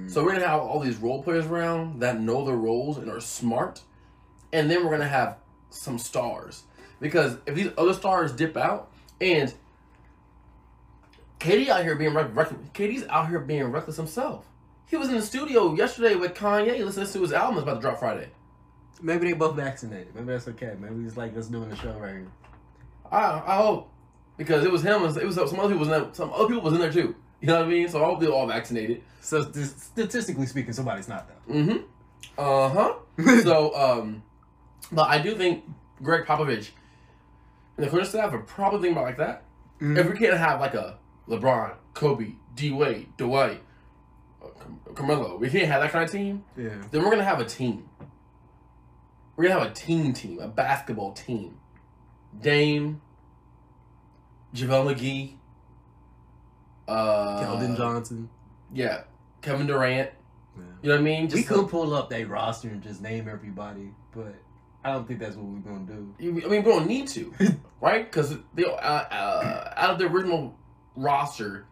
So 0.08 0.24
we're 0.24 0.32
gonna 0.32 0.48
have 0.48 0.60
all 0.60 0.80
these 0.80 0.96
role 0.96 1.22
players 1.22 1.44
around 1.46 2.00
that 2.00 2.18
know 2.20 2.44
their 2.46 2.56
roles 2.56 2.96
and 2.98 3.08
are 3.10 3.20
smart, 3.20 3.82
and 4.52 4.70
then 4.70 4.84
we're 4.84 4.90
gonna 4.90 5.08
have 5.08 5.36
some 5.70 5.98
stars. 5.98 6.64
Because 7.00 7.36
if 7.46 7.54
these 7.54 7.70
other 7.78 7.94
stars 7.94 8.32
dip 8.32 8.56
out, 8.56 8.90
and 9.20 9.52
KD 11.40 11.68
out 11.68 11.82
here 11.84 11.94
being 11.94 12.14
reck- 12.14 12.34
reck- 12.34 12.72
KD's 12.72 13.04
out 13.08 13.28
here 13.28 13.38
being 13.38 13.64
reckless 13.64 13.96
himself. 13.96 14.44
He 14.86 14.96
was 14.96 15.08
in 15.08 15.14
the 15.16 15.22
studio 15.22 15.74
yesterday 15.74 16.14
with 16.14 16.34
Kanye 16.34 16.84
listening 16.84 17.06
to 17.06 17.20
his 17.20 17.32
album 17.32 17.56
that's 17.56 17.64
about 17.64 17.74
to 17.74 17.80
drop 17.80 17.98
Friday. 17.98 18.28
Maybe 19.00 19.26
they 19.26 19.32
both 19.34 19.54
vaccinated. 19.54 20.14
Maybe 20.14 20.26
that's 20.26 20.48
okay. 20.48 20.74
Maybe 20.78 21.04
it's 21.04 21.16
like 21.16 21.36
us 21.36 21.46
doing 21.46 21.68
the 21.68 21.76
show 21.76 21.92
right 21.92 22.14
here. 22.14 22.26
I 23.12 23.42
I 23.46 23.56
hope 23.56 23.90
because 24.36 24.64
it 24.64 24.72
was 24.72 24.82
him. 24.82 25.04
It 25.04 25.24
was 25.24 25.34
some 25.36 25.60
other 25.60 25.68
people 25.74 25.78
was 25.78 25.88
in 25.88 25.92
there. 26.02 26.08
Some 26.12 26.32
other 26.32 26.46
people 26.46 26.62
was 26.62 26.72
in 26.74 26.80
there 26.80 26.92
too. 26.92 27.14
You 27.40 27.46
know 27.46 27.56
what 27.56 27.66
I 27.66 27.68
mean? 27.68 27.88
So 27.88 28.02
I 28.02 28.06
hope 28.06 28.18
they're 28.20 28.30
all 28.30 28.46
vaccinated. 28.48 29.02
So 29.20 29.42
st- 29.52 29.66
statistically 29.68 30.46
speaking, 30.46 30.72
somebody's 30.72 31.08
not 31.08 31.28
though. 31.28 31.54
Mm-hmm. 31.54 31.76
Uh 32.36 32.68
huh. 32.68 32.94
so, 33.42 33.74
um, 33.76 34.22
but 34.92 35.08
I 35.08 35.18
do 35.20 35.34
think 35.36 35.64
Gregg 36.02 36.24
Popovich 36.26 36.70
and 37.76 37.86
the 37.86 37.90
coaching 37.90 38.06
staff 38.06 38.32
are 38.32 38.38
probably 38.38 38.80
thinking 38.80 38.92
about 38.96 39.04
like 39.04 39.16
that. 39.18 39.44
Mhm. 39.80 39.96
If 39.98 40.10
we 40.10 40.16
can't 40.18 40.36
have 40.36 40.60
like 40.60 40.74
a 40.74 40.98
LeBron, 41.28 41.74
Kobe, 41.94 42.32
D 42.54 42.72
Wade, 42.72 43.08
Dwight, 43.16 43.62
uh, 44.42 44.48
Cam- 44.58 44.80
Carmelo, 44.94 45.36
we 45.36 45.48
can't 45.50 45.68
have 45.68 45.82
that 45.82 45.92
kind 45.92 46.04
of 46.04 46.10
team. 46.10 46.44
Yeah. 46.56 46.70
Then 46.90 47.02
we're 47.04 47.10
gonna 47.10 47.24
have 47.24 47.40
a 47.40 47.44
team. 47.44 47.88
We're 49.36 49.48
gonna 49.48 49.60
have 49.60 49.70
a 49.70 49.74
team 49.74 50.12
team, 50.12 50.40
a 50.40 50.48
basketball 50.48 51.12
team. 51.12 51.58
Dame, 52.40 53.00
JaVale 54.54 54.94
McGee, 54.94 55.34
uh, 56.88 57.40
Keldon 57.44 57.76
Johnson. 57.76 58.28
yeah, 58.72 59.02
Kevin 59.42 59.66
Durant. 59.66 60.10
Yeah. 60.56 60.62
You 60.82 60.88
know 60.88 60.94
what 60.96 61.00
I 61.00 61.04
mean? 61.04 61.22
we 61.22 61.28
Just 61.28 61.48
could 61.48 61.68
pull 61.68 61.94
up 61.94 62.10
that 62.10 62.28
roster 62.28 62.68
and 62.68 62.82
just 62.82 63.00
name 63.00 63.28
everybody, 63.28 63.92
but 64.12 64.34
I 64.84 64.92
don't 64.92 65.06
think 65.06 65.20
that's 65.20 65.36
what 65.36 65.44
we're 65.44 65.58
gonna 65.60 65.86
do. 65.86 66.14
I 66.20 66.22
mean, 66.30 66.48
we 66.48 66.62
don't 66.62 66.86
need 66.86 67.08
to, 67.08 67.34
right? 67.80 68.04
Because 68.10 68.36
they 68.54 68.64
uh, 68.64 68.68
uh, 68.68 69.72
out 69.76 69.90
of 69.90 69.98
the 69.98 70.06
original 70.06 70.56
roster, 70.96 71.66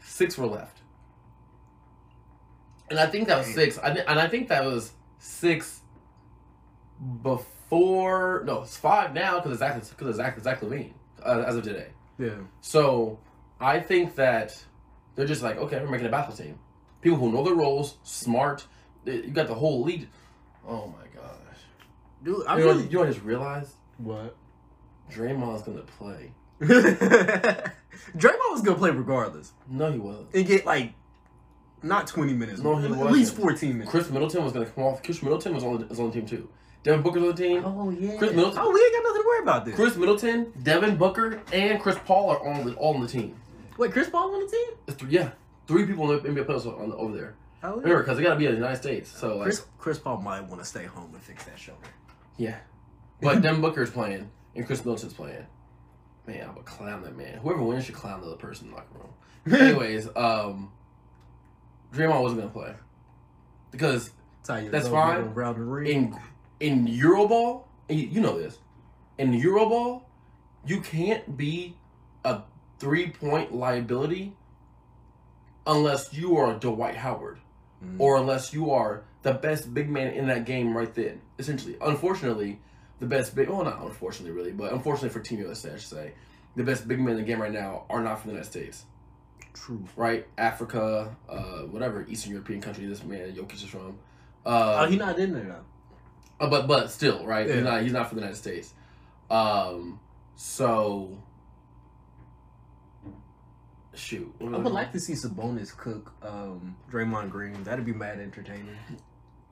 six 0.00 0.38
were 0.38 0.46
left, 0.46 0.80
and 2.90 2.98
I 2.98 3.06
think 3.06 3.28
that 3.28 3.38
was 3.38 3.46
six. 3.54 3.78
I 3.78 3.92
thi- 3.94 4.04
and 4.06 4.18
I 4.20 4.28
think 4.28 4.48
that 4.48 4.64
was 4.64 4.92
six 5.18 5.80
before. 7.22 8.42
No, 8.46 8.62
it's 8.62 8.76
five 8.76 9.12
now 9.14 9.36
because 9.40 9.52
it's 9.52 9.60
Zach 9.60 9.74
because 9.90 10.08
it's 10.08 10.16
Zach, 10.18 10.38
Zach 10.40 10.60
LaVine 10.60 10.92
uh, 11.24 11.44
as 11.46 11.56
of 11.56 11.64
today. 11.64 11.88
Yeah. 12.18 12.30
So 12.60 13.18
I 13.60 13.80
think 13.80 14.14
that 14.16 14.52
they're 15.16 15.26
just 15.26 15.42
like, 15.42 15.56
okay, 15.56 15.80
we're 15.80 15.90
making 15.90 16.06
a 16.06 16.10
basketball 16.10 16.46
team. 16.46 16.58
People 17.00 17.18
who 17.18 17.32
know 17.32 17.42
their 17.42 17.54
roles, 17.54 17.96
smart. 18.04 18.66
You 19.04 19.30
got 19.30 19.48
the 19.48 19.54
whole 19.54 19.82
league. 19.82 20.08
Oh 20.66 20.86
my! 20.86 21.03
Dude, 22.24 22.46
I 22.46 22.54
you, 22.58 22.64
know, 22.64 22.70
really 22.72 22.84
you 22.84 22.90
know 22.94 22.98
what 23.00 23.08
I 23.08 23.12
just 23.12 23.24
realized? 23.24 23.72
what? 23.98 24.36
Draymond's 25.12 25.62
gonna 25.62 25.82
play. 25.82 26.32
Draymond 26.60 28.50
was 28.50 28.62
gonna 28.62 28.78
play 28.78 28.90
regardless 28.90 29.52
No, 29.68 29.90
he 29.92 29.98
wasn't. 29.98 30.28
and 30.34 30.46
get 30.46 30.64
like 30.66 30.94
not 31.82 32.06
twenty 32.06 32.32
minutes. 32.32 32.60
No, 32.60 32.76
he 32.76 32.84
at 32.86 32.90
wasn't. 32.92 33.12
least 33.12 33.34
fourteen 33.36 33.72
minutes. 33.74 33.90
Khris 33.90 34.10
Middleton 34.10 34.42
was 34.44 34.52
gonna 34.52 34.66
come 34.66 34.84
off. 34.84 35.02
Khris 35.02 35.22
Middleton 35.22 35.54
was 35.54 35.64
on 35.64 35.78
the, 35.78 35.86
was 35.86 36.00
on 36.00 36.06
the 36.10 36.12
team 36.14 36.26
too. 36.26 36.48
Devin 36.82 37.02
Booker's 37.02 37.22
on 37.22 37.28
the 37.28 37.34
team. 37.34 37.62
Oh 37.64 37.90
yeah. 37.90 38.16
Khris 38.16 38.32
Middleton- 38.34 38.58
Oh, 38.62 38.70
we 38.70 38.80
ain't 38.80 38.92
got 38.94 39.02
nothing 39.02 39.22
to 39.22 39.26
worry 39.28 39.42
about 39.42 39.64
this. 39.64 39.74
Khris 39.74 39.96
Middleton, 39.96 40.52
Devin 40.62 40.96
Booker, 40.96 41.40
and 41.52 41.80
Chris 41.80 41.96
Paul 42.04 42.30
are 42.30 42.46
on 42.48 42.66
the 42.66 42.74
all 42.76 42.94
on 42.94 43.00
the 43.02 43.08
team. 43.08 43.36
Wait, 43.78 43.92
Chris 43.92 44.08
Paul 44.08 44.34
on 44.34 44.40
the 44.44 44.50
team? 44.50 44.68
It's 44.86 44.96
three, 44.96 45.10
yeah, 45.10 45.30
three 45.66 45.84
people 45.86 46.10
in 46.12 46.22
the 46.34 46.40
NBA 46.42 46.46
players 46.46 46.64
on 46.66 46.88
the, 46.90 46.96
over 46.96 47.16
there. 47.16 47.34
Oh, 47.62 47.68
yeah. 47.68 47.74
Remember, 47.82 47.98
because 48.02 48.16
they 48.18 48.22
gotta 48.22 48.36
be 48.36 48.46
in 48.46 48.52
the 48.52 48.58
United 48.58 48.76
States. 48.76 49.10
So 49.10 49.36
like, 49.36 49.44
Chris 49.44 49.66
Chris 49.78 49.98
Paul 49.98 50.18
might 50.22 50.42
want 50.42 50.60
to 50.62 50.66
stay 50.66 50.84
home 50.84 51.10
and 51.14 51.22
fix 51.22 51.44
that 51.44 51.58
shoulder. 51.58 51.80
Yeah. 52.36 52.56
But 53.20 53.40
Devin 53.42 53.60
Booker's 53.60 53.90
playing 53.90 54.30
and 54.54 54.66
Khris 54.66 54.80
Middleton's 54.84 55.14
playing. 55.14 55.46
Man, 56.26 56.48
I 56.48 56.52
would 56.54 56.64
clown 56.64 57.02
that 57.02 57.16
man. 57.16 57.38
Whoever 57.38 57.62
wins 57.62 57.84
should 57.84 57.94
clown 57.94 58.20
the 58.20 58.26
other 58.28 58.36
person 58.36 58.66
in 58.66 58.70
the 58.70 58.76
locker 58.76 58.88
room. 58.94 59.60
Anyways, 59.60 60.08
um, 60.16 60.72
Draymond 61.92 62.22
wasn't 62.22 62.40
gonna 62.40 62.52
play 62.52 62.74
because 63.70 64.10
That's 64.70 64.88
fine. 64.88 65.18
Around 65.18 65.58
the 65.58 65.90
in 65.90 66.16
in 66.60 66.86
Euroball, 66.86 67.64
you 67.88 68.20
know 68.20 68.38
this, 68.38 68.58
in 69.18 69.32
Euroball, 69.32 70.02
you 70.66 70.80
can't 70.80 71.36
be 71.36 71.76
a 72.24 72.40
three 72.78 73.10
point 73.10 73.54
liability 73.54 74.34
unless 75.66 76.12
you 76.14 76.36
are 76.36 76.54
Dwight 76.54 76.96
Howard 76.96 77.38
Mm. 77.84 78.00
or 78.00 78.16
unless 78.16 78.52
you 78.52 78.70
are 78.70 79.04
the 79.22 79.32
best 79.34 79.72
big 79.74 79.88
man 79.90 80.08
in 80.14 80.26
that 80.28 80.44
game 80.46 80.76
right 80.76 80.92
then. 80.94 81.20
Essentially, 81.38 81.76
unfortunately, 81.80 82.60
the 83.00 83.06
best 83.06 83.34
big 83.34 83.48
well 83.48 83.64
not 83.64 83.82
unfortunately 83.82 84.32
really, 84.36 84.52
but 84.52 84.72
unfortunately 84.72 85.10
for 85.10 85.20
Team 85.20 85.38
USA, 85.40 85.72
I 85.72 85.76
should 85.76 85.88
say, 85.88 86.12
the 86.56 86.62
best 86.62 86.86
big 86.88 87.00
men 87.00 87.12
in 87.12 87.16
the 87.18 87.22
game 87.24 87.40
right 87.42 87.52
now 87.52 87.84
are 87.90 88.00
not 88.02 88.20
from 88.20 88.28
the 88.30 88.34
United 88.34 88.50
States. 88.50 88.84
True. 89.52 89.84
Right, 89.96 90.26
Africa, 90.36 91.16
uh, 91.28 91.60
whatever 91.70 92.04
Eastern 92.08 92.32
European 92.32 92.60
country 92.60 92.86
this 92.86 93.02
man 93.04 93.32
Jokic 93.32 93.54
is 93.54 93.62
from. 93.64 93.98
Oh, 94.46 94.52
Uh, 94.52 94.86
he's 94.88 94.98
not 94.98 95.18
in 95.18 95.32
there 95.32 95.44
though. 96.40 96.44
uh, 96.46 96.50
but 96.50 96.66
but 96.66 96.90
still, 96.90 97.24
right? 97.26 97.46
Yeah. 97.46 97.54
He's 97.54 97.64
not 97.64 97.82
he's 97.82 97.92
not 97.92 98.08
from 98.08 98.16
the 98.16 98.22
United 98.22 98.38
States. 98.38 98.72
Um, 99.30 100.00
so 100.36 101.16
shoot. 103.96 104.32
I 104.40 104.44
would 104.44 104.72
like 104.72 104.92
to 104.92 105.00
see 105.00 105.12
Sabonis 105.14 105.76
cook 105.76 106.12
um, 106.22 106.76
Draymond 106.90 107.30
Green. 107.30 107.62
That'd 107.64 107.84
be 107.84 107.92
mad 107.92 108.20
entertaining. 108.20 108.76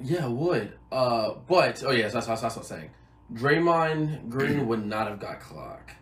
Yeah, 0.00 0.26
it 0.26 0.30
would. 0.32 0.78
Uh, 0.90 1.34
but 1.48 1.82
oh 1.86 1.90
yes, 1.92 2.12
that's, 2.12 2.26
that's, 2.26 2.40
that's 2.42 2.56
what 2.56 2.62
I'm 2.62 2.68
saying. 2.68 2.90
Draymond 3.32 4.28
Green 4.28 4.66
would 4.66 4.84
not 4.84 5.08
have 5.08 5.20
got 5.20 5.40
clock. 5.40 5.92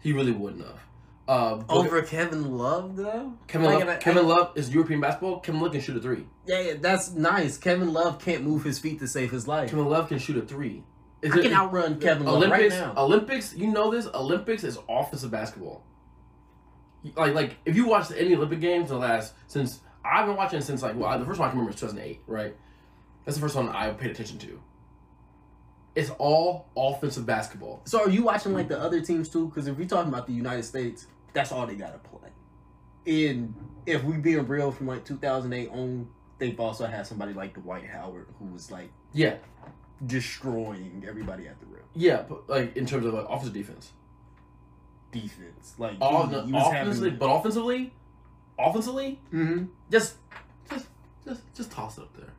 He 0.00 0.12
really 0.12 0.32
wouldn't 0.32 0.64
have. 0.64 0.80
Uh, 1.28 1.62
Over 1.68 2.02
Kevin 2.02 2.56
Love 2.56 2.94
though. 2.96 3.32
Kevin 3.48 3.66
Like, 3.66 3.80
Love, 3.80 3.88
I- 3.88 3.96
Kevin 3.96 4.28
Love 4.28 4.52
is 4.56 4.72
European 4.72 5.00
basketball. 5.00 5.40
Kevin 5.40 5.60
Love 5.60 5.72
can 5.72 5.80
shoot 5.80 5.96
a 5.96 6.00
three. 6.00 6.26
Yeah, 6.46 6.60
yeah, 6.60 6.74
that's 6.80 7.10
nice. 7.12 7.58
Kevin 7.58 7.92
Love 7.92 8.20
can't 8.20 8.44
move 8.44 8.62
his 8.62 8.78
feet 8.78 9.00
to 9.00 9.08
save 9.08 9.32
his 9.32 9.48
life. 9.48 9.70
Kevin 9.70 9.86
Love 9.86 10.08
can 10.08 10.18
shoot 10.18 10.36
a 10.36 10.42
three. 10.42 10.84
Is 11.22 11.32
I 11.32 11.38
it- 11.38 11.42
can 11.42 11.52
outrun 11.52 11.98
Kevin 11.98 12.26
Love 12.26 12.42
right 12.42 12.50
Olympics, 12.52 12.74
now. 12.76 12.94
Olympics, 12.96 13.54
you 13.56 13.66
know 13.68 13.90
this. 13.90 14.06
Olympics 14.14 14.62
is 14.62 14.78
offensive 14.88 15.30
basketball. 15.32 15.82
Like, 17.16 17.34
like 17.34 17.56
if 17.64 17.76
you 17.76 17.86
watch 17.86 18.10
any 18.16 18.34
Olympic 18.34 18.60
games 18.60 18.90
in 18.90 18.96
the 18.98 19.06
last 19.06 19.34
since 19.46 19.80
I've 20.04 20.26
been 20.26 20.36
watching 20.36 20.60
since 20.60 20.82
like 20.82 20.96
well, 20.96 21.18
the 21.18 21.24
first 21.24 21.38
one 21.38 21.48
I 21.48 21.50
can 21.50 21.58
remember 21.60 21.74
is 21.74 21.80
2008, 21.80 22.20
right? 22.26 22.54
That's 23.24 23.36
the 23.36 23.40
first 23.40 23.54
one 23.56 23.68
I 23.68 23.90
paid 23.90 24.10
attention 24.12 24.38
to. 24.38 24.60
It's 25.94 26.10
all 26.18 26.66
offensive 26.76 27.24
basketball. 27.26 27.80
So 27.86 28.00
are 28.02 28.10
you 28.10 28.22
watching 28.22 28.52
like 28.52 28.68
the 28.68 28.78
other 28.78 29.00
teams 29.00 29.28
too? 29.28 29.46
Because 29.48 29.66
if 29.66 29.76
we're 29.78 29.88
talking 29.88 30.12
about 30.12 30.26
the 30.26 30.32
United 30.34 30.64
States, 30.64 31.06
that's 31.32 31.52
all 31.52 31.66
they 31.66 31.74
gotta 31.74 31.98
play. 31.98 32.30
And 33.06 33.54
if 33.86 34.04
we 34.04 34.16
being 34.18 34.46
real 34.46 34.70
from 34.70 34.86
like 34.88 35.04
2008 35.04 35.70
on, 35.70 36.08
they've 36.38 36.58
also 36.60 36.86
had 36.86 37.06
somebody 37.06 37.32
like 37.32 37.54
Dwight 37.54 37.86
Howard 37.86 38.26
who 38.38 38.46
was 38.46 38.70
like 38.70 38.90
Yeah, 39.14 39.36
destroying 40.04 41.04
everybody 41.08 41.48
at 41.48 41.58
the 41.60 41.66
rim. 41.66 41.82
yeah, 41.94 42.22
but 42.28 42.48
like 42.48 42.76
in 42.76 42.84
terms 42.86 43.06
of 43.06 43.14
like 43.14 43.26
offensive 43.28 43.54
defense, 43.54 43.92
Defense, 45.22 45.74
like 45.78 45.96
all 46.00 46.26
he, 46.26 46.34
the, 46.34 46.42
he 46.46 46.52
was 46.52 46.66
offensively, 46.68 47.10
having. 47.10 47.18
but 47.18 47.26
offensively, 47.34 47.92
offensively, 48.58 49.20
hmm 49.30 49.64
just, 49.90 50.14
just, 50.70 50.86
just, 51.24 51.54
just 51.54 51.70
toss 51.70 51.98
it 51.98 52.02
up 52.02 52.16
there. 52.16 52.32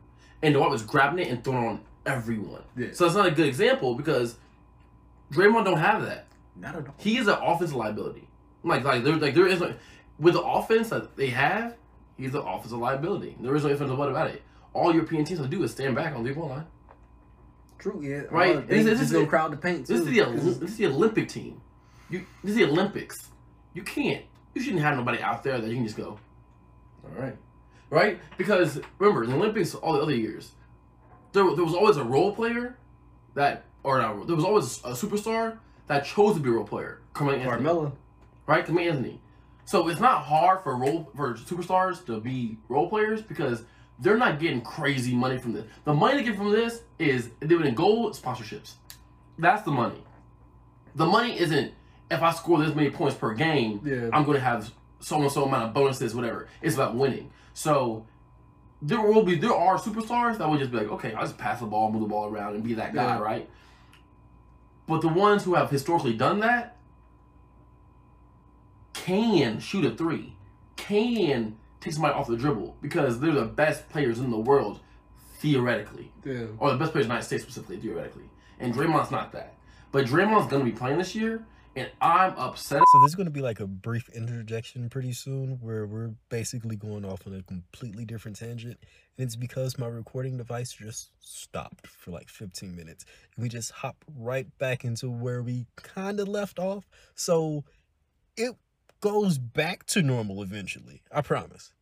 And 0.44 0.54
Dwight 0.54 0.70
was 0.70 0.84
grabbing 0.84 1.20
it 1.20 1.30
and 1.30 1.44
throwing 1.44 1.64
it 1.64 1.68
on 1.68 1.80
everyone. 2.06 2.62
Yeah. 2.76 2.88
So 2.94 3.06
it's 3.06 3.16
not 3.16 3.26
a 3.28 3.32
good 3.32 3.48
example 3.48 3.96
because 3.96 4.38
Draymond 5.32 5.66
don't 5.66 5.78
have 5.80 6.04
that. 6.06 6.28
Not 6.56 6.76
at 6.76 6.88
all. 6.88 6.94
He 6.98 7.18
is 7.18 7.28
an 7.28 7.38
offensive 7.42 7.76
liability. 7.76 8.28
Like 8.64 8.84
like 8.84 9.04
there 9.04 9.16
like 9.16 9.34
there 9.36 9.48
is 9.48 9.62
like 9.62 9.78
with 10.20 10.34
the 10.34 10.42
offense 10.42 10.90
that 10.90 11.16
they 11.16 11.28
have, 11.28 11.76
he's 12.18 12.34
an 12.36 12.42
offensive 12.42 12.78
liability. 12.80 13.36
There 13.40 13.56
is 13.56 13.64
no 13.64 13.70
ifs 13.70 13.82
and 13.82 13.96
buts 13.96 14.10
about 14.10 14.30
it. 14.32 14.42
All 14.74 14.94
European 14.94 15.26
teams 15.26 15.40
will 15.40 15.48
do 15.48 15.64
is 15.64 15.72
stand 15.72 15.96
back 15.96 16.16
on 16.16 16.24
the 16.24 16.34
point 16.34 16.50
line. 16.50 16.66
True, 17.80 18.00
yeah. 18.04 18.24
Right. 18.32 18.68
They 18.68 18.78
This 18.84 18.86
is- 18.86 18.92
just 18.92 19.02
this 19.02 19.12
gonna 19.12 19.24
is- 19.26 19.30
crowd 19.30 19.52
the 19.54 19.58
paint 19.58 19.86
This 19.88 20.00
is 20.02 20.06
the 20.08 20.20
'cause- 20.22 20.60
this 20.60 20.72
is 20.72 20.78
the 20.78 20.88
Olympic 20.88 21.30
team. 21.30 21.62
You 22.10 22.26
this 22.44 22.52
is 22.52 22.58
the 22.58 22.66
Olympics. 22.66 23.30
You 23.74 23.84
can't. 23.84 24.24
You 24.54 24.62
shouldn't 24.62 24.82
have 24.82 24.98
nobody 24.98 25.22
out 25.22 25.44
there 25.44 25.60
that 25.60 25.68
you 25.70 25.76
can 25.76 25.84
just 25.84 25.98
go. 25.98 26.20
All 27.04 27.22
right, 27.22 27.36
right? 27.90 28.20
Because 28.38 28.80
remember 29.00 29.26
the 29.26 29.36
Olympics, 29.36 29.76
all 29.76 29.94
the 29.94 30.02
other 30.02 30.16
years, 30.16 30.52
there 31.34 31.44
there 31.56 31.64
was 31.66 31.74
always 31.74 31.98
a 31.98 32.04
role 32.04 32.34
player 32.34 32.78
that, 33.36 33.66
or 33.84 34.00
not, 34.00 34.26
there 34.28 34.36
was 34.36 34.46
always 34.46 34.78
a 34.80 34.92
superstar 34.92 35.58
that 35.88 36.06
chose 36.06 36.36
to 36.36 36.40
be 36.42 36.50
a 36.50 36.54
role 36.54 36.66
player. 36.66 37.02
Carmelo 37.14 37.38
Anthony, 37.38 37.52
Carmelo. 37.52 37.98
right? 38.48 38.66
Carmelo 38.66 38.90
Anthony. 38.90 39.22
So 39.66 39.90
it's 39.90 40.00
not 40.00 40.24
hard 40.24 40.62
for 40.62 40.76
role 40.78 41.12
for 41.16 41.34
superstars 41.36 42.06
to 42.06 42.20
be 42.20 42.58
role 42.70 42.90
players 42.90 43.22
because 43.22 43.64
they're 44.00 44.18
not 44.18 44.40
getting 44.40 44.62
crazy 44.62 45.14
money 45.14 45.38
from 45.38 45.54
this. 45.54 45.66
The 45.84 45.94
money 45.94 46.18
they 46.18 46.24
get 46.24 46.38
from 46.38 46.52
this 46.52 46.82
is 47.00 47.30
dividend 47.46 47.76
gold 47.76 48.14
sponsorships. 48.14 48.74
That's 49.38 49.64
the 49.64 49.72
money. 49.72 50.04
The 50.96 51.06
money 51.06 51.40
isn't 51.40 51.74
if 52.10 52.22
I 52.22 52.32
score 52.32 52.60
this 52.64 52.74
many 52.76 52.90
points 52.90 53.16
per 53.18 53.34
game, 53.34 53.82
Yeah. 53.84 54.10
I'm 54.14 54.24
going 54.24 54.38
to 54.38 54.44
have 54.44 54.72
so 55.00 55.22
and 55.22 55.32
so 55.32 55.44
amount 55.46 55.66
of 55.66 55.74
bonuses, 55.74 56.16
whatever. 56.16 56.48
It's 56.62 56.76
about 56.76 56.96
winning. 56.96 57.32
So 57.54 58.06
there 58.82 59.02
will 59.02 59.24
be 59.24 59.36
there 59.36 59.54
are 59.56 59.78
superstars 59.78 60.38
that 60.38 60.48
will 60.50 60.58
just 60.58 60.72
be 60.72 60.78
like, 60.78 60.90
okay, 60.90 61.14
I'll 61.14 61.24
just 61.26 61.38
pass 61.38 61.60
the 61.60 61.66
ball, 61.66 61.92
move 61.92 62.02
the 62.02 62.08
ball 62.08 62.26
around, 62.30 62.56
and 62.56 62.64
be 62.64 62.74
that 62.76 62.94
guy, 62.94 63.16
Yeah. 63.16 63.20
right? 63.20 63.50
But 64.88 65.02
the 65.02 65.08
ones 65.10 65.44
who 65.44 65.56
have 65.56 65.70
historically 65.70 66.14
done 66.14 66.40
that 66.40 66.78
can 68.94 69.60
shoot 69.60 69.86
a 69.86 69.92
three, 69.92 70.34
can 70.76 71.58
take 71.80 71.94
somebody 71.94 72.14
off 72.14 72.28
the 72.28 72.38
dribble 72.38 72.78
because 72.82 73.20
they're 73.20 73.32
the 73.34 73.46
best 73.46 73.88
players 73.90 74.20
in 74.20 74.32
the 74.32 74.38
world, 74.38 74.80
theoretically, 75.40 76.12
Yeah. 76.24 76.46
or 76.60 76.72
the 76.72 76.78
best 76.78 76.92
players 76.92 77.06
in 77.06 77.10
the 77.10 77.16
United 77.16 77.26
States 77.26 77.44
specifically, 77.44 77.78
theoretically. 77.78 78.30
And 78.60 78.74
Draymond's 78.74 79.12
not 79.12 79.32
that. 79.34 79.56
But 79.92 80.06
Draymond's 80.06 80.48
going 80.50 80.66
to 80.66 80.72
be 80.72 80.76
playing 80.78 80.98
this 80.98 81.16
year, 81.16 81.46
and 81.78 81.92
I'm 82.02 82.34
upset. 82.38 82.82
So 82.92 83.00
there's 83.02 83.14
going 83.14 83.28
to 83.28 83.32
be 83.32 83.42
like 83.42 83.60
a 83.60 83.68
brief 83.68 84.10
interjection 84.10 84.90
pretty 84.90 85.14
soon 85.14 85.60
where 85.62 85.86
we're 85.86 86.12
basically 86.30 86.76
going 86.76 87.06
off 87.06 87.28
on 87.28 87.36
a 87.36 87.44
completely 87.44 88.04
different 88.04 88.38
tangent. 88.38 88.80
And 89.18 89.26
it's 89.26 89.36
because 89.36 89.78
my 89.78 89.88
recording 89.88 90.38
device 90.38 90.74
just 90.74 91.12
stopped 91.20 91.86
for 91.86 92.10
like 92.10 92.30
15 92.30 92.76
minutes. 92.76 93.06
We 93.38 93.48
just 93.48 93.72
hop 93.72 94.04
right 94.18 94.48
back 94.58 94.84
into 94.84 95.10
where 95.12 95.44
we 95.44 95.68
kind 95.76 96.20
of 96.20 96.28
left 96.28 96.58
off. 96.58 96.88
So 97.14 97.64
it 98.36 98.56
goes 99.00 99.38
back 99.38 99.86
to 99.88 100.02
normal 100.02 100.42
eventually. 100.42 101.04
I 101.12 101.22
promise. 101.22 101.74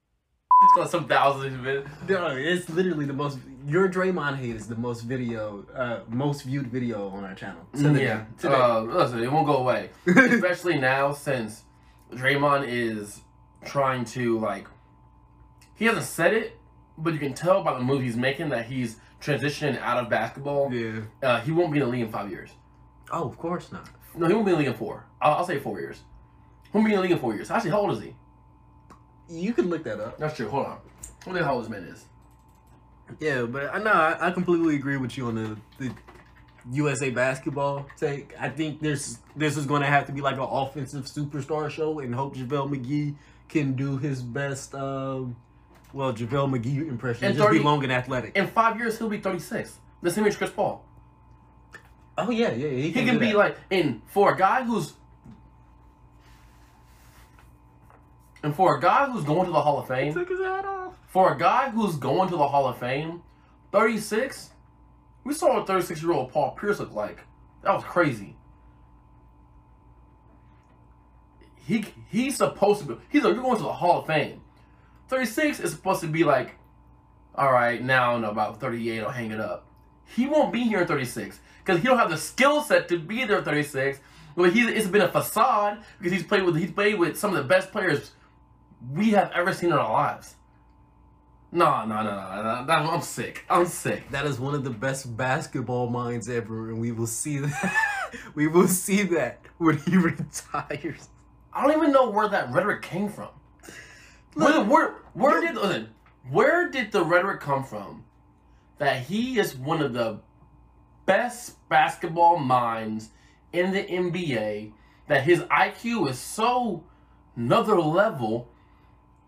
It's 0.66 0.74
got 0.74 0.90
some 0.90 1.08
thousands 1.08 1.68
of. 1.68 2.10
No, 2.10 2.28
it's 2.36 2.68
literally 2.70 3.06
the 3.06 3.14
most. 3.14 3.38
Your 3.68 3.88
Draymond 3.88 4.38
hate 4.38 4.56
is 4.56 4.68
the 4.68 4.76
most 4.76 5.02
video, 5.02 5.64
uh, 5.76 6.00
most 6.10 6.42
viewed 6.44 6.68
video 6.68 7.10
on 7.10 7.24
our 7.24 7.36
channel. 7.36 7.62
Today. 7.74 8.04
yeah. 8.04 8.26
Today. 8.40 8.56
Uh, 8.56 8.82
listen, 8.82 9.24
it 9.24 9.32
won't 9.32 9.46
go 9.46 9.58
away. 9.58 9.92
Especially 10.08 10.80
now 10.80 11.14
since 11.14 11.64
Draymond 12.12 12.66
is 12.68 13.22
trying 13.64 14.06
to 14.06 14.40
like 14.40 14.68
he 15.76 15.86
hasn't 15.86 16.06
said 16.06 16.34
it, 16.34 16.58
but 16.98 17.14
you 17.14 17.20
can 17.20 17.36
tell 17.36 17.64
by 17.64 17.74
the 17.74 17.82
move 17.84 18.02
he's 18.02 18.18
making 18.18 18.50
that 18.50 18.66
he's 18.66 18.98
transitioning 19.22 19.80
out 19.82 19.98
of 19.98 20.10
basketball. 20.10 20.74
yeah. 20.74 21.02
Uh, 21.22 21.42
he 21.42 21.52
won't 21.52 21.72
be 21.72 21.78
in 21.80 21.86
the 21.86 21.92
league 21.92 22.02
in 22.02 22.12
five 22.12 22.32
years. 22.32 22.50
Oh, 23.12 23.30
of 23.30 23.38
course 23.38 23.72
not. 23.72 23.88
No, 24.16 24.28
he 24.28 24.34
won't 24.34 24.48
be 24.48 24.52
in 24.52 24.58
the 24.58 24.64
league 24.64 24.72
in 24.74 24.78
four. 24.78 25.06
I'll, 25.22 25.36
I'll 25.36 25.46
say 25.46 25.60
four 25.60 25.80
years. 25.80 26.02
He 26.64 26.70
won't 26.74 26.88
be 26.88 26.94
in 26.94 26.98
the 26.98 27.02
league 27.04 27.12
in 27.12 27.20
four 27.20 27.36
years. 27.36 27.52
Actually, 27.52 27.70
how 27.72 27.82
old 27.82 27.92
is 27.92 28.02
he? 28.02 28.16
You 29.30 29.54
could 29.54 29.66
look 29.66 29.84
that 29.84 30.00
up. 30.00 30.18
That's 30.18 30.36
true. 30.36 30.50
Hold 30.50 30.66
on. 30.68 30.78
What 31.26 31.34
the 31.34 31.44
hell 31.44 31.60
this 31.60 31.70
man 31.70 31.84
is? 31.84 32.06
Yeah, 33.20 33.44
but 33.44 33.74
I 33.74 33.80
know 33.80 33.92
I, 33.92 34.28
I 34.28 34.32
completely 34.32 34.76
agree 34.76 34.98
with 34.98 35.18
you 35.18 35.28
on 35.28 35.36
the, 35.36 35.58
the 35.80 35.94
USA 36.72 37.10
basketball 37.12 37.86
take. 37.98 38.34
I 38.40 38.50
think 38.50 38.80
this 38.82 39.20
this 39.36 39.58
is 39.58 39.66
going 39.66 39.82
to 39.82 39.88
have 39.88 40.06
to 40.08 40.12
be 40.12 40.22
like 40.22 40.36
an 40.36 40.42
offensive 40.50 41.06
superstar 41.06 41.70
show, 41.70 42.00
and 42.00 42.14
hope 42.16 42.36
JaVale 42.36 42.70
McGee 42.70 43.16
can 43.50 43.74
do 43.74 43.98
his 43.98 44.22
best. 44.22 44.74
Um, 44.74 45.36
well, 45.94 46.14
JaVale 46.14 46.60
McGee 46.60 46.88
impression, 46.90 47.26
And 47.26 47.36
just 47.36 47.46
30 47.48 47.60
be 47.60 47.64
long 47.64 47.84
and 47.84 47.92
athletic. 47.92 48.36
In 48.36 48.48
five 48.48 48.78
years, 48.78 48.98
he'll 48.98 49.08
be 49.10 49.20
36. 49.20 49.78
The 50.02 50.12
same 50.12 50.26
age 50.26 50.38
Chris 50.38 50.50
Paul. 50.52 50.84
oh 52.18 52.32
yeah, 52.32 52.52
yeah, 52.54 52.68
he 52.70 52.82
He 52.84 52.92
can, 52.92 53.06
can 53.06 53.14
do 53.16 53.20
be 53.20 53.28
that. 53.28 53.38
like, 53.38 53.58
in 53.70 54.02
for 54.08 54.34
a 54.34 54.38
guy 54.38 54.64
who's, 54.64 54.94
and 58.46 58.56
for 58.56 58.78
a 58.78 58.80
guy 58.80 59.10
who's 59.10 59.24
going 59.24 59.48
to 59.48 59.52
the 59.52 59.60
Hall 59.60 59.80
of 59.80 59.88
Fame, 59.88 60.14
took 60.14 60.30
his 60.30 60.40
hat 60.40 60.66
off. 60.66 60.94
for 61.08 61.34
a 61.34 61.38
guy 61.38 61.72
who's 61.72 61.96
going 61.96 62.30
to 62.30 62.38
the 62.38 62.48
Hall 62.48 62.68
of 62.68 62.78
Fame, 62.78 63.24
36, 63.72 64.52
we 65.24 65.34
saw 65.34 65.56
what 65.56 65.66
36 65.66 66.04
year 66.04 66.12
old 66.12 66.32
Paul 66.32 66.52
Pierce 66.52 66.80
look 66.80 66.94
like. 66.94 67.22
That 67.64 67.74
was 67.74 67.84
crazy. 67.84 68.36
He 71.56 71.86
he's 72.08 72.38
supposed 72.38 72.82
to 72.82 72.86
be. 72.86 72.96
He's 73.10 73.24
like, 73.24 73.34
you're 73.34 73.42
going 73.42 73.58
to 73.58 73.64
the 73.64 73.74
Hall 73.74 74.02
of 74.02 74.06
Fame. 74.06 74.42
36 75.08 75.60
is 75.62 75.72
supposed 75.72 76.02
to 76.02 76.08
be 76.08 76.24
like, 76.24 76.54
all 77.34 77.52
right, 77.52 77.82
now 77.84 78.10
I 78.10 78.14
don't 78.14 78.22
know 78.22 78.30
about 78.30 78.62
38. 78.62 79.00
I'll 79.02 79.10
hang 79.10 79.32
it 79.32 79.40
up. 79.40 79.66
He 80.06 80.28
won't 80.28 80.54
be 80.54 80.62
here 80.62 80.82
at 80.82 80.88
36 80.88 81.40
because 81.64 81.82
he 81.82 81.88
don't 81.88 81.98
have 81.98 82.12
the 82.12 82.18
skill 82.18 82.62
set 82.62 82.90
to 82.90 83.00
be 83.00 83.26
there 83.26 83.40
at 83.40 83.46
36, 83.46 84.00
But 84.38 84.54
he's 84.54 84.68
it's 84.68 84.86
been 84.86 85.02
a 85.02 85.12
facade 85.12 85.80
because 85.98 86.14
he's 86.14 86.28
played 86.28 86.44
with 86.44 86.56
he's 86.56 86.72
played 86.72 87.00
with 87.00 87.18
some 87.18 87.36
of 87.36 87.38
the 87.38 87.50
best 87.50 87.72
players 87.72 88.12
we 88.94 89.12
have 89.12 89.32
ever 89.32 89.54
seen 89.54 89.72
in 89.72 89.78
our 89.78 89.92
lives. 89.92 90.36
No, 91.52 91.86
no, 91.86 92.04
no, 92.04 92.12
no, 92.12 92.44
no, 92.44 92.66
no, 92.66 92.92
I'm 92.92 93.02
sick. 93.02 93.46
I'm 93.50 93.66
sick. 93.66 94.10
That 94.12 94.26
is 94.26 94.40
one 94.40 94.56
of 94.56 94.64
the 94.64 94.70
best 94.70 95.16
basketball 95.16 95.90
minds 95.90 96.28
ever, 96.28 96.70
and 96.70 96.80
we 96.82 96.92
will 96.92 97.08
see 97.08 97.38
that. 97.38 97.76
we 98.36 98.48
will 98.48 98.68
see 98.68 99.04
that 99.04 99.40
when 99.58 99.78
he 99.78 99.96
retires. 99.98 101.08
I 101.54 101.64
don't 101.64 101.78
even 101.78 101.94
know 101.94 102.10
where 102.10 102.28
that 102.28 102.52
rhetoric 102.52 102.82
came 102.82 103.08
from. 103.08 103.30
Where, 104.34 104.62
where, 104.66 104.96
where 105.14 105.40
did 105.40 105.56
listen, 105.56 105.90
where 106.30 106.70
did 106.70 106.92
the 106.92 107.06
rhetoric 107.06 107.40
come 107.40 107.64
from 107.64 108.04
that 108.78 109.04
he 109.04 109.40
is 109.40 109.56
one 109.56 109.82
of 109.82 109.94
the 109.94 110.20
best 111.06 111.56
basketball 111.70 112.38
minds 112.38 113.12
in 113.54 113.72
the 113.72 113.84
NBA? 113.84 114.74
That 115.08 115.24
his 115.24 115.40
IQ 115.44 116.10
is 116.10 116.20
so 116.20 116.84
another 117.38 117.80
level. 117.80 118.50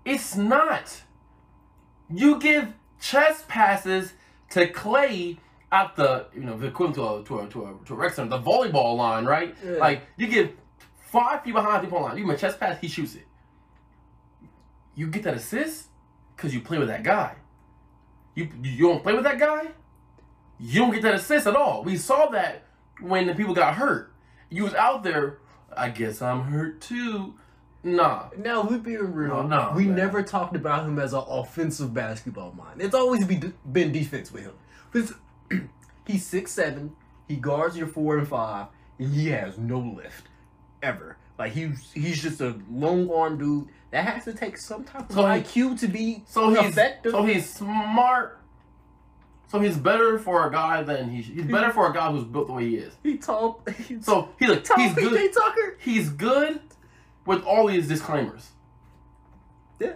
It's 0.07 0.37
not. 0.37 1.01
You 2.09 2.39
give 2.39 2.73
chess 3.01 3.43
passes 3.49 4.13
to 4.51 4.71
Klay 4.71 5.37
at 5.69 5.97
the 5.97 6.27
you 6.33 6.41
know 6.41 6.57
the 6.57 6.67
equivalent 6.67 6.95
to 6.95 7.03
a 7.03 7.23
to 7.25 7.39
a 7.39 7.49
to 7.49 7.65
a, 7.65 7.85
to 7.85 7.93
a 7.93 7.97
rec 7.97 8.13
center, 8.13 8.29
the 8.29 8.39
volleyball 8.39 8.95
line, 8.95 9.25
right? 9.25 9.53
Yeah. 9.63 9.71
Like 9.73 10.03
you 10.15 10.27
give 10.27 10.51
five 11.11 11.43
feet 11.43 11.53
behind 11.53 11.83
the 11.83 11.87
people 11.87 12.01
line. 12.01 12.15
You 12.17 12.23
give 12.23 12.29
him 12.29 12.35
a 12.35 12.37
chess 12.37 12.55
pass, 12.55 12.79
he 12.79 12.87
shoots 12.87 13.15
it. 13.15 13.27
You 14.95 15.07
get 15.07 15.23
that 15.23 15.33
assist 15.33 15.87
because 16.35 16.53
you 16.53 16.61
play 16.61 16.77
with 16.77 16.87
that 16.87 17.03
guy. 17.03 17.35
You 18.33 18.47
you 18.63 18.87
don't 18.87 19.03
play 19.03 19.13
with 19.13 19.25
that 19.25 19.39
guy, 19.39 19.67
you 20.57 20.79
don't 20.79 20.93
get 20.93 21.01
that 21.01 21.15
assist 21.15 21.47
at 21.47 21.55
all. 21.57 21.83
We 21.83 21.97
saw 21.97 22.27
that 22.27 22.63
when 23.01 23.27
the 23.27 23.35
people 23.35 23.53
got 23.53 23.75
hurt. 23.75 24.13
You 24.49 24.63
was 24.63 24.73
out 24.73 25.03
there. 25.03 25.39
I 25.75 25.89
guess 25.89 26.21
I'm 26.21 26.43
hurt 26.43 26.79
too. 26.79 27.35
Nah. 27.95 28.25
Now 28.37 28.61
we 28.63 28.77
being 28.77 29.13
real. 29.13 29.43
No, 29.43 29.47
no, 29.47 29.73
we 29.75 29.85
man. 29.85 29.95
never 29.95 30.23
talked 30.23 30.55
about 30.55 30.85
him 30.85 30.99
as 30.99 31.13
an 31.13 31.23
offensive 31.27 31.93
basketball 31.93 32.51
mind. 32.53 32.81
It's 32.81 32.93
always 32.95 33.25
be, 33.25 33.39
been 33.71 33.91
defense 33.91 34.31
with 34.31 34.43
him. 34.43 34.53
'Cause 34.91 35.13
he's 36.05 36.25
six 36.25 36.51
seven. 36.51 36.95
He 37.27 37.35
guards 37.37 37.77
your 37.77 37.87
four 37.87 38.17
and 38.17 38.27
five, 38.27 38.67
and 38.99 39.13
he 39.13 39.27
has 39.29 39.57
no 39.57 39.79
lift 39.79 40.27
ever. 40.83 41.17
Like 41.39 41.53
he's 41.53 41.91
he's 41.93 42.21
just 42.21 42.41
a 42.41 42.55
long 42.69 43.09
arm 43.11 43.37
dude 43.37 43.67
that 43.91 44.05
has 44.05 44.25
to 44.25 44.33
take 44.33 44.57
some 44.57 44.83
type 44.83 45.09
of 45.09 45.15
So 45.15 45.21
he- 45.25 45.41
IQ 45.41 45.79
to 45.79 45.87
be 45.87 46.23
So 46.27 46.49
he's 46.49 46.69
effective. 46.71 47.11
so 47.11 47.23
he's 47.23 47.49
smart. 47.49 48.39
So 49.49 49.59
he's 49.61 49.77
better 49.77 50.19
for 50.19 50.45
a 50.45 50.51
guy 50.51 50.83
than 50.83 51.09
he. 51.09 51.21
He's 51.21 51.45
better 51.45 51.71
for 51.71 51.89
a 51.89 51.93
guy 51.93 52.11
who's 52.11 52.25
built 52.25 52.47
the 52.47 52.53
way 52.53 52.67
he 52.67 52.75
is. 52.77 52.93
he 53.01 53.17
tall. 53.17 53.61
He's 53.87 54.03
So 54.05 54.27
he's 54.39 54.49
like, 54.49 54.63
tall. 54.65 54.77
he's 54.77 54.93
good. 54.93 55.31
Tucker. 55.33 55.77
He's 55.79 56.09
good 56.09 56.59
with 57.27 57.43
all 57.43 57.67
these 57.67 57.87
disclaimers. 57.87 58.49
Yeah, 59.79 59.93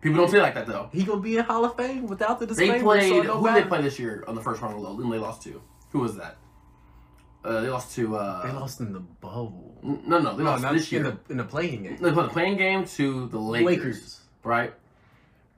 People 0.00 0.18
don't 0.18 0.30
say 0.30 0.38
it 0.38 0.42
like 0.42 0.54
that 0.54 0.66
though. 0.66 0.88
he 0.92 1.02
gonna 1.04 1.20
be 1.20 1.36
in 1.36 1.44
Hall 1.44 1.64
of 1.66 1.76
Fame 1.76 2.06
without 2.06 2.38
the 2.40 2.46
They 2.46 2.80
played. 2.80 3.08
so 3.10 3.22
who 3.22 3.22
did 3.22 3.54
they 3.54 3.58
matter. 3.60 3.66
play 3.66 3.82
this 3.82 3.98
year 3.98 4.24
on 4.26 4.34
the 4.34 4.40
first 4.40 4.62
round 4.62 4.74
of 4.76 4.80
low? 4.80 4.98
And 4.98 5.12
they 5.12 5.18
lost 5.18 5.42
to. 5.42 5.60
Who 5.90 5.98
was 6.00 6.16
that? 6.16 6.36
Uh, 7.44 7.60
they 7.60 7.68
lost 7.68 7.94
to. 7.96 8.16
Uh, 8.16 8.46
They 8.46 8.52
lost 8.52 8.80
in 8.80 8.92
the 8.92 9.00
bubble. 9.00 9.78
n- 9.84 10.02
No, 10.06 10.18
no, 10.18 10.34
they 10.36 10.42
No, 10.42 10.50
lost 10.50 10.62
not 10.62 10.72
this 10.74 10.90
in 10.92 11.02
year. 11.04 11.18
the 11.26 11.32
in 11.32 11.36
the 11.38 11.44
play-in 11.44 11.82
game. 11.82 11.96
They 12.00 12.10
played 12.12 12.26
the 12.26 12.32
play-in 12.32 12.56
game 12.56 12.84
to 12.86 13.26
the 13.28 13.38
Lakers, 13.38 13.66
Lakers. 13.76 14.20
right? 14.42 14.74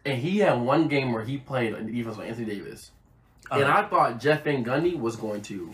And 0.04 0.18
he 0.20 0.38
had 0.38 0.60
one 0.60 0.88
game 0.88 1.12
where 1.12 1.22
he 1.24 1.38
played 1.38 1.74
on 1.74 1.86
defense 1.86 2.16
with 2.16 2.26
Anthony 2.26 2.46
Davis. 2.46 2.90
And 3.50 3.64
Uh-huh. 3.64 3.78
I 3.80 3.88
thought 3.88 4.18
Jeff 4.20 4.44
Van 4.44 4.64
Gundy 4.64 4.98
was 4.98 5.16
going 5.16 5.42
to. 5.42 5.72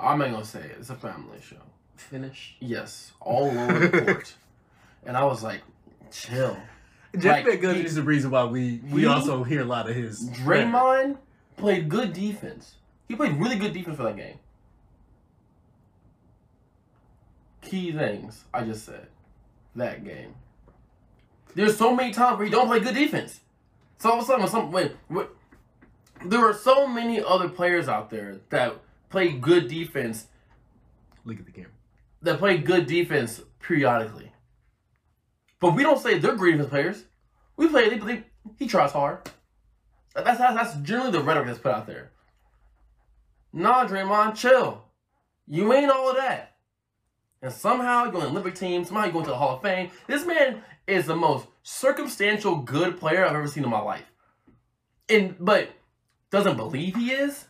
I'm 0.00 0.18
not 0.18 0.30
gonna 0.30 0.44
say 0.44 0.60
it. 0.60 0.76
It's 0.78 0.90
a 0.90 0.94
family 0.94 1.40
show. 1.40 1.56
Finish. 2.00 2.56
Yes, 2.60 3.12
all 3.20 3.46
over 3.46 3.86
the 3.88 4.02
court. 4.04 4.34
And 5.06 5.16
I 5.16 5.24
was 5.24 5.42
like, 5.42 5.62
chill. 6.10 6.56
Jeff 7.16 7.44
Like, 7.46 7.46
Van 7.46 7.58
Gundy 7.62 7.76
he- 7.76 7.84
is 7.86 7.94
the 7.94 8.02
reason 8.02 8.30
why 8.30 8.44
we 8.44 8.80
we 8.90 9.02
he- 9.02 9.06
also 9.06 9.42
hear 9.44 9.62
a 9.62 9.64
lot 9.64 9.88
of 9.88 9.94
his. 9.96 10.28
Draymond 10.30 11.16
played 11.56 11.88
good 11.88 12.12
defense. 12.12 12.74
He 13.08 13.14
played 13.16 13.36
really 13.40 13.56
good 13.56 13.72
defense 13.72 13.96
for 13.96 14.02
that 14.02 14.16
game. 14.16 14.38
Key 17.62 17.92
things 17.92 18.44
I 18.52 18.64
just 18.64 18.84
said. 18.84 19.06
That 19.76 20.04
game. 20.04 20.34
There's 21.54 21.76
so 21.76 21.94
many 21.94 22.12
times 22.12 22.38
where 22.38 22.46
he 22.46 22.50
don't 22.52 22.66
play 22.66 22.80
good 22.80 22.94
defense. 22.94 23.40
So 23.98 24.10
all 24.10 24.18
of 24.18 24.24
a 24.24 24.26
sudden, 24.26 24.42
when 24.42 24.50
some 24.50 24.70
when, 24.72 24.90
when 25.08 25.26
there 26.26 26.44
are 26.44 26.54
so 26.54 26.86
many 26.86 27.22
other 27.22 27.48
players 27.48 27.88
out 27.88 28.10
there 28.10 28.38
that 28.50 28.76
play 29.10 29.32
good 29.32 29.68
defense 29.68 30.26
Look 31.24 31.38
at 31.38 31.46
the 31.46 31.52
camera. 31.52 31.70
That 32.22 32.38
play 32.38 32.58
good 32.58 32.86
defense 32.86 33.40
periodically. 33.60 34.32
But 35.60 35.74
we 35.74 35.82
don't 35.82 35.98
say 35.98 36.18
they're 36.18 36.36
defense 36.36 36.66
players. 36.66 37.04
We 37.56 37.68
play. 37.68 37.98
They, 37.98 38.22
he 38.58 38.66
tries 38.66 38.92
hard. 38.92 39.28
That's, 40.14 40.38
that's 40.38 40.54
that's 40.54 40.74
generally 40.82 41.12
the 41.12 41.22
rhetoric 41.22 41.46
that's 41.46 41.58
put 41.58 41.72
out 41.72 41.86
there. 41.86 42.12
Nah, 43.52 43.86
Draymond, 43.86 44.36
chill. 44.36 44.84
You 45.46 45.72
ain't 45.72 45.90
all 45.90 46.10
of 46.10 46.16
that. 46.16 46.56
And 47.40 47.52
somehow 47.52 48.04
you're 48.04 48.14
on 48.16 48.20
the 48.20 48.28
Olympic 48.28 48.54
team. 48.54 48.84
Somehow 48.84 49.04
you're 49.04 49.12
going 49.12 49.24
to 49.24 49.30
the 49.30 49.36
Hall 49.36 49.56
of 49.56 49.62
Fame. 49.62 49.90
This 50.06 50.26
man 50.26 50.62
is 50.86 51.06
the 51.06 51.16
most 51.16 51.46
circumstantial 51.62 52.56
good 52.56 52.98
player 52.98 53.24
I've 53.24 53.34
ever 53.34 53.46
seen 53.46 53.64
in 53.64 53.70
my 53.70 53.80
life. 53.80 54.04
And 55.08 55.36
but 55.38 55.70
doesn't 56.30 56.56
believe 56.56 56.94
he 56.94 57.12
is, 57.12 57.46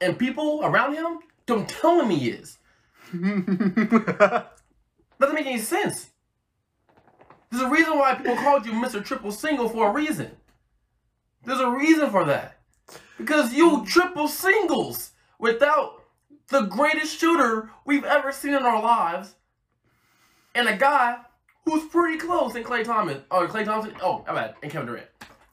and 0.00 0.18
people 0.18 0.60
around 0.64 0.94
him 0.94 1.18
don't 1.46 1.68
tell 1.68 2.00
him 2.00 2.10
he 2.10 2.30
is. 2.30 2.58
Doesn't 5.20 5.34
make 5.34 5.46
any 5.46 5.58
sense. 5.58 6.10
There's 7.50 7.62
a 7.62 7.68
reason 7.68 7.98
why 7.98 8.14
people 8.14 8.36
called 8.36 8.66
you 8.66 8.72
Mr. 8.72 9.04
Triple 9.04 9.32
Single 9.32 9.68
for 9.68 9.88
a 9.88 9.92
reason. 9.92 10.30
There's 11.44 11.60
a 11.60 11.70
reason 11.70 12.10
for 12.10 12.24
that. 12.24 12.58
Because 13.18 13.54
you 13.54 13.84
triple 13.86 14.28
singles 14.28 15.12
without 15.38 16.02
the 16.48 16.62
greatest 16.62 17.18
shooter 17.18 17.70
we've 17.84 18.04
ever 18.04 18.32
seen 18.32 18.54
in 18.54 18.62
our 18.64 18.82
lives 18.82 19.34
and 20.54 20.68
a 20.68 20.76
guy 20.76 21.18
who's 21.64 21.84
pretty 21.88 22.18
close 22.18 22.54
in 22.56 22.64
Klay 22.64 22.84
Thomas. 22.84 23.18
Oh, 23.30 23.46
Klay 23.46 23.64
Thompson. 23.64 23.94
Oh, 24.02 24.24
I'm 24.28 24.34
bad. 24.34 24.54
And 24.62 24.70
Kevin 24.70 24.88
Durant. 24.88 25.06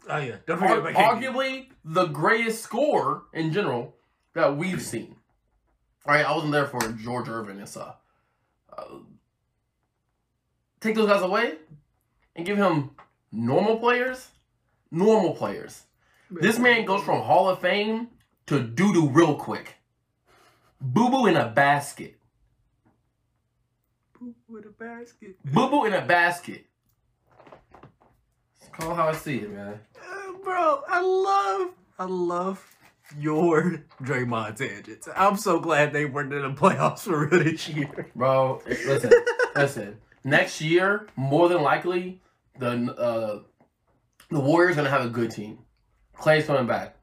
oh 0.09 0.17
yeah, 0.17 0.35
don't 0.45 0.61
Ar- 0.61 0.67
forget 0.67 0.77
about 0.79 0.93
KD. 0.93 1.23
arguably 1.23 1.65
the 1.85 2.05
greatest 2.07 2.61
scorer 2.63 3.23
in 3.33 3.51
general 3.53 3.95
that 4.33 4.57
we've 4.57 4.81
seen. 4.81 5.15
Right, 6.05 6.25
I 6.25 6.33
wasn't 6.33 6.51
there 6.51 6.67
for 6.67 6.79
George 6.79 7.27
Gervin 7.27 7.59
It's 7.61 7.71
stuff. 7.71 7.95
Uh, 8.75 8.99
take 10.81 10.95
those 10.95 11.07
guys 11.07 11.21
away 11.21 11.55
and 12.35 12.45
give 12.45 12.57
him 12.57 12.91
normal 13.31 13.77
players. 13.77 14.29
Normal 14.91 15.33
players. 15.33 15.83
This 16.29 16.59
man 16.59 16.85
goes 16.85 17.03
from 17.03 17.21
Hall 17.21 17.47
of 17.49 17.59
Fame 17.61 18.09
to 18.47 18.59
doo 18.59 18.93
doo 18.93 19.07
real 19.09 19.35
quick. 19.35 19.75
Boo 20.81 21.09
boo 21.09 21.27
in 21.27 21.37
a 21.37 21.47
basket. 21.47 22.17
with 24.47 24.65
a 24.65 24.69
basket. 24.69 25.37
Boo 25.45 25.69
boo 25.69 25.85
in 25.85 25.93
a 25.93 26.01
basket. 26.05 26.65
It's 28.59 28.69
called 28.71 28.97
how 28.97 29.07
I 29.07 29.13
see 29.13 29.37
it, 29.37 29.51
man. 29.51 29.79
Uh, 29.95 30.33
bro, 30.43 30.81
I 30.87 31.01
love, 31.01 31.71
I 31.97 32.05
love 32.05 32.72
your 33.19 33.83
Draymond 34.01 34.55
tangents. 34.55 35.07
I'm 35.15 35.37
so 35.37 35.59
glad 35.59 35.93
they 35.93 36.05
weren't 36.05 36.33
in 36.33 36.41
the 36.41 36.49
playoffs 36.59 36.99
for 36.99 37.25
real 37.27 37.43
this 37.43 37.67
year. 37.69 38.11
Bro, 38.15 38.61
listen, 38.67 39.11
listen. 39.55 39.97
Next 40.23 40.61
year, 40.61 41.07
more 41.15 41.49
than 41.49 41.61
likely, 41.61 42.21
the 42.59 42.69
uh, 42.93 43.39
the 44.29 44.39
Warriors 44.39 44.75
gonna 44.75 44.89
have 44.89 45.05
a 45.05 45.09
good 45.09 45.31
team. 45.31 45.59
Klay's 46.17 46.45
coming 46.45 46.65
back. 46.67 46.95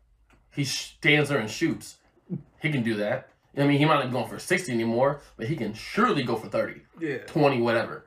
He 0.52 0.64
stands 0.64 1.28
there 1.28 1.38
and 1.38 1.50
shoots. 1.50 1.98
He 2.60 2.70
can 2.70 2.82
do 2.82 2.94
that. 2.96 3.28
I 3.56 3.66
mean, 3.66 3.78
he 3.78 3.84
might 3.84 3.96
not 3.96 4.06
be 4.06 4.12
going 4.12 4.28
for 4.28 4.38
60 4.38 4.72
anymore, 4.72 5.20
but 5.36 5.46
he 5.48 5.56
can 5.56 5.74
surely 5.74 6.22
go 6.22 6.36
for 6.36 6.48
30, 6.48 6.80
Yeah. 7.00 7.18
20, 7.26 7.60
whatever. 7.60 8.06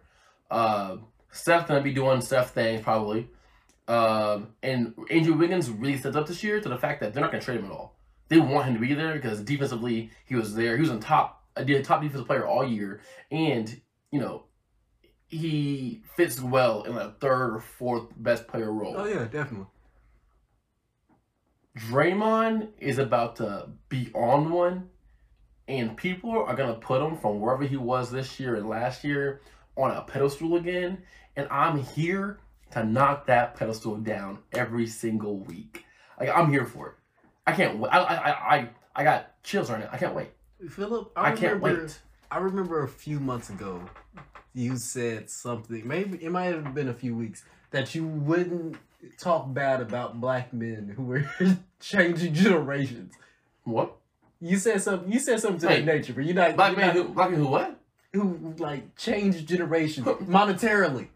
Uh, 0.49 0.97
Steph's 1.31 1.67
gonna 1.67 1.81
be 1.81 1.93
doing 1.93 2.21
Steph 2.21 2.51
things 2.53 2.81
probably. 2.81 3.29
Um, 3.87 4.49
and 4.61 4.93
Andrew 5.09 5.33
Wiggins 5.33 5.69
really 5.69 5.97
stepped 5.97 6.15
up 6.15 6.27
this 6.27 6.43
year 6.43 6.61
to 6.61 6.69
the 6.69 6.77
fact 6.77 7.01
that 7.01 7.13
they're 7.13 7.21
not 7.21 7.31
gonna 7.31 7.43
trade 7.43 7.59
him 7.59 7.65
at 7.65 7.71
all. 7.71 7.97
They 8.29 8.39
want 8.39 8.65
him 8.65 8.75
to 8.75 8.79
be 8.79 8.93
there 8.93 9.13
because 9.13 9.41
defensively 9.41 10.11
he 10.25 10.35
was 10.35 10.55
there. 10.55 10.75
He 10.75 10.81
was 10.81 10.89
on 10.89 10.99
top, 10.99 11.43
a 11.55 11.63
top 11.81 12.01
defensive 12.01 12.25
player 12.25 12.45
all 12.45 12.65
year, 12.65 13.01
and 13.29 13.81
you 14.11 14.19
know 14.19 14.45
he 15.27 16.01
fits 16.15 16.39
well 16.39 16.83
in 16.83 16.95
a 16.95 17.15
third 17.19 17.55
or 17.55 17.59
fourth 17.59 18.07
best 18.15 18.47
player 18.47 18.71
role. 18.71 18.95
Oh 18.97 19.05
yeah, 19.05 19.25
definitely. 19.25 19.67
Draymond 21.77 22.69
is 22.79 22.99
about 22.99 23.35
to 23.37 23.69
be 23.89 24.11
on 24.13 24.51
one, 24.51 24.89
and 25.67 25.97
people 25.97 26.31
are 26.31 26.55
gonna 26.55 26.75
put 26.75 27.01
him 27.01 27.17
from 27.17 27.41
wherever 27.41 27.63
he 27.63 27.77
was 27.77 28.11
this 28.11 28.39
year 28.39 28.55
and 28.55 28.69
last 28.69 29.03
year 29.03 29.41
on 29.75 29.91
a 29.91 30.01
pedestal 30.03 30.55
again. 30.55 30.99
And 31.35 31.47
I'm 31.49 31.79
here 31.79 32.39
to 32.73 32.83
knock 32.83 33.27
that 33.27 33.55
pedestal 33.55 33.95
down 33.97 34.39
every 34.51 34.87
single 34.87 35.37
week. 35.37 35.85
Like 36.19 36.29
I'm 36.35 36.51
here 36.51 36.65
for 36.65 36.89
it. 36.89 36.93
I 37.45 37.53
can't 37.53 37.79
wait. 37.79 37.89
I 37.89 37.99
I 37.99 38.15
I 38.15 38.55
I, 38.55 38.69
I 38.95 39.03
got 39.03 39.43
chills 39.43 39.69
right 39.69 39.79
now. 39.79 39.89
I 39.91 39.97
can't 39.97 40.15
wait. 40.15 40.29
Philip, 40.69 41.11
I, 41.15 41.31
I, 41.31 41.35
can't 41.35 41.61
remember, 41.61 41.83
wait. 41.83 41.99
I 42.31 42.37
remember 42.37 42.83
a 42.83 42.87
few 42.87 43.19
months 43.19 43.49
ago, 43.49 43.81
you 44.53 44.77
said 44.77 45.29
something. 45.29 45.85
Maybe 45.85 46.23
it 46.23 46.31
might 46.31 46.53
have 46.53 46.73
been 46.73 46.87
a 46.87 46.93
few 46.93 47.15
weeks 47.15 47.43
that 47.71 47.93
you 47.93 48.05
wouldn't 48.05 48.77
talk 49.17 49.53
bad 49.53 49.81
about 49.81 50.21
black 50.21 50.53
men 50.53 50.93
who 50.95 51.03
were 51.03 51.29
changing 51.81 52.33
generations. 52.33 53.13
What? 53.65 53.95
You 54.39 54.57
said 54.57 54.81
something. 54.81 55.11
You 55.11 55.19
said 55.19 55.39
something 55.39 55.59
to 55.61 55.67
Wait. 55.67 55.85
that 55.85 55.93
nature, 55.93 56.13
but 56.13 56.23
you're 56.25 56.35
not. 56.35 56.55
Black 56.55 56.71
you're 56.71 56.79
man 56.79 56.95
not- 56.95 57.05
who? 57.05 57.13
Black 57.13 57.29
who? 57.31 57.47
What? 57.47 57.79
who 58.13 58.53
like 58.59 58.95
changed 58.95 59.47
generations 59.47 60.05
monetarily. 60.05 61.07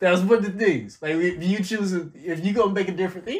That 0.00 0.12
was 0.12 0.22
one 0.22 0.38
of 0.38 0.44
the 0.44 0.50
things. 0.50 0.98
Like 1.00 1.14
if 1.14 1.42
you 1.42 1.62
choose, 1.62 1.92
if 1.92 2.44
you 2.44 2.52
gonna 2.52 2.72
make 2.72 2.88
a 2.88 2.92
difference, 2.92 3.28
he, 3.28 3.38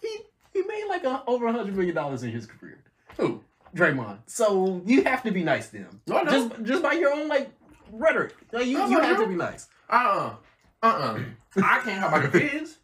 he, 0.00 0.18
he, 0.52 0.62
made 0.62 0.84
like 0.88 1.04
a, 1.04 1.22
over 1.26 1.46
a 1.46 1.52
hundred 1.52 1.74
million 1.74 1.94
dollars 1.94 2.22
in 2.22 2.30
his 2.30 2.46
career. 2.46 2.78
Who? 3.16 3.42
Draymond. 3.74 4.18
So 4.26 4.82
you 4.84 5.04
have 5.04 5.22
to 5.22 5.32
be 5.32 5.42
nice 5.42 5.70
to 5.70 5.78
him. 5.78 6.00
No, 6.06 6.22
don't. 6.24 6.50
Just 6.50 6.62
just 6.64 6.82
by 6.82 6.92
your 6.92 7.14
own 7.14 7.28
like 7.28 7.50
rhetoric. 7.90 8.34
Like 8.52 8.66
you, 8.66 8.78
No, 8.78 8.88
you 8.88 9.00
have 9.00 9.18
to 9.18 9.26
be 9.26 9.34
nice. 9.34 9.68
Uh 9.88 10.34
uh-uh. 10.82 10.88
uh. 10.88 11.18
I 11.56 11.80
can't 11.80 11.98
help 11.98 12.12
about 12.12 12.32
your 12.34 12.42
kids. 12.42 12.78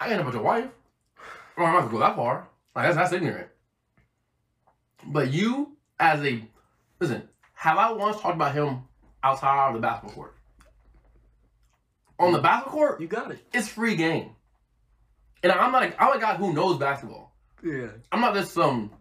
I 0.00 0.06
can't 0.06 0.22
help 0.22 0.28
about 0.28 0.34
your 0.34 0.42
wife. 0.42 0.68
Well, 1.56 1.66
I'm 1.66 1.72
not 1.74 1.80
gonna 1.80 1.92
go 1.92 1.98
that 1.98 2.16
far. 2.16 2.48
Like 2.76 2.86
that's 2.86 2.96
that's 2.96 3.12
ignorant. 3.12 3.48
But 5.06 5.32
you, 5.32 5.76
as 5.98 6.24
a 6.24 6.40
listen, 7.00 7.28
have 7.54 7.78
I 7.78 7.90
once 7.92 8.20
talked 8.20 8.36
about 8.36 8.54
him 8.54 8.82
outside 9.24 9.68
of 9.68 9.74
the 9.74 9.80
basketball 9.80 10.14
court? 10.14 10.34
On 12.18 12.32
the 12.32 12.38
basketball 12.40 12.72
court, 12.72 13.00
You 13.00 13.08
got 13.08 13.30
it. 13.32 13.38
it's 13.52 13.68
free 13.68 13.96
game. 13.96 14.30
And 15.42 15.52
I'm 15.52 15.72
not 15.72 15.82
a, 15.82 16.02
I'm 16.02 16.16
a 16.16 16.20
guy 16.20 16.36
who 16.36 16.52
knows 16.52 16.78
basketball. 16.78 17.34
Yeah. 17.62 17.88
I'm 18.12 18.20
not 18.20 18.34
just 18.34 18.52
some 18.52 18.92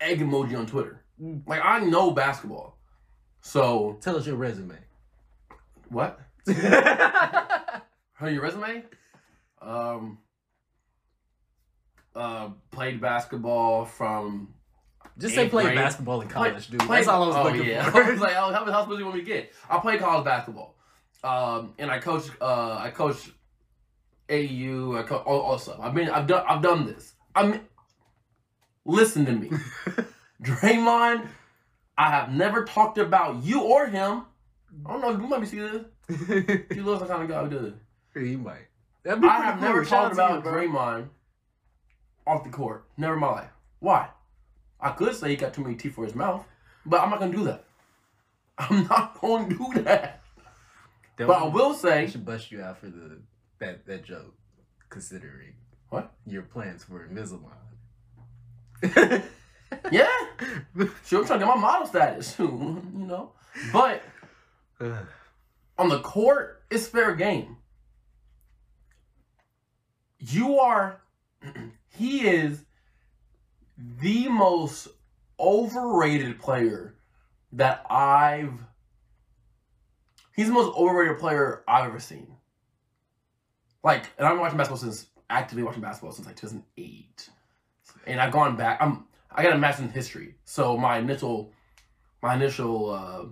egg 0.00 0.20
emoji 0.20 0.58
on 0.58 0.66
Twitter. 0.66 1.04
Like 1.46 1.60
I 1.64 1.80
know 1.80 2.10
basketball. 2.10 2.78
So 3.40 3.98
Tell 4.00 4.16
us 4.16 4.26
your 4.26 4.36
resume. 4.36 4.76
what? 5.88 6.18
Just 6.46 6.60
Her 6.60 7.82
your 8.30 8.42
resume? 8.42 8.84
Um 9.60 10.18
uh 12.14 12.50
played 12.70 13.00
basketball 13.00 13.84
from 13.84 14.54
just 15.18 15.34
say 15.34 15.42
Eighth 15.44 15.50
play 15.50 15.64
grade. 15.64 15.76
basketball 15.76 16.20
in 16.20 16.28
play- 16.28 16.50
college, 16.50 16.68
dude. 16.68 16.80
played- 16.80 16.98
That's 16.98 17.08
all 17.08 17.24
I 17.24 17.26
was 17.26 17.36
oh, 17.36 17.42
looking 17.44 17.64
yeah. 17.68 17.90
for. 17.90 17.98
I 18.04 18.10
was 18.10 18.20
like, 18.20 18.34
oh, 18.36 18.52
how, 18.52 18.64
how 18.70 18.82
supposed 18.82 18.98
you 19.00 19.04
want 19.04 19.16
me 19.18 19.22
to 19.22 19.26
get? 19.26 19.52
I 19.68 19.78
played 19.78 20.00
college 20.00 20.24
basketball. 20.24 20.76
Um 21.24 21.74
and 21.78 21.90
I 21.90 21.98
coach 21.98 22.24
uh 22.40 22.76
I 22.80 22.90
coach 22.90 23.30
AU, 24.30 24.94
I 24.96 25.02
co- 25.02 25.22
all, 25.26 25.40
all 25.40 25.58
stuff. 25.58 25.78
I 25.80 25.90
mean 25.90 26.08
I've 26.08 26.26
done 26.26 26.44
I've 26.48 26.62
done 26.62 26.86
this. 26.86 27.14
I'm 27.34 27.60
listen 28.84 29.24
to 29.26 29.32
me. 29.32 29.50
Draymond, 30.42 31.26
I 31.96 32.10
have 32.10 32.30
never 32.32 32.64
talked 32.64 32.98
about 32.98 33.42
you 33.42 33.62
or 33.62 33.86
him. 33.86 34.22
I 34.86 34.92
don't 34.92 35.00
know, 35.00 35.10
you 35.10 35.26
might 35.26 35.40
be 35.40 35.46
seeing 35.46 35.64
this. 35.64 35.84
He 36.70 36.80
looks 36.80 37.02
the 37.02 37.08
kind 37.08 37.22
of 37.22 37.28
guy 37.28 37.42
who 37.42 37.50
does 37.50 37.64
it. 37.66 37.74
he 38.14 38.36
might. 38.36 38.66
I 39.06 39.10
have 39.10 39.54
cool. 39.58 39.62
never 39.68 39.84
Shout 39.84 40.14
talked 40.14 40.16
you, 40.16 40.22
about 40.22 40.42
bro. 40.44 40.52
Draymond 40.52 41.08
off 42.26 42.44
the 42.44 42.50
court. 42.50 42.84
Never 42.96 43.14
in 43.14 43.20
my 43.20 43.28
life. 43.30 43.50
Why? 43.80 44.08
I 44.80 44.90
could 44.90 45.14
say 45.16 45.30
he 45.30 45.36
got 45.36 45.54
too 45.54 45.62
many 45.62 45.74
teeth 45.74 45.94
for 45.94 46.04
his 46.04 46.14
mouth, 46.14 46.44
but 46.86 47.00
I'm 47.00 47.10
not 47.10 47.18
gonna 47.18 47.32
do 47.36 47.44
that. 47.44 47.64
I'm 48.58 48.86
not 48.86 49.20
gonna 49.20 49.48
do 49.48 49.82
that. 49.82 50.17
That 51.18 51.26
But 51.26 51.42
I 51.42 51.46
will 51.48 51.72
I 51.72 51.76
say, 51.76 52.06
should 52.06 52.24
bust 52.24 52.50
you 52.50 52.62
out 52.62 52.78
for 52.78 52.86
the 52.86 53.20
that 53.58 53.84
that 53.86 54.04
joke, 54.04 54.34
considering 54.88 55.54
What? 55.90 56.12
your 56.24 56.42
plans 56.42 56.84
for 56.84 57.06
Invisalign. 57.06 57.52
yeah, 59.90 60.06
sure, 61.04 61.20
I'm 61.20 61.26
trying 61.26 61.40
to 61.40 61.46
get 61.46 61.46
my 61.46 61.56
model 61.56 61.86
status, 61.88 62.36
you 62.38 62.80
know. 62.94 63.32
But 63.72 64.02
on 65.78 65.88
the 65.88 66.00
court, 66.00 66.62
it's 66.70 66.86
fair 66.86 67.14
game. 67.16 67.56
You 70.20 70.58
are, 70.58 71.00
he 71.96 72.26
is 72.28 72.64
the 73.76 74.28
most 74.28 74.88
overrated 75.38 76.40
player 76.40 76.94
that 77.52 77.84
I've, 77.90 78.52
he's 80.38 80.46
the 80.46 80.52
most 80.52 80.72
overrated 80.76 81.18
player 81.18 81.64
I've 81.66 81.86
ever 81.86 81.98
seen. 81.98 82.28
Like, 83.82 84.04
and 84.16 84.24
I've 84.24 84.34
been 84.34 84.40
watching 84.40 84.56
basketball 84.56 84.78
since, 84.78 85.06
actively 85.28 85.64
watching 85.64 85.82
basketball 85.82 86.12
since 86.12 86.28
like 86.28 86.36
2008. 86.36 87.28
And 88.06 88.20
I've 88.20 88.30
gone 88.30 88.56
back, 88.56 88.78
I'm, 88.80 89.06
I 89.32 89.42
got 89.42 89.52
a 89.52 89.58
master's 89.58 89.86
in 89.86 89.90
history. 89.90 90.36
So 90.44 90.76
my 90.76 90.98
initial, 90.98 91.52
my 92.22 92.36
initial, 92.36 92.90
uh, 92.90 93.24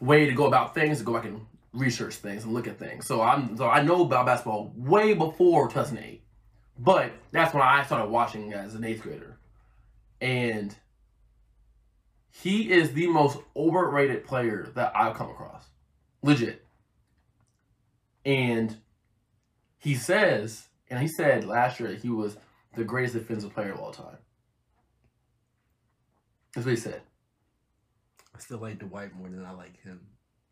way 0.00 0.26
to 0.26 0.32
go 0.32 0.46
about 0.46 0.74
things 0.74 0.98
to 0.98 1.04
go 1.04 1.14
back 1.14 1.26
and 1.26 1.46
research 1.72 2.16
things 2.16 2.42
and 2.42 2.52
look 2.52 2.66
at 2.66 2.76
things. 2.76 3.06
So 3.06 3.22
I'm 3.22 3.56
so 3.56 3.68
I 3.68 3.80
know 3.80 4.02
about 4.02 4.26
basketball 4.26 4.72
way 4.76 5.14
before 5.14 5.68
2008. 5.68 6.22
But 6.76 7.12
that's 7.30 7.54
when 7.54 7.62
I 7.62 7.84
started 7.84 8.10
watching 8.10 8.52
as 8.52 8.74
an 8.74 8.82
eighth 8.82 9.02
grader. 9.02 9.38
And 10.20 10.74
he 12.32 12.72
is 12.72 12.92
the 12.92 13.06
most 13.06 13.38
overrated 13.54 14.26
player 14.26 14.72
that 14.74 14.92
I've 14.96 15.14
come 15.14 15.30
across. 15.30 15.66
Legit. 16.24 16.64
And 18.24 18.76
he 19.78 19.94
says, 19.94 20.68
and 20.88 20.98
he 20.98 21.06
said 21.06 21.44
last 21.44 21.78
year 21.78 21.90
that 21.90 22.00
he 22.00 22.08
was 22.08 22.38
the 22.74 22.84
greatest 22.84 23.14
defensive 23.14 23.52
player 23.52 23.72
of 23.72 23.80
all 23.80 23.92
time. 23.92 24.16
That's 26.54 26.64
what 26.64 26.70
he 26.70 26.80
said. 26.80 27.02
I 28.34 28.38
still 28.38 28.58
like 28.58 28.78
Dwight 28.78 29.14
more 29.14 29.28
than 29.28 29.44
I 29.44 29.52
like 29.52 29.80
him, 29.82 30.00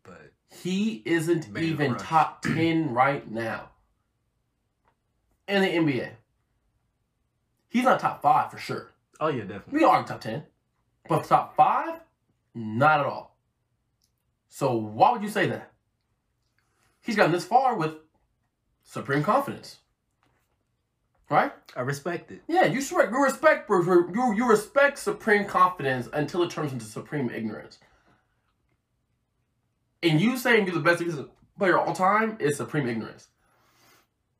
but 0.03 0.31
He 0.51 1.01
isn't 1.05 1.57
even 1.57 1.95
top 1.95 2.41
10 2.43 2.93
right 2.93 3.29
now 3.29 3.71
in 5.47 5.61
the 5.63 5.67
NBA. 5.67 6.11
He's 7.69 7.83
not 7.83 7.99
top 7.99 8.21
five 8.21 8.51
for 8.51 8.57
sure. 8.59 8.91
oh 9.19 9.29
yeah, 9.29 9.41
definitely. 9.41 9.79
We 9.79 9.83
are 9.83 10.03
top 10.03 10.21
10. 10.21 10.43
But 11.09 11.23
top 11.23 11.55
five, 11.55 11.99
not 12.53 12.99
at 13.01 13.05
all. 13.07 13.32
So 14.55 14.75
why 14.75 15.11
would 15.11 15.23
you 15.23 15.29
say 15.29 15.47
that? 15.47 15.71
He's 17.01 17.15
gotten 17.15 17.31
this 17.31 17.43
far 17.43 17.75
with 17.75 17.95
supreme 18.83 19.23
confidence. 19.23 19.79
Right? 21.27 21.51
I 21.75 21.81
respect 21.81 22.29
it. 22.29 22.43
Yeah, 22.47 22.65
you 22.65 22.75
respect 22.75 23.11
you 23.11 23.23
respect 23.23 23.67
you, 23.67 24.33
you 24.35 24.47
respect 24.47 24.99
supreme 24.99 25.45
confidence 25.45 26.07
until 26.13 26.43
it 26.43 26.51
turns 26.51 26.71
into 26.71 26.85
supreme 26.85 27.31
ignorance. 27.31 27.79
And 30.03 30.21
you 30.21 30.37
saying 30.37 30.67
you're 30.67 30.75
the 30.75 30.81
best 30.81 31.01
player 31.57 31.79
all 31.79 31.95
time 31.95 32.37
is 32.39 32.55
supreme 32.55 32.87
ignorance. 32.87 33.29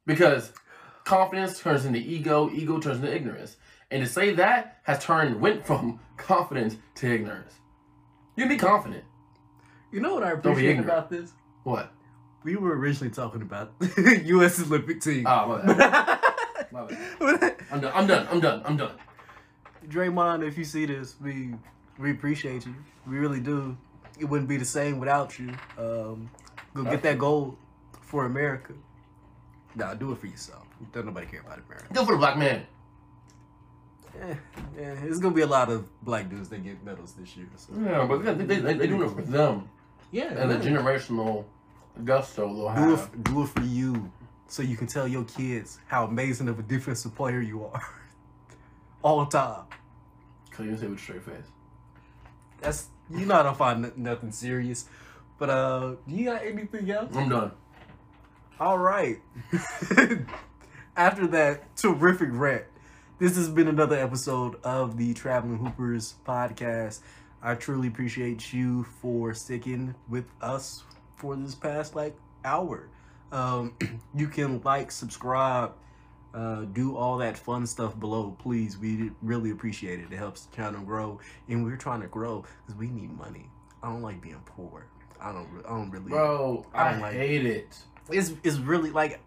Because 0.06 0.54
confidence 1.06 1.60
turns 1.60 1.86
into 1.86 1.98
ego, 1.98 2.52
ego 2.54 2.80
turns 2.80 3.00
into 3.00 3.12
ignorance. 3.12 3.58
And 3.90 4.04
to 4.04 4.08
say 4.08 4.32
that 4.36 4.78
has 4.84 5.04
turned 5.04 5.42
went 5.42 5.66
from 5.66 6.00
confidence 6.18 6.78
to 6.98 7.12
ignorance. 7.12 7.56
You 8.36 8.44
can 8.44 8.50
be 8.50 8.58
confident. 8.58 9.06
You 9.94 10.00
know 10.00 10.16
what 10.16 10.24
I 10.24 10.32
appreciate 10.32 10.80
about 10.80 11.12
this? 11.12 11.34
What? 11.62 11.94
We 12.44 12.56
were 12.56 12.76
originally 12.76 13.14
talking 13.14 13.44
about 13.44 13.74
U.S. 14.26 14.60
Olympic 14.60 15.00
team. 15.02 15.26
Ah, 15.28 15.46
my 15.46 15.74
bad. 15.74 16.20
My 16.72 16.86
bad. 16.86 17.56
I'm 17.72 17.80
done. 17.80 17.92
I'm 17.94 18.08
done. 18.08 18.28
I'm 18.32 18.40
done. 18.40 18.62
I'm 18.66 18.78
done. 18.78 18.96
Draymond, 19.88 20.46
if 20.48 20.58
you 20.58 20.64
see 20.64 20.88
this, 20.88 21.16
we 21.22 21.54
we 22.00 22.10
appreciate 22.10 22.66
you. 22.66 22.74
We 23.08 23.18
really 23.18 23.40
do. 23.40 23.78
It 24.20 24.26
wouldn't 24.26 24.50
be 24.50 24.58
the 24.58 24.66
same 24.66 24.98
without 25.00 25.38
you. 25.38 25.54
Um, 25.78 26.28
go 26.74 26.84
get 26.84 27.04
that 27.04 27.20
gold 27.20 27.56
for 28.02 28.26
America. 28.26 28.74
Nah, 29.76 29.94
do 29.94 30.12
it 30.12 30.18
for 30.18 30.26
yourself. 30.26 30.66
Don't 30.92 31.06
nobody 31.06 31.28
care 31.28 31.42
about 31.42 31.60
America. 31.68 31.94
Good 31.94 32.06
for 32.08 32.14
the 32.14 32.18
black 32.18 32.38
man. 32.38 32.66
Yeah, 34.18 34.36
yeah, 34.76 34.96
it's 35.04 35.20
gonna 35.20 35.36
be 35.36 35.42
a 35.42 35.48
lot 35.48 35.70
of 35.70 35.86
black 36.02 36.32
dudes 36.32 36.50
that 36.50 36.64
get 36.64 36.84
medals 36.84 37.14
this 37.14 37.38
year. 37.38 37.48
So. 37.58 37.74
Yeah, 37.80 38.08
but 38.08 38.24
they, 38.24 38.34
they, 38.34 38.60
they, 38.60 38.74
they 38.74 38.88
doing 38.88 39.08
it 39.08 39.16
for 39.16 39.22
them. 39.22 39.70
Yeah, 40.14 40.26
and 40.26 40.52
the 40.52 40.56
yeah. 40.70 40.78
generational 40.78 41.44
gusto 42.06 42.46
they'll 42.46 42.76
do 42.76 42.94
it, 42.94 42.98
have. 42.98 43.00
f- 43.00 43.24
do 43.24 43.44
it 43.44 43.48
for 43.48 43.64
you, 43.64 44.12
so 44.48 44.62
you 44.62 44.78
can 44.78 44.86
tell 44.86 45.08
your 45.08 45.24
kids 45.24 45.80
how 45.88 46.06
amazing 46.06 46.48
of 46.48 46.60
a 46.60 46.62
defensive 46.62 47.16
player 47.16 47.42
you 47.42 47.66
are, 47.66 47.82
all 49.04 49.26
the 49.26 49.32
time. 49.32 49.66
Cause 50.52 50.68
you 50.68 50.78
say 50.78 50.86
with 50.88 51.00
a 51.00 51.02
straight 51.02 51.24
face. 51.24 51.48
That's 52.62 52.88
you 53.10 53.26
know 53.26 53.34
I 53.36 53.44
don't 53.44 53.58
find 53.58 53.86
n- 53.86 53.94
nothing 53.96 54.32
serious, 54.32 54.86
but 55.40 55.50
uh, 55.50 55.96
do 56.08 56.14
you 56.16 56.26
got 56.26 56.46
anything 56.46 56.92
else? 56.92 57.10
I'm 57.16 57.28
done. 57.30 57.52
All 58.60 58.78
right. 58.78 59.18
After 60.96 61.26
that 61.28 61.76
terrific 61.76 62.30
rant, 62.32 62.66
this 63.18 63.36
has 63.36 63.50
been 63.50 63.68
another 63.68 63.98
episode 63.98 64.58
of 64.64 64.96
the 64.98 65.16
Traveling 65.16 65.58
Hoopers 65.58 66.14
podcast. 66.24 67.00
I 67.44 67.56
truly 67.56 67.90
appreciate 67.90 68.54
you 68.54 68.84
for 69.02 69.34
sticking 69.34 69.94
with 70.10 70.26
us 70.42 70.84
for 71.18 71.36
this 71.36 71.56
past 71.56 71.96
like 71.96 72.16
hour. 72.46 72.88
Um, 73.32 73.76
you 74.16 74.28
can 74.28 74.62
like, 74.64 74.92
subscribe, 74.92 75.74
Uh, 76.34 76.66
do 76.74 76.98
all 76.98 77.18
that 77.20 77.38
fun 77.38 77.68
stuff 77.68 77.94
below, 78.00 78.36
please. 78.40 78.76
We 78.80 79.12
really 79.22 79.52
appreciate 79.52 80.00
it. 80.00 80.12
It 80.12 80.18
helps 80.18 80.46
the 80.48 80.56
channel 80.56 80.82
grow, 80.82 81.20
and 81.48 81.64
we're 81.64 81.78
trying 81.78 82.02
to 82.02 82.08
grow 82.08 82.44
because 82.66 82.76
we 82.80 82.88
need 82.88 83.16
money. 83.16 83.46
I 83.84 83.90
don't 83.90 84.02
like 84.02 84.20
being 84.20 84.42
poor. 84.46 84.88
I 85.22 85.32
don't. 85.32 85.48
I 85.64 85.70
don't 85.70 85.92
really. 85.92 86.10
Bro, 86.10 86.66
I 86.74 86.88
I, 86.88 86.92
don't 86.92 87.02
like- 87.02 87.14
hate 87.14 87.46
it. 87.46 87.78
It's 88.10 88.34
it's 88.44 88.58
really 88.58 88.90
like, 88.90 89.20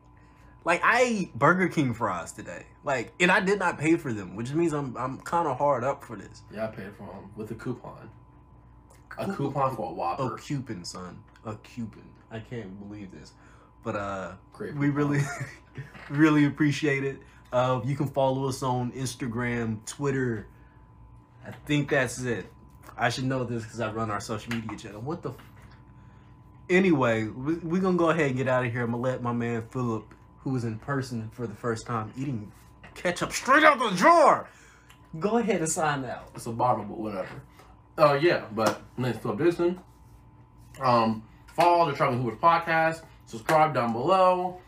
like 0.66 0.82
I 0.84 1.00
ate 1.02 1.38
Burger 1.38 1.68
King 1.68 1.94
fries 1.94 2.32
today. 2.32 2.66
Like, 2.84 3.12
and 3.20 3.30
I 3.30 3.40
did 3.40 3.58
not 3.58 3.78
pay 3.78 3.96
for 3.96 4.12
them, 4.12 4.34
which 4.36 4.52
means 4.52 4.72
I'm 4.74 4.96
I'm 4.96 5.18
kind 5.20 5.46
of 5.48 5.56
hard 5.56 5.84
up 5.84 6.04
for 6.04 6.16
this. 6.16 6.42
Yeah, 6.52 6.64
I 6.64 6.66
paid 6.66 6.92
for 6.98 7.06
them 7.06 7.30
with 7.36 7.50
a 7.52 7.54
coupon. 7.54 8.10
A 9.16 9.32
coupon 9.32 9.74
for 9.76 9.90
a 9.92 9.94
Whopper. 9.94 10.34
A 10.34 10.38
coupon, 10.38 10.84
son. 10.84 11.22
A 11.44 11.54
coupon. 11.54 12.02
I 12.30 12.40
can't 12.40 12.78
believe 12.86 13.12
this, 13.12 13.32
but 13.82 13.94
uh. 13.96 14.32
Great. 14.52 14.74
we 14.74 14.90
really 14.90 15.20
really 16.10 16.46
appreciate 16.46 17.04
it 17.04 17.18
uh, 17.52 17.80
you 17.84 17.94
can 17.94 18.06
follow 18.08 18.48
us 18.48 18.62
on 18.62 18.90
instagram 18.92 19.84
twitter 19.84 20.46
i 21.46 21.50
think 21.66 21.90
that's 21.90 22.22
it 22.22 22.50
i 22.96 23.10
should 23.10 23.24
know 23.24 23.44
this 23.44 23.62
because 23.62 23.80
i 23.80 23.90
run 23.92 24.10
our 24.10 24.20
social 24.20 24.52
media 24.54 24.76
channel 24.78 25.00
what 25.02 25.22
the 25.22 25.28
f- 25.30 25.36
anyway 26.70 27.24
we're 27.26 27.58
we 27.58 27.78
gonna 27.80 27.98
go 27.98 28.08
ahead 28.10 28.28
and 28.28 28.36
get 28.36 28.48
out 28.48 28.64
of 28.64 28.72
here 28.72 28.82
i'm 28.82 28.90
gonna 28.92 29.02
let 29.02 29.22
my 29.22 29.32
man 29.32 29.62
philip 29.70 30.14
who 30.46 30.54
is 30.54 30.62
in 30.62 30.78
person 30.78 31.28
for 31.32 31.48
the 31.48 31.54
first 31.56 31.86
time 31.86 32.12
eating 32.16 32.52
ketchup 32.94 33.32
straight 33.32 33.64
out 33.64 33.80
the 33.80 33.90
jar 33.96 34.48
go 35.18 35.38
ahead 35.38 35.60
and 35.60 35.68
sign 35.68 36.04
out 36.04 36.28
It's 36.36 36.46
a 36.46 36.52
bottle, 36.52 36.84
but 36.84 36.98
whatever. 36.98 37.42
Oh 37.98 38.14
yeah, 38.14 38.44
but 38.52 38.80
name's 38.96 39.16
Philip 39.18 39.38
Dixon. 39.38 39.80
Um, 40.80 41.24
follow 41.54 41.90
the 41.90 41.96
Traveling 41.96 42.22
Hoopers 42.22 42.38
podcast. 42.38 43.02
Subscribe 43.24 43.74
down 43.74 43.92
below. 43.92 44.60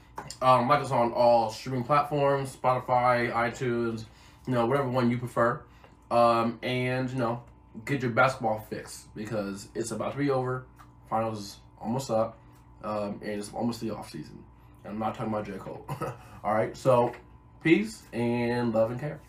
Um, 0.43 0.67
like 0.69 0.83
us 0.83 0.91
on 0.91 1.13
all 1.13 1.51
streaming 1.51 1.85
platforms: 1.85 2.57
Spotify, 2.57 3.33
iTunes, 3.33 4.07
you 4.47 4.55
know, 4.55 4.67
whatever 4.67 4.89
one 4.89 5.11
you 5.11 5.19
prefer. 5.19 5.63
Um, 6.11 6.59
and 6.63 7.09
you 7.11 7.19
know, 7.19 7.43
get 7.85 8.03
your 8.03 8.11
basketball 8.11 8.67
fix 8.71 9.07
because 9.15 9.69
it's 9.77 9.93
about 9.93 10.13
to 10.13 10.19
be 10.19 10.31
over. 10.31 10.67
Finals 11.09 11.39
is 11.39 11.57
almost 11.81 12.11
up, 12.11 12.39
um, 12.83 13.21
and 13.23 13.33
it's 13.33 13.53
almost 13.53 13.81
the 13.81 13.91
off 13.91 14.11
season. 14.11 14.43
I'm 14.89 14.99
not 14.99 15.15
talking 15.15 15.33
about 15.33 15.47
J 15.47 15.53
Cole. 15.59 15.85
all 16.45 16.55
right, 16.55 16.77
so 16.77 17.13
peace 17.63 18.03
and 18.13 18.73
love 18.73 18.91
and 18.91 18.99
care. 19.01 19.21